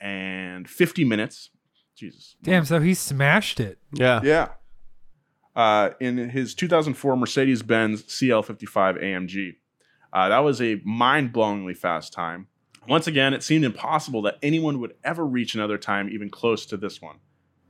and 0.00 0.68
50 0.68 1.04
minutes. 1.04 1.50
Jesus. 1.96 2.36
Damn, 2.42 2.64
so 2.64 2.80
he 2.80 2.94
smashed 2.94 3.58
it. 3.58 3.78
Yeah. 3.92 4.20
Yeah. 4.22 4.48
Uh, 5.56 5.90
in 5.98 6.16
his 6.30 6.54
2004 6.54 7.16
Mercedes 7.16 7.62
Benz 7.62 8.04
CL55 8.04 9.02
AMG. 9.02 9.56
Uh, 10.12 10.28
that 10.28 10.38
was 10.38 10.62
a 10.62 10.80
mind 10.84 11.32
blowingly 11.32 11.76
fast 11.76 12.12
time. 12.12 12.46
Once 12.88 13.06
again, 13.06 13.34
it 13.34 13.42
seemed 13.42 13.64
impossible 13.64 14.22
that 14.22 14.38
anyone 14.42 14.80
would 14.80 14.94
ever 15.04 15.26
reach 15.26 15.54
another 15.54 15.76
time 15.76 16.08
even 16.08 16.30
close 16.30 16.64
to 16.66 16.76
this 16.76 17.02
one. 17.02 17.16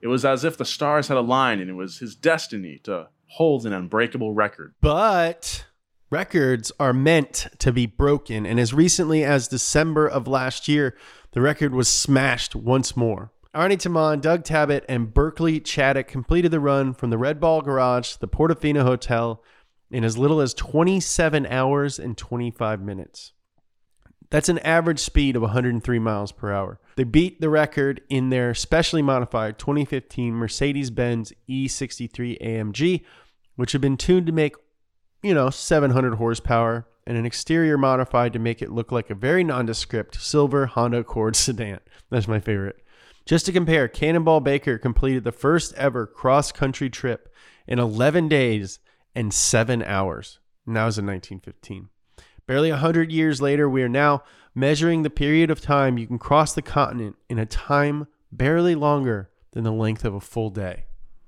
It 0.01 0.07
was 0.07 0.25
as 0.25 0.45
if 0.45 0.57
the 0.57 0.65
stars 0.65 1.09
had 1.09 1.17
aligned 1.17 1.61
and 1.61 1.71
it 1.71 1.75
was 1.75 1.99
his 1.99 2.15
destiny 2.15 2.79
to 2.85 3.09
hold 3.29 3.67
an 3.67 3.73
unbreakable 3.73 4.35
record. 4.35 4.75
But 4.81 5.67
records 6.11 6.73
are 6.81 6.93
meant 6.93 7.49
to 7.59 7.73
be 7.73 7.87
broken. 7.87 8.47
And 8.47 8.59
as 8.59 8.75
recently 8.75 9.25
as 9.25 9.49
December 9.49 10.07
of 10.07 10.27
last 10.27 10.69
year, 10.69 10.97
the 11.33 11.41
record 11.41 11.75
was 11.75 11.89
smashed 11.89 12.57
once 12.57 12.97
more. 12.97 13.33
Arnie 13.55 13.77
Toman, 13.77 14.21
Doug 14.21 14.45
Tabbutt, 14.45 14.85
and 14.89 15.13
Berkeley 15.13 15.61
Chaddock 15.61 16.07
completed 16.07 16.51
the 16.51 16.61
run 16.61 16.95
from 16.95 17.11
the 17.11 17.19
Red 17.19 17.41
Ball 17.41 17.63
Garage 17.63 18.13
to 18.13 18.21
the 18.21 18.29
Portofino 18.29 18.83
Hotel 18.83 19.43
in 19.91 20.05
as 20.05 20.19
little 20.19 20.41
as 20.41 20.55
27 20.55 21.47
hours 21.47 21.99
and 21.99 22.17
25 22.17 22.81
minutes. 22.81 23.33
That's 24.31 24.49
an 24.49 24.59
average 24.59 24.99
speed 24.99 25.37
of 25.37 25.43
103 25.43 25.99
miles 25.99 26.33
per 26.33 26.53
hour. 26.53 26.79
They 26.97 27.05
beat 27.05 27.41
the 27.41 27.49
record 27.49 28.03
in 28.09 28.29
their 28.29 28.55
specially 28.55 29.03
modified 29.03 29.59
2015 29.59 30.35
Mercedes 30.35 30.91
Benz 30.91 31.33
E63 31.49 32.41
AMG, 32.43 33.05
which 33.57 33.73
had 33.73 33.81
been 33.81 33.97
tuned 33.97 34.27
to 34.27 34.33
make, 34.33 34.55
you 35.23 35.33
know, 35.33 35.49
700 35.49 36.15
horsepower 36.17 36.87
and 37.07 37.17
an 37.17 37.25
exterior 37.25 37.79
modified 37.79 38.35
to 38.35 38.39
make 38.39 38.61
it 38.61 38.71
look 38.71 38.93
like 38.93 39.09
a 39.09 39.15
very 39.15 39.43
nondescript 39.43 40.21
silver 40.21 40.67
Honda 40.67 40.99
Accord 40.99 41.35
sedan. 41.37 41.81
That's 42.11 42.29
my 42.29 42.39
favorite. 42.39 42.85
Just 43.25 43.47
to 43.47 43.53
compare, 43.53 43.89
Cannonball 43.89 44.41
Baker 44.41 44.79
completed 44.79 45.25
the 45.25 45.33
first 45.33 45.75
ever 45.75 46.07
cross 46.07 46.53
country 46.53 46.91
trip 46.91 47.33
in 47.67 47.79
11 47.79 48.29
days 48.29 48.79
and 49.15 49.33
7 49.33 49.83
hours. 49.83 50.39
And 50.67 50.77
that 50.77 50.85
was 50.85 50.99
in 50.99 51.07
1915. 51.07 51.89
Barely 52.49 52.71
100 52.71 53.13
years 53.13 53.43
later, 53.43 53.69
we 53.69 53.83
are 53.83 53.91
now 53.91 54.25
measuring 54.55 55.03
the 55.03 55.11
period 55.11 55.51
of 55.51 55.61
time 55.61 55.99
you 55.99 56.07
can 56.07 56.19
cross 56.19 56.55
the 56.55 56.63
continent 56.63 57.17
in 57.29 57.39
a 57.39 57.45
time 57.45 58.07
barely 58.33 58.75
longer 58.75 59.29
than 59.53 59.65
the 59.65 59.71
length 59.71 60.03
of 60.03 60.15
a 60.15 60.21
full 60.21 60.49
day. 60.49 60.85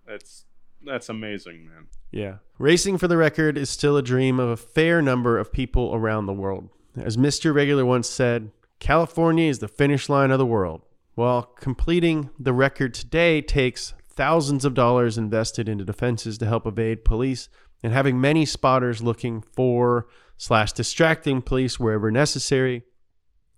That's 0.08 0.46
that's 0.82 1.10
amazing, 1.10 1.66
man. 1.66 1.88
Yeah. 2.10 2.36
Racing 2.58 2.96
for 2.96 3.06
the 3.06 3.18
record 3.18 3.58
is 3.58 3.68
still 3.68 3.98
a 3.98 4.02
dream 4.02 4.40
of 4.40 4.48
a 4.48 4.56
fair 4.56 5.02
number 5.02 5.38
of 5.38 5.52
people 5.52 5.94
around 5.94 6.24
the 6.24 6.32
world. 6.32 6.70
As 6.96 7.18
Mr. 7.18 7.54
Regular 7.54 7.84
once 7.84 8.08
said, 8.08 8.50
California 8.78 9.46
is 9.46 9.58
the 9.58 9.68
finish 9.68 10.08
line 10.08 10.30
of 10.30 10.38
the 10.38 10.46
world. 10.46 10.80
Well, 11.16 11.42
completing 11.42 12.30
the 12.38 12.54
record 12.54 12.94
today 12.94 13.42
takes 13.42 13.92
thousands 14.08 14.64
of 14.64 14.72
dollars 14.72 15.18
invested 15.18 15.68
into 15.68 15.84
defenses 15.84 16.38
to 16.38 16.46
help 16.46 16.66
evade 16.66 17.04
police 17.04 17.50
and 17.82 17.92
having 17.92 18.18
many 18.18 18.46
spotters 18.46 19.02
looking 19.02 19.42
for 19.42 20.06
slash 20.40 20.72
distracting 20.72 21.42
police 21.42 21.78
wherever 21.78 22.10
necessary. 22.10 22.82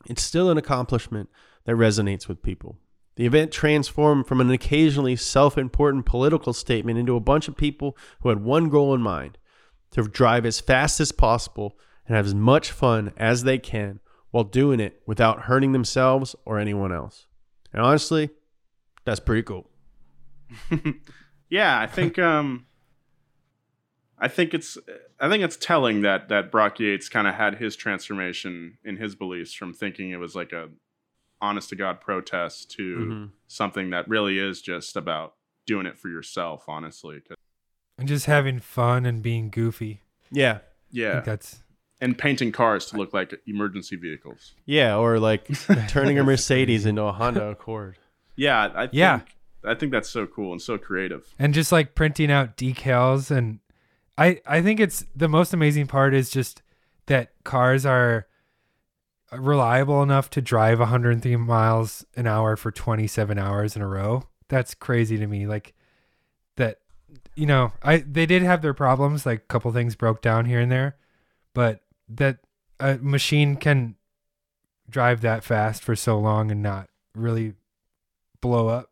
It's 0.07 0.21
still 0.21 0.51
an 0.51 0.59
accomplishment 0.59 1.31
that 1.65 1.77
resonates 1.77 2.27
with 2.27 2.43
people. 2.43 2.77
The 3.15 3.25
event 3.25 3.53
transformed 3.53 4.27
from 4.27 4.41
an 4.41 4.51
occasionally 4.51 5.15
self 5.15 5.57
important 5.57 6.07
political 6.07 6.53
statement 6.53 6.99
into 6.99 7.15
a 7.15 7.21
bunch 7.21 7.47
of 7.47 7.57
people 7.57 7.97
who 8.23 8.31
had 8.31 8.43
one 8.43 8.69
goal 8.69 8.95
in 8.95 9.01
mind 9.01 9.39
to 9.93 10.03
drive 10.03 10.45
as 10.45 10.59
fast 10.59 10.99
as 10.99 11.13
possible 11.13 11.79
and 12.09 12.17
have 12.17 12.27
as 12.27 12.35
much 12.35 12.73
fun 12.73 13.13
as 13.17 13.45
they 13.45 13.59
can 13.59 14.01
while 14.33 14.43
doing 14.43 14.81
it 14.81 15.03
without 15.07 15.43
hurting 15.43 15.71
themselves 15.71 16.35
or 16.45 16.59
anyone 16.59 16.93
else. 16.93 17.27
And 17.73 17.81
honestly, 17.81 18.31
that's 19.05 19.21
pretty 19.21 19.45
cool. 19.45 19.71
yeah, 21.49 21.79
I 21.79 21.87
think 21.87 22.19
um 22.19 22.67
I 24.25 24.29
think 24.29 24.55
it's 24.55 24.79
I 25.21 25.29
think 25.29 25.43
it's 25.43 25.57
telling 25.57 26.03
that 26.03 26.29
that 26.29 26.51
Brock 26.53 26.79
Yates 26.81 27.09
kind 27.09 27.27
of 27.27 27.35
had 27.35 27.57
his 27.57 27.75
transformation 27.77 28.79
in 28.85 28.97
his 28.97 29.15
beliefs 29.17 29.53
from 29.53 29.75
thinking 29.75 30.11
it 30.11 30.19
was 30.21 30.35
like 30.37 30.53
a 30.53 30.69
honest 31.41 31.71
to 31.71 31.77
god 31.77 32.01
protest 32.01 32.71
to 32.77 32.97
Mhm. 32.97 33.31
something 33.49 33.91
that 33.91 34.07
really 34.09 34.39
is 34.39 34.63
just 34.63 34.97
about 34.97 35.35
doing 35.67 35.87
it 35.87 35.99
for 35.99 36.09
yourself, 36.09 36.65
honestly. 36.69 37.21
And 37.99 38.07
just 38.09 38.27
having 38.27 38.61
fun 38.61 39.05
and 39.05 39.23
being 39.23 39.51
goofy. 39.51 40.03
Yeah. 40.31 40.59
Yeah. 40.91 41.21
that's 41.21 41.63
And 42.01 42.17
painting 42.17 42.53
cars 42.53 42.87
to 42.87 42.97
look 42.97 43.13
like 43.13 43.35
emergency 43.47 43.97
vehicles. 43.97 44.55
Yeah, 44.67 44.97
or 44.97 45.19
like 45.19 45.49
turning 45.89 46.19
a 46.19 46.25
Mercedes 46.25 46.87
into 46.87 47.03
a 47.03 47.13
Honda 47.13 47.47
Accord. 47.49 47.99
Yeah, 48.37 48.71
I 48.75 48.83
think, 48.87 48.95
Yeah. 48.95 49.21
I 49.65 49.75
think 49.75 49.91
that's 49.93 50.09
so 50.09 50.27
cool 50.29 50.53
and 50.53 50.63
so 50.63 50.79
creative. 50.79 51.27
and 51.41 51.53
just 51.55 51.73
like 51.73 51.95
printing 51.97 52.31
out 52.31 52.57
decals 52.57 53.31
and 53.31 53.59
I 54.19 54.41
I 54.47 54.63
think 54.63 54.81
it's 54.81 55.05
the 55.15 55.29
most 55.29 55.53
amazing 55.55 55.87
part 55.87 56.15
is 56.15 56.31
just 56.31 56.63
that 57.07 57.33
cars 57.45 57.85
are 57.87 58.27
reliable 59.33 60.03
enough 60.03 60.29
to 60.31 60.43
drive 60.43 60.79
103 60.79 61.37
miles 61.37 62.05
an 62.17 62.27
hour 62.27 62.57
for 62.57 62.71
27 62.71 63.39
hours 63.39 63.75
in 63.77 63.83
a 63.83 63.89
row. 63.89 64.25
That's 64.49 64.75
crazy 64.75 65.17
to 65.17 65.27
me. 65.27 65.47
Like 65.47 65.75
that 66.57 66.79
you 67.35 67.47
know, 67.47 67.73
I 67.83 67.99
they 67.99 68.27
did 68.27 68.43
have 68.43 68.61
their 68.63 68.75
problems 68.75 69.25
like 69.25 69.39
a 69.39 69.47
couple 69.47 69.73
things 69.73 69.97
broke 69.97 70.21
down 70.21 70.45
here 70.45 70.61
and 70.61 70.71
there, 70.71 70.97
but 71.55 71.81
that 72.09 72.39
a 72.79 72.97
machine 72.99 73.57
can 73.57 73.97
drive 74.91 75.23
that 75.23 75.43
fast 75.43 75.83
for 75.83 75.97
so 75.97 76.19
long 76.19 76.51
and 76.51 76.63
not 76.63 76.89
really 77.15 77.55
blow 78.43 78.69
up. 78.69 78.91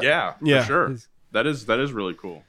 Yeah, 0.00 0.34
Yeah. 0.40 0.60
for 0.62 0.66
sure. 0.66 0.96
That 1.32 1.46
is 1.46 1.66
that 1.66 1.78
is 1.80 1.92
really 1.92 2.14
cool. 2.14 2.44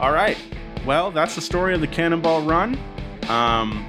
All 0.00 0.12
right. 0.12 0.36
Well, 0.84 1.10
that's 1.10 1.34
the 1.34 1.40
story 1.40 1.72
of 1.74 1.80
the 1.80 1.86
Cannonball 1.86 2.42
Run. 2.42 2.78
Um, 3.28 3.86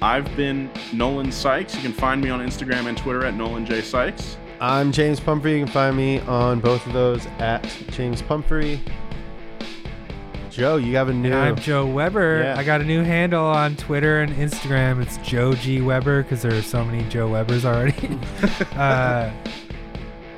I've 0.00 0.34
been 0.36 0.70
Nolan 0.92 1.32
Sykes. 1.32 1.74
You 1.74 1.82
can 1.82 1.92
find 1.92 2.22
me 2.22 2.30
on 2.30 2.40
Instagram 2.40 2.86
and 2.86 2.96
Twitter 2.96 3.24
at 3.24 3.34
Nolan 3.34 3.66
J 3.66 3.82
Sykes. 3.82 4.36
I'm 4.60 4.92
James 4.92 5.20
Pumphrey. 5.20 5.58
You 5.58 5.64
can 5.64 5.72
find 5.72 5.96
me 5.96 6.20
on 6.20 6.60
both 6.60 6.86
of 6.86 6.92
those 6.92 7.26
at 7.38 7.62
James 7.90 8.22
Pumphrey. 8.22 8.80
Joe, 10.50 10.76
you 10.76 10.96
have 10.96 11.08
a 11.08 11.12
new. 11.12 11.32
And 11.32 11.36
I'm 11.36 11.56
Joe 11.56 11.86
Weber. 11.86 12.42
Yeah. 12.42 12.58
I 12.58 12.64
got 12.64 12.80
a 12.80 12.84
new 12.84 13.02
handle 13.02 13.44
on 13.44 13.76
Twitter 13.76 14.20
and 14.20 14.32
Instagram. 14.32 15.02
It's 15.02 15.16
Joe 15.18 15.54
G 15.54 15.80
Weber 15.80 16.22
because 16.22 16.42
there 16.42 16.54
are 16.54 16.62
so 16.62 16.84
many 16.84 17.08
Joe 17.08 17.28
Webers 17.28 17.64
already. 17.64 18.18
uh, 18.76 19.30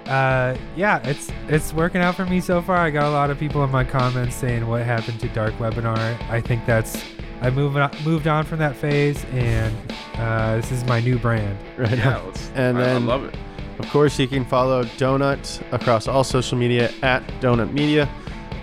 uh, 0.07 0.57
yeah, 0.77 1.01
it's 1.07 1.31
it's 1.49 1.73
working 1.73 2.01
out 2.01 2.15
for 2.17 2.25
me 2.27 2.41
so 2.41 2.61
far. 2.63 2.77
I 2.77 2.91
got 2.91 3.05
a 3.05 3.11
lot 3.11 3.31
of 3.31 3.39
people 3.39 3.63
in 3.65 3.71
my 3.71 3.85
comments 3.85 4.35
saying 4.37 4.67
what 4.67 4.83
happened 4.85 5.21
to 5.21 5.29
Dark 5.29 5.55
Webinar. 5.55 5.97
I 6.31 6.41
think 6.41 6.65
that's 6.67 7.03
I 7.41 7.51
moved 7.51 7.77
on, 7.77 7.91
moved 8.05 8.27
on 8.27 8.45
from 8.45 8.59
that 8.61 8.77
phase, 8.77 9.25
and 9.33 9.75
uh, 10.15 10.57
this 10.57 10.71
is 10.73 10.85
my 10.85 11.01
new 11.01 11.19
brand. 11.19 11.59
Right 11.79 11.99
Yeah, 11.99 12.19
on. 12.19 12.33
And 12.55 12.79
I, 12.79 12.81
then- 12.81 13.03
I 13.03 13.07
love 13.07 13.25
it. 13.25 13.37
Of 13.79 13.89
course, 13.91 14.17
you 14.19 14.29
can 14.29 14.45
follow 14.45 14.85
Donut 14.85 15.61
across 15.73 16.07
all 16.07 16.23
social 16.23 16.57
media 16.57 16.93
at 17.03 17.27
Donut 17.41 17.73
Media. 17.73 18.09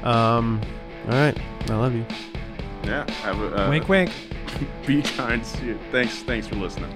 Um, 0.03 0.61
all 1.07 1.11
right. 1.11 1.37
I 1.69 1.73
love 1.75 1.93
you. 1.93 2.05
Yeah. 2.83 3.09
Have 3.23 3.41
a, 3.41 3.65
uh, 3.65 3.69
wink, 3.69 3.89
wink. 3.89 4.11
Be 4.85 5.01
kind. 5.01 5.45
See 5.45 5.65
you. 5.65 5.79
Thanks. 5.91 6.23
Thanks 6.23 6.47
for 6.47 6.55
listening. 6.55 6.95